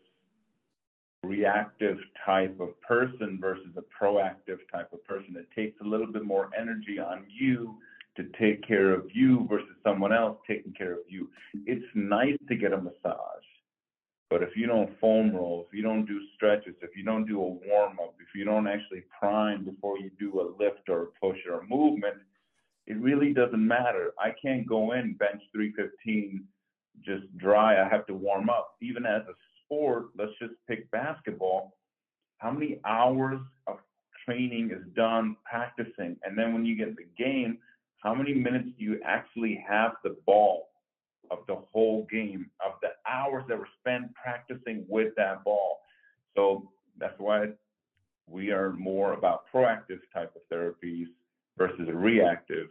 [1.24, 5.36] reactive type of person versus a proactive type of person.
[5.38, 7.76] It takes a little bit more energy on you
[8.18, 11.30] to take care of you versus someone else taking care of you.
[11.66, 13.46] It's nice to get a massage,
[14.30, 17.40] but if you don't foam roll, if you don't do stretches, if you don't do
[17.40, 21.08] a warm up, if you don't actually prime before you do a lift or a
[21.22, 22.18] push or a movement,
[22.88, 24.12] it really doesn't matter.
[24.20, 26.44] I can't go in bench 315
[27.06, 27.84] just dry.
[27.84, 28.76] I have to warm up.
[28.82, 29.34] Even as a
[29.64, 31.78] sport, let's just pick basketball.
[32.38, 33.78] How many hours of
[34.26, 36.18] training is done practicing?
[36.24, 37.60] And then when you get the game,
[38.08, 40.70] how many minutes do you actually have the ball
[41.30, 45.80] of the whole game, of the hours that were spent practicing with that ball?
[46.34, 47.48] So that's why
[48.26, 51.08] we are more about proactive type of therapies
[51.58, 52.68] versus reactive.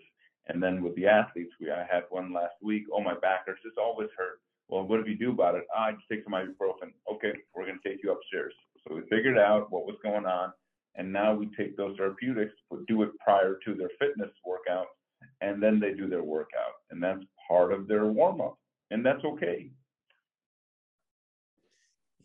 [0.47, 2.85] And then with the athletes, we I had one last week.
[2.91, 3.61] Oh, my back hurts.
[3.63, 4.41] Just always hurt.
[4.69, 5.65] Well, what do you do about it?
[5.77, 6.95] Ah, just take some ibuprofen.
[7.13, 8.55] Okay, we're going to take you upstairs.
[8.89, 10.55] So we figured out what was going on,
[10.95, 12.55] and now we take those therapeutics,
[12.89, 14.87] do it prior to their fitness workout,
[15.41, 16.75] and then they do their workout.
[16.91, 18.59] And that's part of their warm up.
[18.91, 19.71] And that's okay.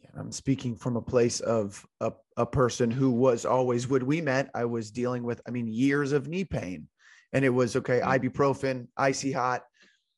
[0.01, 4.21] Yeah, I'm speaking from a place of a, a person who was always, when we
[4.21, 6.87] met, I was dealing with, I mean, years of knee pain.
[7.33, 8.27] And it was okay, mm-hmm.
[8.27, 9.63] ibuprofen, icy hot,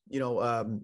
[0.08, 0.82] you know, um,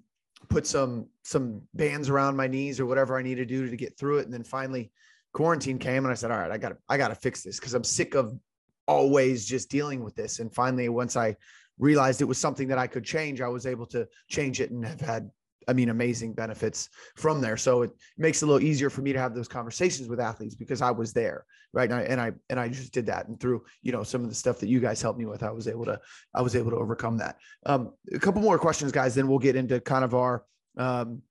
[0.48, 3.98] put some some bands around my knees or whatever I need to do to get
[3.98, 4.24] through it.
[4.24, 4.90] And then finally
[5.32, 7.84] quarantine came and I said, all right, I gotta, I gotta fix this because I'm
[7.84, 8.38] sick of
[8.86, 10.38] always just dealing with this.
[10.38, 11.36] And finally, once I
[11.80, 14.84] realized it was something that I could change, I was able to change it and
[14.84, 15.30] have had,
[15.66, 17.56] I mean, amazing benefits from there.
[17.56, 20.54] So it makes it a little easier for me to have those conversations with athletes
[20.54, 21.90] because I was there, right?
[21.90, 24.28] And I and I, and I just did that, and through you know some of
[24.28, 26.00] the stuff that you guys helped me with, I was able to
[26.34, 27.36] I was able to overcome that.
[27.66, 30.44] Um, a couple more questions, guys, then we'll get into kind of our
[30.76, 31.22] um,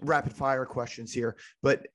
[0.00, 1.36] rapid fire questions here.
[1.62, 1.86] But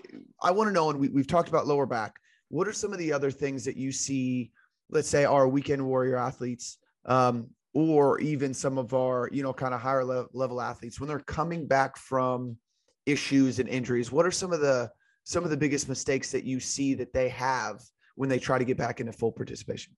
[0.42, 2.16] I want to know, and we, we've talked about lower back.
[2.50, 4.52] What are some of the other things that you see?
[4.90, 9.74] Let's say our weekend warrior athletes um, or even some of our, you know, kind
[9.74, 12.58] of higher le- level athletes when they're coming back from
[13.06, 14.90] issues and injuries, what are some of the
[15.26, 17.82] some of the biggest mistakes that you see that they have
[18.16, 19.94] when they try to get back into full participation?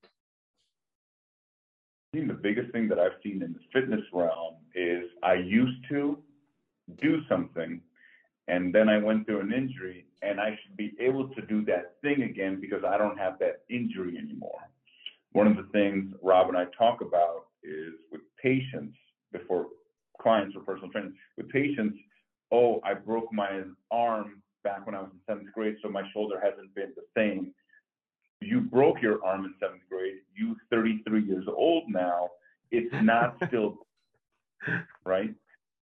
[2.14, 5.84] I think the biggest thing that I've seen in the fitness realm is I used
[5.90, 6.20] to
[7.02, 7.82] do something
[8.48, 11.96] and then I went through an injury and I should be able to do that
[12.02, 14.70] thing again because I don't have that injury anymore.
[15.32, 18.96] One of the things Rob and I talk about is with patients
[19.32, 19.68] before
[20.22, 21.14] clients or personal trainers.
[21.38, 21.98] With patients,
[22.52, 23.62] oh, I broke my
[23.92, 27.54] arm back when I was in seventh grade, so my shoulder hasn't been the same.
[28.42, 30.18] You broke your arm in seventh grade.
[30.36, 32.30] You 33 years old now.
[32.72, 33.78] It's not still
[35.06, 35.34] right.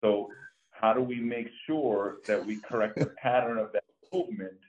[0.04, 0.30] So
[0.72, 3.84] how do we make sure that we correct the pattern of that
[4.14, 4.60] movement?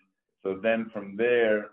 [0.42, 1.70] So then from there,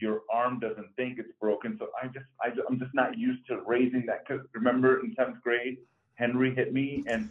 [0.00, 1.76] your arm doesn't think it's broken.
[1.78, 4.26] So I just, I, I'm just not used to raising that.
[4.26, 5.78] Cause remember in seventh grade,
[6.14, 7.30] Henry hit me and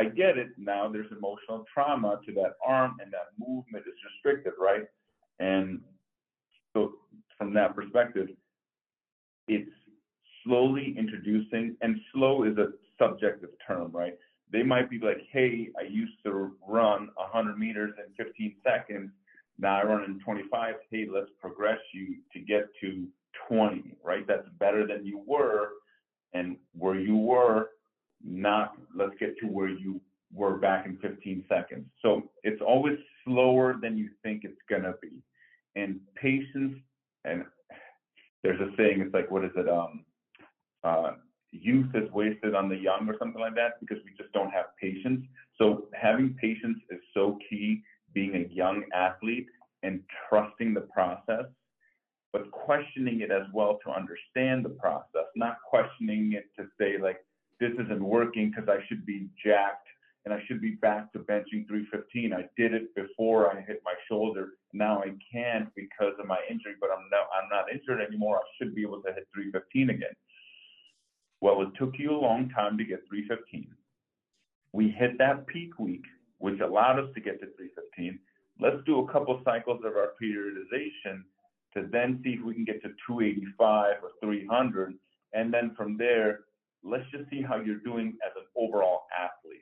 [0.00, 0.88] I get it now.
[0.88, 4.84] There's emotional trauma to that arm, and that movement is restricted, right?
[5.40, 5.80] And
[6.72, 6.92] so,
[7.36, 8.28] from that perspective,
[9.46, 9.70] it's
[10.44, 12.68] slowly introducing, and slow is a
[12.98, 14.14] subjective term, right?
[14.50, 19.10] They might be like, hey, I used to run 100 meters in 15 seconds.
[19.60, 20.74] Now I run in 25.
[20.90, 23.06] Hey, let's progress you to get to
[23.48, 24.26] 20, right?
[24.26, 25.68] That's better than you were.
[26.32, 27.70] And where you were,
[28.24, 30.00] not let's get to where you
[30.32, 31.86] were back in 15 seconds.
[32.02, 35.22] So it's always slower than you think it's gonna be.
[35.76, 36.76] And patience,
[37.24, 37.44] and
[38.42, 39.68] there's a saying, it's like, what is it?
[39.68, 40.04] Um,
[40.84, 41.12] uh,
[41.50, 44.66] youth is wasted on the young or something like that because we just don't have
[44.80, 45.24] patience.
[45.58, 47.82] So having patience is so key
[48.12, 49.48] being a young athlete
[49.82, 51.46] and trusting the process,
[52.32, 57.24] but questioning it as well to understand the process, not questioning it to say like,
[57.58, 59.86] this isn't working because I should be jacked
[60.24, 62.32] and I should be back to benching 315.
[62.32, 64.50] I did it before I hit my shoulder.
[64.72, 68.36] Now I can't because of my injury, but I'm no, I'm not injured anymore.
[68.38, 70.14] I should be able to hit 315 again.
[71.40, 73.68] Well, it took you a long time to get 315.
[74.72, 76.04] We hit that peak week,
[76.40, 78.18] which allowed us to get to 315.
[78.60, 81.22] Let's do a couple cycles of our periodization
[81.74, 84.94] to then see if we can get to 285 or 300.
[85.32, 86.40] And then from there,
[86.82, 89.60] let's just see how you're doing as an overall athlete.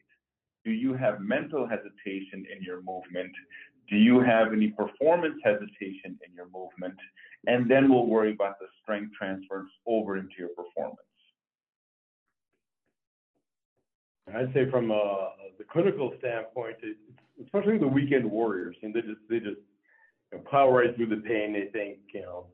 [0.64, 3.32] Do you have mental hesitation in your movement?
[3.90, 6.98] Do you have any performance hesitation in your movement?
[7.46, 11.07] And then we'll worry about the strength transfers over into your performance.
[14.34, 16.76] I'd say from uh, the clinical standpoint,
[17.44, 19.60] especially the weekend warriors, and they just they just
[20.32, 21.52] you know, plow right through the pain.
[21.52, 22.46] They think you know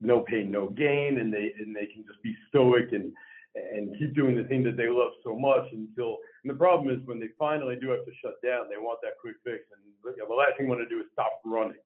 [0.00, 3.12] no pain, no gain, and they and they can just be stoic and
[3.54, 7.02] and keep doing the thing that they love so much until and the problem is
[7.06, 9.82] when they finally do have to shut down they want that quick fix and
[10.14, 11.82] you know, the last thing we want to do is stop running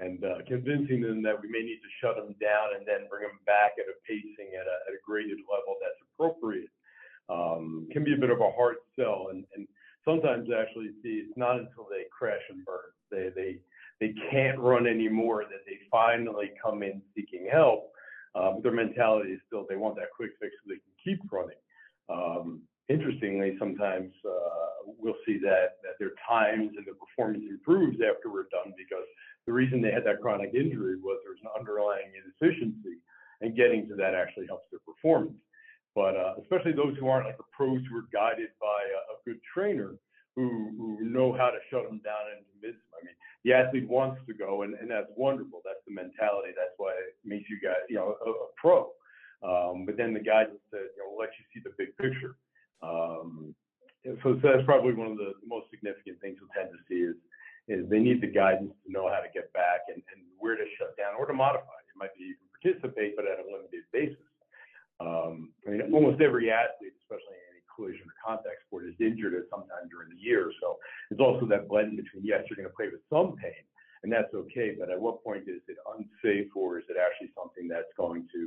[0.00, 3.20] and uh, convincing them that we may need to shut them down and then bring
[3.20, 6.72] them back at a pacing at a, at a graded level that's appropriate
[7.28, 9.66] um, can be a bit of a hard sell and, and
[10.04, 12.76] sometimes actually see it's not until they crash and burn
[13.10, 13.58] they they
[14.00, 17.90] they can't run anymore that they finally come in seeking help
[18.34, 21.20] uh, but their mentality is still they want that quick fix so they can keep
[21.30, 21.60] running.
[22.08, 28.30] Um, interestingly, sometimes uh, we'll see that, that their times and their performance improves after
[28.30, 29.06] we're done because
[29.46, 32.98] the reason they had that chronic injury was there's an underlying inefficiency,
[33.40, 35.38] and getting to that actually helps their performance.
[35.94, 39.16] But uh, especially those who aren't like the pros who are guided by a, a
[39.24, 39.94] good trainer
[40.34, 42.90] who, who know how to shut them down and convince them.
[42.98, 43.16] I mean,
[43.46, 45.62] the athlete wants to go, and, and that's wonderful.
[45.62, 46.50] That's the mentality.
[46.56, 48.90] That's why it makes you guys, you know, a, a pro.
[49.46, 52.34] Um, but then the guidance that you know lets you see the big picture.
[52.82, 53.54] Um,
[54.22, 57.16] so, so that's probably one of the most significant things you'll tend to see is
[57.64, 60.68] is they need the guidance to know how to get back and, and where to
[60.76, 61.80] shut down or to modify.
[61.88, 64.20] It might be participate, but at a limited basis.
[65.00, 69.34] Um, I mean, almost every athlete, especially in any collision or contact sport, is injured
[69.34, 70.52] at some time during the year.
[70.62, 70.78] So
[71.10, 73.66] it's also that blend between yes, you're going to play with some pain,
[74.02, 74.76] and that's okay.
[74.78, 78.42] But at what point is it unsafe, or is it actually something that's going to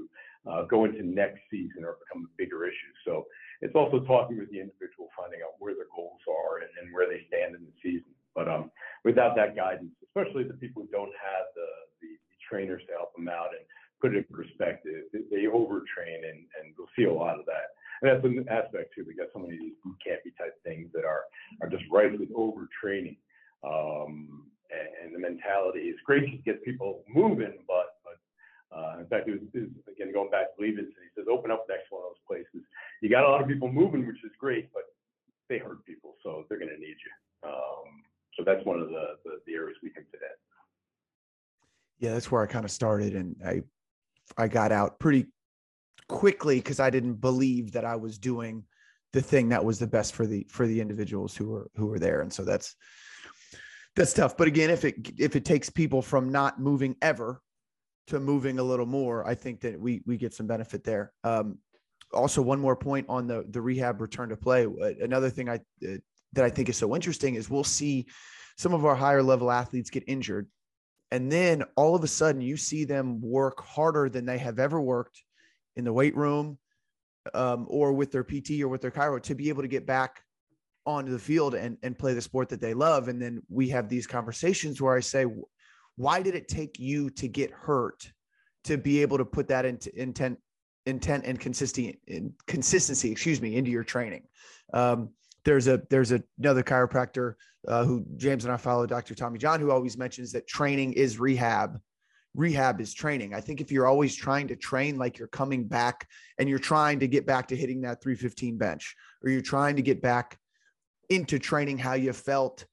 [0.48, 2.94] uh, go into next season or become a bigger issue?
[3.04, 3.28] So
[3.60, 7.10] it's also talking with the individual, finding out where their goals are and, and where
[7.10, 8.14] they stand in the season.
[8.38, 8.70] But um,
[9.04, 11.70] without that guidance, especially the people who don't have the,
[12.06, 13.66] the, the trainers to help them out and
[14.02, 17.74] put it in perspective, they overtrain, and, and we'll see a lot of that.
[18.02, 19.04] And that's an aspect too.
[19.08, 21.26] We got so many of these boot campy type things that are
[21.62, 23.18] are just rife with overtraining.
[23.66, 28.18] Um, and, and the mentality is great to get people moving, but but
[28.78, 31.50] uh, in fact, it was, it was, again going back to Liebenson, he says open
[31.50, 32.68] up next one of those places.
[33.02, 34.84] You got a lot of people moving, which is great, but
[35.50, 37.50] they hurt people, so they're going to need you.
[37.50, 38.04] Um,
[38.36, 40.26] so that's one of the, the, the areas we think today.
[42.00, 43.64] Yeah, that's where I kind of started, and I
[44.38, 45.28] I got out pretty
[46.08, 48.64] quickly because I didn't believe that I was doing
[49.14, 52.00] the thing that was the best for the for the individuals who were who were
[52.00, 52.76] there, and so that's
[53.96, 54.38] that's tough.
[54.38, 57.42] But again, if it if it takes people from not moving ever
[58.08, 61.14] to moving a little more, I think that we we get some benefit there.
[61.24, 61.60] Um,
[62.14, 64.68] also one more point on the the rehab return to play.
[65.02, 65.98] Another thing I uh,
[66.34, 68.08] that I think is so interesting is we'll see
[68.58, 70.48] some of our higher level athletes get injured,
[71.12, 74.82] and then all of a sudden you see them work harder than they have ever
[74.82, 75.24] worked
[75.76, 76.58] in the weight room,
[77.34, 80.22] um, or with their PT or with their chiro to be able to get back
[80.86, 83.08] onto the field and and play the sport that they love.
[83.08, 85.26] And then we have these conversations where I say,
[85.98, 88.12] why did it take you to get hurt
[88.64, 90.40] to be able to put that into intent
[90.86, 92.00] intent and consistency
[92.46, 94.24] consistency excuse me into your training
[94.74, 95.10] um,
[95.48, 97.36] there's a there's a, another chiropractor
[97.70, 101.20] uh, who james and i follow dr tommy john who always mentions that training is
[101.20, 101.80] rehab
[102.36, 106.06] rehab is training i think if you're always trying to train like you're coming back
[106.38, 108.94] and you're trying to get back to hitting that 315 bench
[109.24, 110.38] or you're trying to get back
[111.10, 112.66] into training how you felt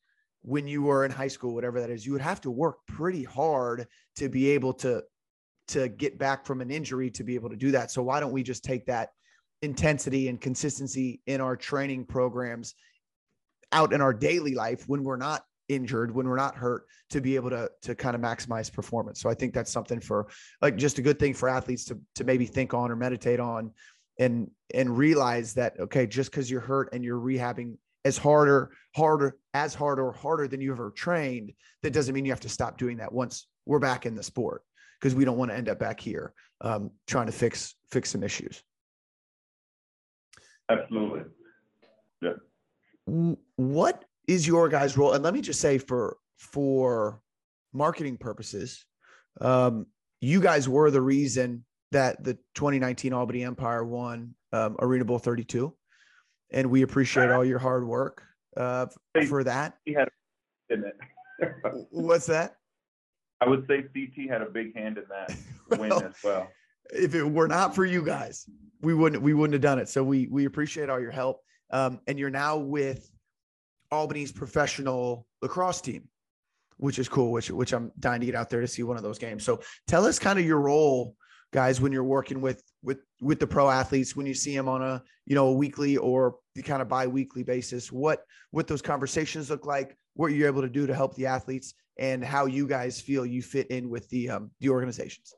[0.43, 3.23] when you were in high school whatever that is you would have to work pretty
[3.23, 3.87] hard
[4.17, 5.01] to be able to
[5.67, 7.91] to get back from an injury to be able to do that.
[7.91, 9.11] So why don't we just take that
[9.65, 12.75] intensity and consistency in our training programs
[13.73, 17.35] out in our daily life when we're not injured, when we're not hurt, to be
[17.37, 19.21] able to to kind of maximize performance.
[19.21, 20.29] So I think that's something for
[20.63, 23.73] like just a good thing for athletes to to maybe think on or meditate on
[24.19, 29.37] and and realize that okay, just because you're hurt and you're rehabbing as harder, harder,
[29.55, 32.77] as hard or harder than you ever trained, that doesn't mean you have to stop
[32.77, 34.63] doing that once we're back in the sport
[35.01, 38.23] because we don't want to end up back here um, trying to fix fix some
[38.23, 38.63] issues.
[40.69, 41.23] Absolutely.
[42.23, 43.25] Yeah.
[43.57, 45.13] What is your guys' role?
[45.13, 47.21] And let me just say for for
[47.73, 48.87] marketing purposes,
[49.41, 49.87] um,
[50.21, 55.75] you guys were the reason that the 2019 Albany Empire won um, Arena Bowl 32,
[56.51, 58.23] and we appreciate all your hard work
[58.57, 58.87] uh,
[59.29, 59.75] for that.
[59.85, 60.09] He had,
[60.71, 60.97] in it.
[61.91, 62.57] What's that?
[63.41, 65.37] I would say CT had a big hand in that
[65.69, 66.49] well, win as well.
[66.93, 68.49] If it were not for you guys,
[68.81, 69.89] we wouldn't we wouldn't have done it.
[69.89, 71.41] So we we appreciate all your help.
[71.71, 73.11] Um, and you're now with
[73.91, 76.09] Albany's professional lacrosse team,
[76.77, 77.33] which is cool.
[77.33, 79.45] Which which I'm dying to get out there to see one of those games.
[79.45, 81.17] So tell us kind of your role,
[81.53, 84.83] guys, when you're working with with with the pro athletes, when you see them on
[84.83, 89.67] a you know a weekly or kind of bi-weekly basis, what what those conversations look
[89.67, 93.25] like, what you're able to do to help the athletes, and how you guys feel
[93.25, 95.35] you fit in with the um, the organizations.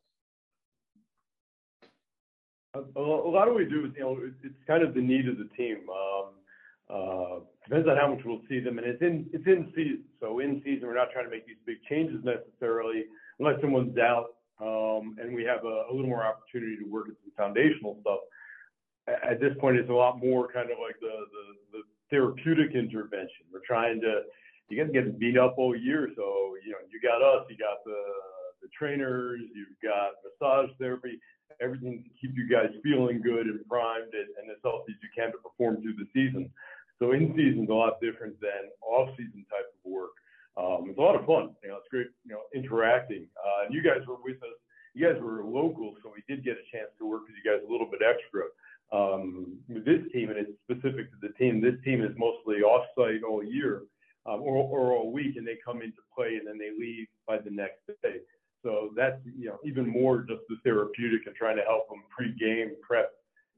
[2.96, 5.38] A, lot of what we do is, you know, it's kind of the need of
[5.38, 5.78] the team.
[5.88, 6.26] Um,
[6.88, 10.04] uh, depends on how much we'll see them, and it's in it's in season.
[10.20, 13.04] So in season, we're not trying to make these big changes necessarily,
[13.38, 17.32] unless someone's out, um, and we have a, little more opportunity to work at some
[17.36, 18.20] foundational stuff.
[19.08, 23.46] At this point, it's a lot more kind of like the, the, the therapeutic intervention.
[23.52, 24.22] We're trying to
[24.68, 26.10] you guys get beat up all year.
[26.16, 28.02] So, you know, you got us, you got the,
[28.62, 31.20] the trainers, you've got massage therapy,
[31.60, 35.10] everything to keep you guys feeling good and primed and, and as healthy as you
[35.16, 36.51] can to perform through the season.
[36.98, 40.16] So in season's a lot different than off season type of work.
[40.56, 41.52] Um, it's a lot of fun.
[41.62, 43.28] You know, it's great, you know, interacting.
[43.36, 44.56] Uh, and you guys were with us.
[44.94, 47.60] You guys were local, so we did get a chance to work with you guys
[47.60, 48.48] a little bit extra.
[48.93, 53.23] Um, with this team, and it's specific to the team, this team is mostly off-site
[53.23, 53.82] all year
[54.27, 57.39] um, or, or a week and they come into play and then they leave by
[57.39, 58.20] the next day.
[58.66, 62.74] So that's you know even more just the therapeutic and trying to help them pre-game
[62.82, 63.12] prep,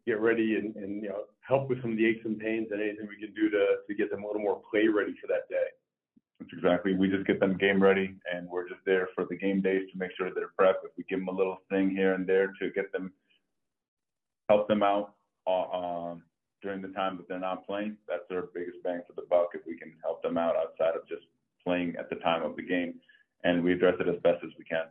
[0.06, 2.82] get ready and, and you know help with some of the aches and pains and
[2.82, 5.48] anything we can do to to get them a little more play ready for that
[5.48, 5.64] day.
[6.38, 6.94] That's exactly.
[6.94, 9.98] We just get them game ready, and we're just there for the game days to
[9.98, 10.84] make sure they're prepped.
[10.84, 13.10] If we give them a little thing here and there to get them,
[14.50, 15.14] help them out,
[15.46, 16.22] uh, um,
[16.62, 17.96] during the time that they're not playing.
[18.06, 21.08] That's our biggest bang for the buck if we can help them out outside of
[21.08, 21.24] just
[21.64, 22.94] playing at the time of the game.
[23.42, 24.84] And we address it as best as we can.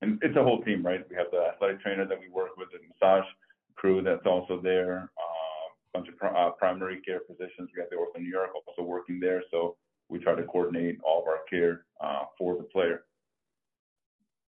[0.00, 1.04] And it's a whole team, right?
[1.10, 3.28] We have the athletic trainer that we work with, the massage
[3.76, 7.70] crew that's also there, a uh, bunch of uh, primary care physicians.
[7.74, 9.42] We have the Ortho New York also working there.
[9.50, 9.76] So
[10.08, 13.04] we try to coordinate all of our care uh, for the player.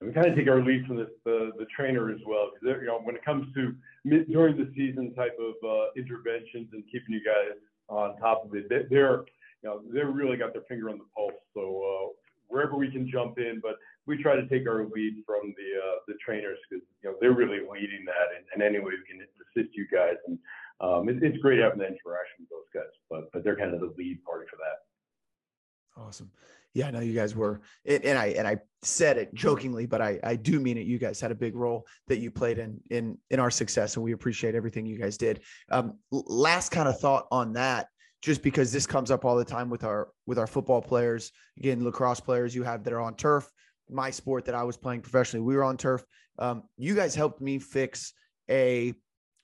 [0.00, 2.76] And we kind of take our lead from the, the, the trainer as well, because
[2.80, 3.74] you know when it comes to
[4.04, 7.56] mid, during the season type of uh, interventions and keeping you guys
[7.88, 9.24] on top of it, they, they're
[9.62, 11.32] you know they're really got their finger on the pulse.
[11.54, 12.12] So uh,
[12.48, 13.76] wherever we can jump in, but
[14.06, 17.32] we try to take our lead from the uh, the trainers because you know they're
[17.32, 20.38] really leading that, and, and any way we can assist you guys, and
[20.80, 22.92] um, it, it's great having that interaction with those guys.
[23.10, 26.00] But but they're kind of the lead party for that.
[26.00, 26.30] Awesome.
[26.74, 30.20] Yeah, I know you guys were, and I and I said it jokingly, but I
[30.22, 30.86] I do mean it.
[30.86, 34.04] You guys had a big role that you played in in in our success, and
[34.04, 35.40] we appreciate everything you guys did.
[35.70, 37.88] Um, last kind of thought on that,
[38.20, 41.82] just because this comes up all the time with our with our football players, again,
[41.82, 43.50] lacrosse players you have that are on turf.
[43.88, 46.04] My sport that I was playing professionally, we were on turf.
[46.38, 48.12] Um, you guys helped me fix
[48.50, 48.94] a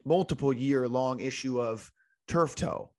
[0.05, 1.90] multiple year long issue of
[2.28, 2.90] turf toe.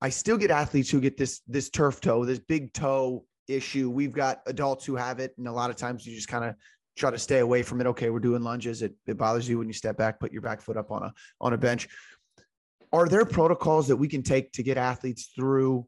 [0.00, 3.90] I still get athletes who get this this turf toe, this big toe issue.
[3.90, 6.54] We've got adults who have it, and a lot of times you just kind of
[6.96, 7.86] try to stay away from it.
[7.86, 8.82] Okay, we're doing lunges.
[8.82, 11.12] It, it bothers you when you step back, put your back foot up on a
[11.40, 11.88] on a bench.
[12.92, 15.86] Are there protocols that we can take to get athletes through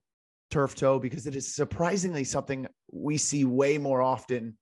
[0.51, 0.99] turf toe?
[0.99, 4.57] Because it is surprisingly something we see way more often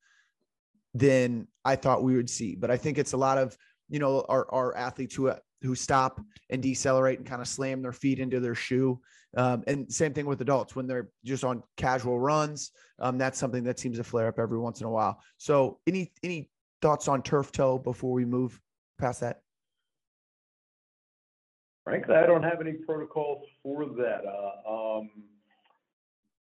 [0.95, 2.55] than I thought we would see.
[2.55, 3.57] But I think it's a lot of
[3.89, 5.33] you know our, our athletes who
[5.63, 6.21] who stop
[6.51, 9.01] and decelerate and kind of slam their feet into their shoe.
[9.37, 12.71] Um, and same thing with adults when they're just on casual runs.
[12.99, 15.21] Um, that's something that seems to flare up every once in a while.
[15.37, 16.51] So any any
[16.83, 18.59] thoughts on turf toe before we move
[18.99, 19.41] past that?
[21.85, 24.23] Frankly, I don't have any protocols for that.
[24.27, 25.11] Uh, um,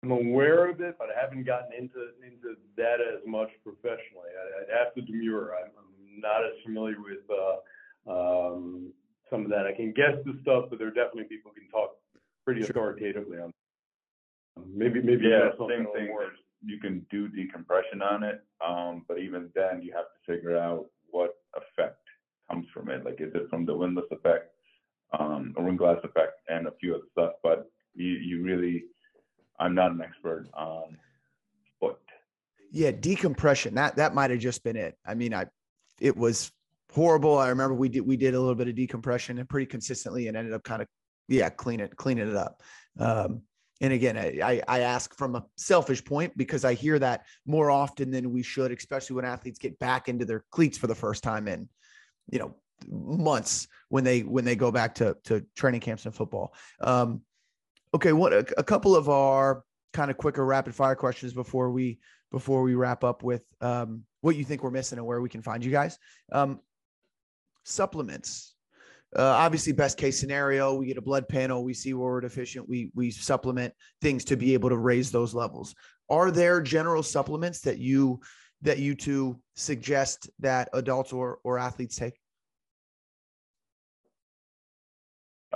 [0.07, 4.31] I'm aware of it, but I haven't gotten into into that as much professionally.
[4.31, 5.55] I, would have to demur.
[5.59, 5.87] I'm, I'm,
[6.19, 8.91] not as familiar with uh, um,
[9.29, 9.67] some of that.
[9.67, 11.91] I can guess the stuff, but there are definitely people who can talk
[12.43, 12.71] pretty sure.
[12.71, 13.53] authoritatively on.
[14.75, 16.17] Maybe maybe yeah, same thing.
[16.65, 20.87] You can do decompression on it, um, but even then, you have to figure out
[21.11, 22.01] what effect
[22.51, 23.05] comes from it.
[23.05, 24.53] Like, is it from the windlass effect,
[25.19, 27.33] um, a windlass effect, and a few other stuff?
[27.43, 28.85] But you, you really,
[29.59, 30.97] I'm not an expert on
[31.81, 31.99] foot.
[32.73, 33.75] Yeah, decompression.
[33.75, 34.97] That that might have just been it.
[35.07, 35.47] I mean, I
[36.01, 36.51] it was
[36.93, 37.39] horrible.
[37.39, 40.37] I remember we did we did a little bit of decompression and pretty consistently, and
[40.37, 40.89] ended up kind of
[41.29, 42.63] yeah clean it cleaning it up.
[42.99, 43.43] Um,
[43.81, 48.11] and again, I, I ask from a selfish point because I hear that more often
[48.11, 51.47] than we should, especially when athletes get back into their cleats for the first time
[51.47, 51.69] in,
[52.31, 52.55] you know,
[52.89, 56.55] months when they when they go back to to training camps and football.
[56.81, 57.23] Um,
[57.95, 61.99] okay, what a, a couple of our kind of quicker rapid fire questions before we
[62.31, 65.43] before we wrap up with um, what you think we're missing and where we can
[65.43, 65.99] find you guys.
[66.33, 66.61] Um,
[67.65, 68.55] supplements.
[69.17, 72.69] Uh, obviously, best case scenario, we get a blood panel, we see where we're deficient,
[72.69, 73.73] we we supplement
[74.03, 75.75] things to be able to raise those levels.
[76.11, 78.21] Are there general supplements that you
[78.63, 82.15] that you two suggest that adults or or athletes take?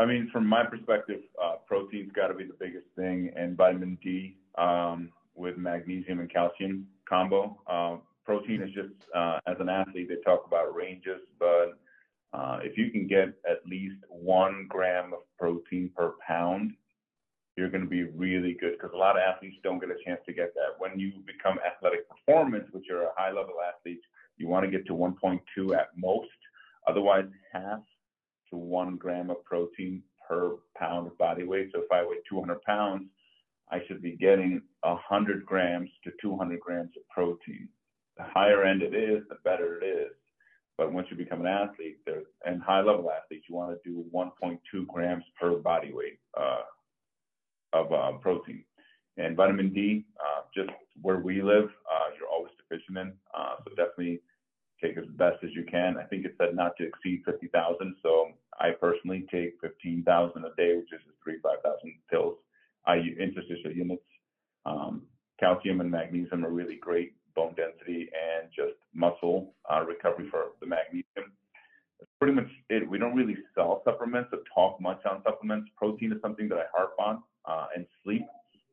[0.01, 3.99] I mean, from my perspective, uh, protein's got to be the biggest thing, and vitamin
[4.03, 7.61] D um, with magnesium and calcium combo.
[7.67, 11.79] Uh, protein is just, uh, as an athlete, they talk about ranges, but
[12.33, 16.73] uh, if you can get at least one gram of protein per pound,
[17.59, 20.21] you're going to be really good because a lot of athletes don't get a chance
[20.25, 20.79] to get that.
[20.79, 24.01] When you become athletic performance, which are a high level athlete,
[24.39, 26.31] you want to get to 1.2 at most.
[26.89, 27.81] Otherwise, half
[28.51, 31.71] to one gram of protein per pound of body weight.
[31.73, 33.09] So if I weigh 200 pounds,
[33.71, 37.69] I should be getting 100 grams to 200 grams of protein.
[38.17, 40.13] The higher end it is, the better it is.
[40.77, 44.05] But once you become an athlete, there and high level athletes, you want to do
[44.15, 46.63] 1.2 grams per body weight uh,
[47.73, 48.65] of uh, protein.
[49.17, 50.71] And vitamin D, uh, just
[51.03, 53.13] where we live, uh, you're always deficient in.
[53.37, 54.21] Uh, so definitely
[54.83, 55.97] take as best as you can.
[55.99, 57.97] I think it said not to exceed 50,000.
[58.03, 58.29] So
[58.61, 62.37] I personally take 15,000 a day, which is three, 5,000 pills,
[62.87, 63.17] i.e.
[63.19, 64.03] interstitial units.
[64.67, 65.03] Um,
[65.39, 70.67] calcium and magnesium are really great bone density and just muscle uh, recovery for the
[70.67, 71.33] magnesium.
[71.99, 72.89] That's pretty much it.
[72.89, 75.71] We don't really sell supplements or talk much on supplements.
[75.77, 78.27] Protein is something that I harp on, uh, and sleep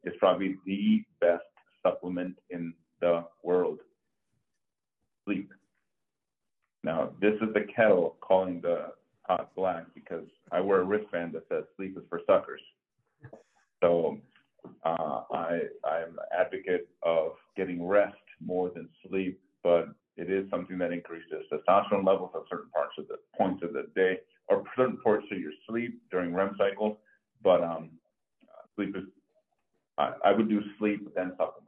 [0.04, 1.44] is probably the best
[1.84, 3.80] supplement in the world.
[5.26, 5.52] Sleep.
[6.84, 8.92] Now, this is the kettle calling the
[9.28, 12.62] pot black because I wear a wristband that says sleep is for suckers.
[13.82, 14.18] So
[14.86, 20.78] uh, I, I'm an advocate of getting rest more than sleep, but it is something
[20.80, 24.98] that increases testosterone levels at certain parts of the points of the day or certain
[24.98, 26.98] parts of your sleep during REM cycles.
[27.44, 27.92] But um,
[28.76, 29.04] sleep is,
[29.98, 31.64] I, I would do sleep then supplements.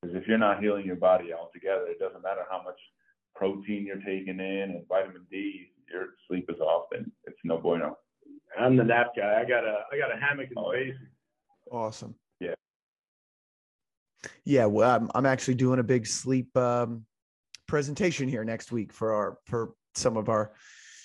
[0.00, 2.78] Because if you're not healing your body altogether, it doesn't matter how much
[3.34, 7.96] protein you're taking in and vitamin D, your sleep is off and it's no bueno.
[8.58, 9.40] I'm the nap guy.
[9.40, 11.08] I got a I got a hammock in the oh, basement.
[11.70, 12.14] Awesome.
[12.40, 12.54] Yeah.
[14.44, 17.04] Yeah, well, I'm, I'm actually doing a big sleep um,
[17.66, 20.52] presentation here next week for our for some of our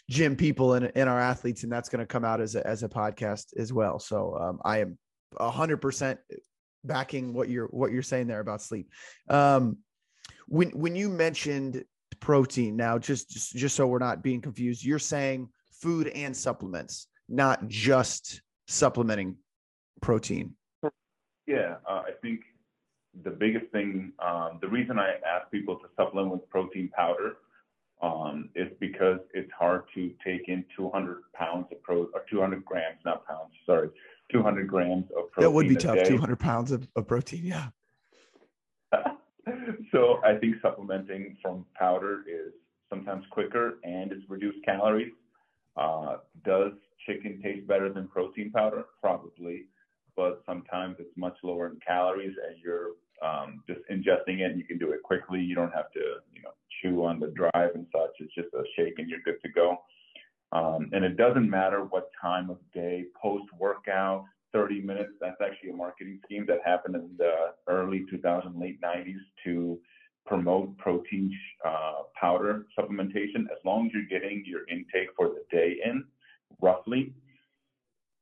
[0.10, 2.84] gym people and, and our athletes, and that's going to come out as a as
[2.84, 4.00] a podcast as well.
[4.00, 4.98] So um, I am
[5.40, 6.20] hundred percent
[6.84, 8.92] backing what you're what you're saying there about sleep.
[9.30, 9.78] Um,
[10.48, 11.84] when when you mentioned
[12.28, 17.08] protein, now just just just so we're not being confused, you're saying food and supplements,
[17.30, 19.38] not just supplementing
[20.02, 20.54] protein.
[21.46, 22.42] Yeah, uh, I think
[23.24, 27.38] the biggest thing, um, the reason I ask people to supplement with protein powder
[28.02, 33.00] Um, it's because it's hard to take in 200 pounds of pro or 200 grams,
[33.06, 33.90] not pounds, sorry,
[34.32, 35.44] 200 grams of protein.
[35.44, 35.96] That would be tough.
[35.96, 36.04] day.
[36.04, 37.44] 200 pounds of, of protein.
[37.44, 37.70] Yeah.
[39.92, 42.54] so I think supplementing from powder is
[42.90, 45.14] sometimes quicker and it's reduced calories.
[45.76, 46.72] Uh, does
[47.06, 48.86] chicken taste better than protein powder?
[49.02, 49.66] Probably,
[50.16, 52.92] but sometimes it's much lower in calories and you're
[53.22, 55.40] um, just ingesting it and you can do it quickly.
[55.40, 56.00] You don't have to,
[56.34, 56.52] you know,
[56.82, 58.12] chew on the drive and such.
[58.20, 59.78] It's just a shake and you're good to go.
[60.52, 65.12] Um, and it doesn't matter what time of day, post workout, 30 minutes.
[65.20, 69.80] That's actually a marketing scheme that happened in the early 2000, late 90s to
[70.26, 71.34] promote protein
[71.66, 73.46] uh, powder supplementation.
[73.52, 76.04] As long as you're getting your intake for the day in,
[76.62, 77.14] roughly,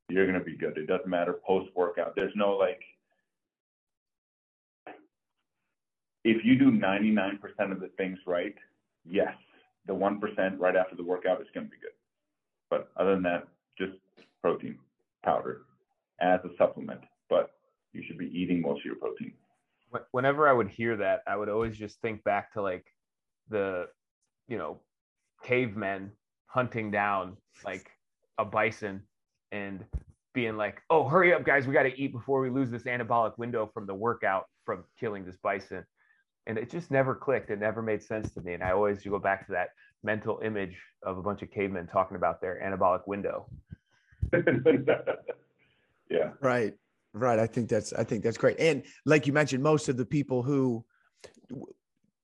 [0.08, 0.78] you're going to be good.
[0.78, 2.14] It doesn't matter post workout.
[2.14, 2.80] There's no like,
[6.24, 7.38] if you do 99%
[7.72, 8.54] of the things right,
[9.04, 9.34] yes,
[9.86, 10.20] the 1%
[10.58, 11.90] right after the workout is going to be good.
[12.70, 13.48] But other than that,
[13.78, 13.94] just
[14.42, 14.78] protein
[15.24, 15.62] powder
[16.20, 17.00] as a supplement.
[17.28, 17.50] But
[17.92, 19.32] you should be eating most of your protein.
[20.10, 22.84] Whenever I would hear that, I would always just think back to like
[23.48, 23.86] the,
[24.48, 24.80] you know,
[25.42, 26.10] cavemen
[26.46, 27.90] hunting down like
[28.38, 29.02] a bison
[29.52, 29.84] and
[30.34, 33.38] being like, oh, hurry up, guys, we got to eat before we lose this anabolic
[33.38, 35.84] window from the workout from killing this bison.
[36.46, 37.50] And it just never clicked.
[37.50, 38.52] It never made sense to me.
[38.52, 39.70] And I always go back to that
[40.02, 43.48] mental image of a bunch of cavemen talking about their anabolic window.
[46.10, 46.30] yeah.
[46.40, 46.74] Right.
[47.12, 47.38] Right.
[47.38, 48.60] I think that's I think that's great.
[48.60, 50.84] And like you mentioned, most of the people who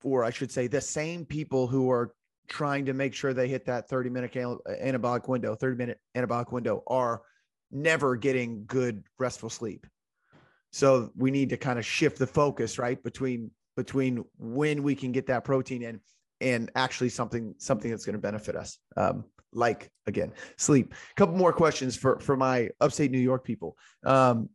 [0.03, 2.15] or I should say the same people who are
[2.49, 6.83] trying to make sure they hit that 30 minute anabolic window, 30 minute anabolic window
[6.87, 7.23] are
[7.71, 9.87] never getting good restful sleep.
[10.71, 15.13] So we need to kind of shift the focus, right, between between when we can
[15.13, 16.01] get that protein in
[16.41, 18.79] and actually something something that's going to benefit us.
[18.97, 20.93] Um, like again, sleep.
[20.93, 23.77] A couple more questions for for my upstate New York people.
[24.05, 24.49] Um,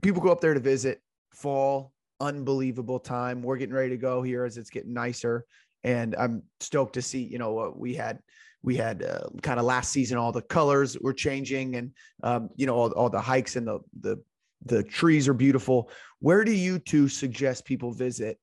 [0.00, 1.00] people go up there to visit.
[1.32, 3.42] Fall, unbelievable time.
[3.42, 5.46] We're getting ready to go here as it's getting nicer,
[5.82, 7.22] and I'm stoked to see.
[7.22, 8.18] You know, what we had
[8.62, 11.92] we had uh, kind of last season all the colors were changing and
[12.22, 14.16] um, you know all, all the hikes and the the
[14.64, 15.90] the trees are beautiful
[16.20, 18.38] where do you two suggest people visit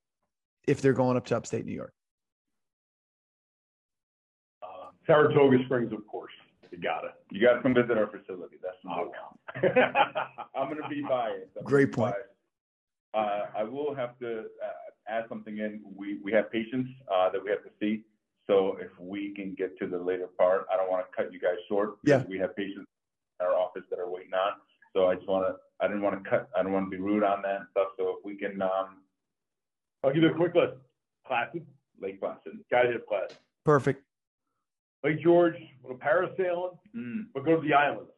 [0.68, 1.94] if they're going up to upstate new york
[5.06, 6.32] saratoga springs of course
[6.70, 9.12] you gotta you gotta come visit our facility that's oh,
[10.54, 12.14] i'm gonna be biased I'm great point
[13.14, 17.42] uh, i will have to uh, add something in we we have patients uh, that
[17.42, 18.04] we have to see
[18.50, 21.38] so if we can get to the later part, I don't want to cut you
[21.38, 21.98] guys short.
[22.02, 22.24] Yeah.
[22.28, 22.88] We have patients
[23.38, 24.54] in our office that are waiting on.
[24.92, 27.00] So I just want to, I didn't want to cut, I don't want to be
[27.00, 27.88] rude on that and stuff.
[27.96, 29.02] So if we can, um,
[30.02, 30.74] I'll give you a quick list.
[31.24, 31.64] Placid,
[32.00, 32.58] Lake Placid.
[32.72, 33.38] Gotta hit Placid.
[33.64, 34.02] Perfect.
[35.02, 37.24] Lake George, a little parasailing, Mm.
[37.34, 38.10] but go to the islands.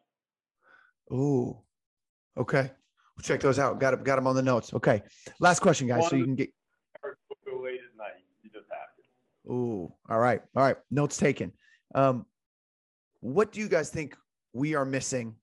[1.12, 1.58] Ooh.
[2.36, 2.62] Okay.
[3.16, 3.78] We'll check those out.
[3.78, 4.04] Got it.
[4.04, 4.72] Got them on the notes.
[4.74, 5.02] Okay.
[5.38, 6.08] Last question, guys.
[6.08, 6.50] So you can get.
[7.02, 8.24] Go late at night.
[8.42, 9.52] You just have to.
[9.52, 9.94] Ooh.
[10.08, 10.40] All right.
[10.56, 10.76] All right.
[10.90, 11.52] Notes taken.
[11.94, 12.24] Um,
[13.20, 14.16] what do you guys think
[14.54, 15.36] we are missing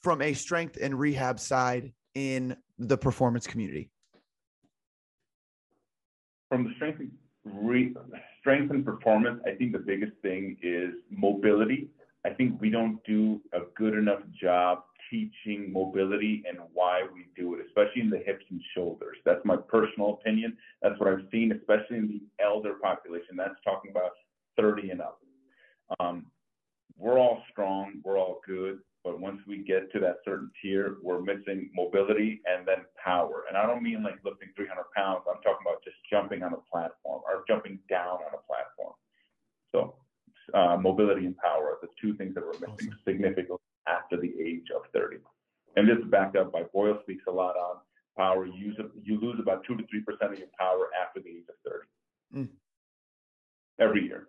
[0.00, 3.90] from a strength and rehab side in the performance community?
[6.48, 7.14] From the strength and re,
[8.40, 11.88] strength and performance, I think the biggest thing is mobility.
[12.24, 17.54] I think we don't do a good enough job teaching mobility and why we do
[17.54, 19.16] it, especially in the hips and shoulders.
[19.24, 20.56] That's my personal opinion.
[20.82, 23.36] That's what I've seen, especially in the elder population.
[23.36, 24.12] That's talking about
[24.58, 25.20] 30 and up.
[25.98, 26.26] Um,
[26.96, 31.20] we're all strong, we're all good, but once we get to that certain tier, we're
[31.20, 33.44] missing mobility and then power.
[33.48, 35.22] And I don't mean like lifting 300 pounds.
[35.28, 38.92] I'm talking about just jumping on a platform or jumping down on a platform.
[39.72, 39.94] So
[40.52, 42.98] uh, mobility and power are the two things that we're missing Awesome.
[43.06, 43.58] significantly
[43.88, 45.16] after the age of 30.
[45.76, 47.76] And this is backed up by Boyle speaks a lot on
[48.16, 48.44] power.
[48.44, 51.46] You, use, you lose about two to three percent of your power after the age
[51.48, 51.72] of
[52.34, 52.44] 30.
[52.44, 52.48] Mm.
[53.80, 54.26] Every year.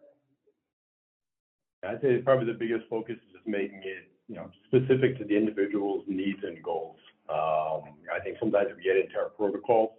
[1.83, 5.35] I'd say probably the biggest focus is just making it, you know, specific to the
[5.35, 6.95] individual's needs and goals.
[7.27, 9.91] Um, I think sometimes we get into our protocols.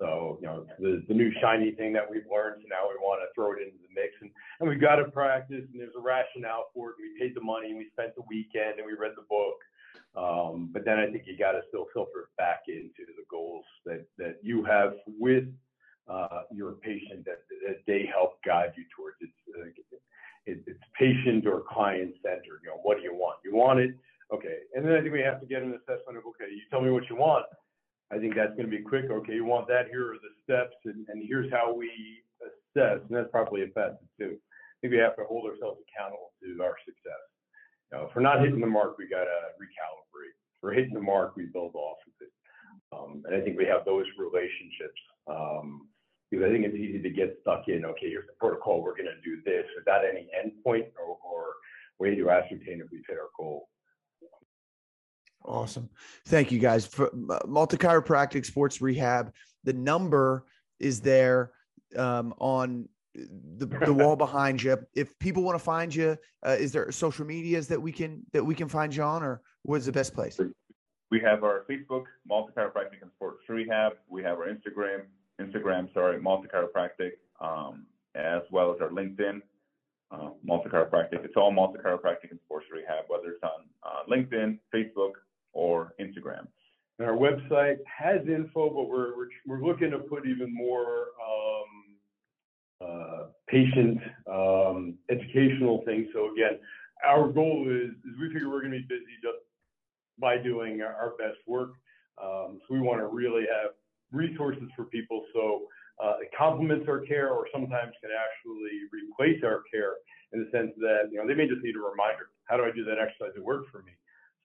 [0.00, 3.20] So, you know, the, the new shiny thing that we've learned, so now we want
[3.20, 4.14] to throw it into the mix.
[4.22, 4.30] And,
[4.60, 6.96] and we've got to practice, and there's a rationale for it.
[6.96, 9.60] We paid the money, and we spent the weekend, and we read the book.
[10.16, 13.66] Um, but then I think you got to still filter it back into the goals
[13.84, 15.44] that, that you have with
[16.08, 19.16] uh, your patient that, that they help guide you towards.
[19.20, 19.68] Uh,
[20.46, 22.60] it, it's patient or client centered.
[22.62, 23.38] You know, what do you want?
[23.44, 23.94] You want it,
[24.32, 24.58] okay.
[24.74, 26.90] And then I think we have to get an assessment of okay, you tell me
[26.90, 27.46] what you want.
[28.10, 29.10] I think that's going to be quick.
[29.10, 29.88] Okay, you want that?
[29.90, 31.90] Here are the steps, and, and here's how we
[32.40, 33.04] assess.
[33.08, 34.36] And that's probably a facet too.
[34.40, 37.24] I think we have to hold ourselves accountable to our success.
[37.90, 40.36] You know, if we're not hitting the mark, we got to recalibrate.
[40.36, 42.32] If we're hitting the mark, we build off of it.
[42.92, 45.00] Um, and I think we have those relationships.
[45.26, 45.88] Um,
[46.30, 49.06] because I think it's easy to get stuck in, okay, here's the protocol, we're going
[49.06, 51.44] to do this without any endpoint or, or
[51.98, 53.68] way to ascertain if we've hit our goal.
[55.44, 55.88] Awesome.
[56.26, 57.10] Thank you guys for
[57.46, 59.32] multi chiropractic sports rehab.
[59.64, 60.44] The number
[60.78, 61.52] is there
[61.96, 64.76] um, on the, the wall behind you.
[64.94, 68.44] If people want to find you, uh, is there social medias that we can that
[68.44, 70.38] we can find you on, or what's the best place?
[71.10, 73.92] We have our Facebook, Multi Chiropractic and Sports Rehab.
[74.08, 75.04] We have our Instagram,
[75.40, 79.40] Instagram, sorry, Multi Chiropractic, um, as well as our LinkedIn,
[80.10, 81.24] uh, Multi Chiropractic.
[81.24, 85.12] It's all Multi Chiropractic and Sports Rehab, whether it's on uh, LinkedIn, Facebook,
[85.52, 86.46] or Instagram.
[86.98, 92.88] And our website has info, but we're, we're, we're looking to put even more um,
[92.88, 93.98] uh, patient
[94.30, 96.08] um, educational things.
[96.12, 96.58] So again,
[97.06, 99.38] our goal is, is we figure we're going to be busy just
[100.18, 101.70] by doing our, our best work.
[102.20, 103.70] Um, so we want to really have
[104.12, 105.66] resources for people so
[106.02, 109.98] uh, it complements our care or sometimes can actually replace our care
[110.32, 112.70] in the sense that you know they may just need a reminder how do i
[112.70, 113.92] do that exercise that worked for me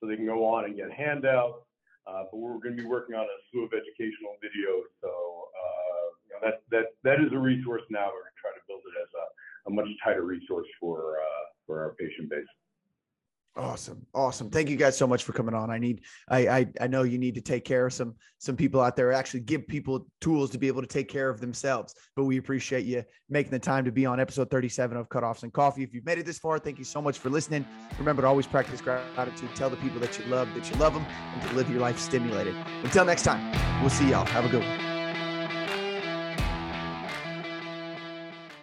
[0.04, 1.64] so they can go on and get handouts.
[2.04, 4.84] Uh, but we're going to be working on a slew of educational videos.
[5.00, 8.12] So uh, you know, that that that is a resource now.
[8.12, 9.24] We're going to try to build it as a,
[9.68, 12.44] a much tighter resource for uh, for our patient base.
[13.56, 14.04] Awesome.
[14.12, 14.50] Awesome.
[14.50, 15.70] Thank you guys so much for coming on.
[15.70, 18.80] I need, I, I, I know you need to take care of some, some people
[18.80, 22.24] out there, actually give people tools to be able to take care of themselves, but
[22.24, 25.84] we appreciate you making the time to be on episode 37 of cutoffs and coffee.
[25.84, 27.64] If you've made it this far, thank you so much for listening.
[27.96, 31.06] Remember to always practice gratitude, tell the people that you love, that you love them
[31.32, 32.56] and to live your life stimulated.
[32.82, 34.26] Until next time, we'll see y'all.
[34.26, 34.83] Have a good one.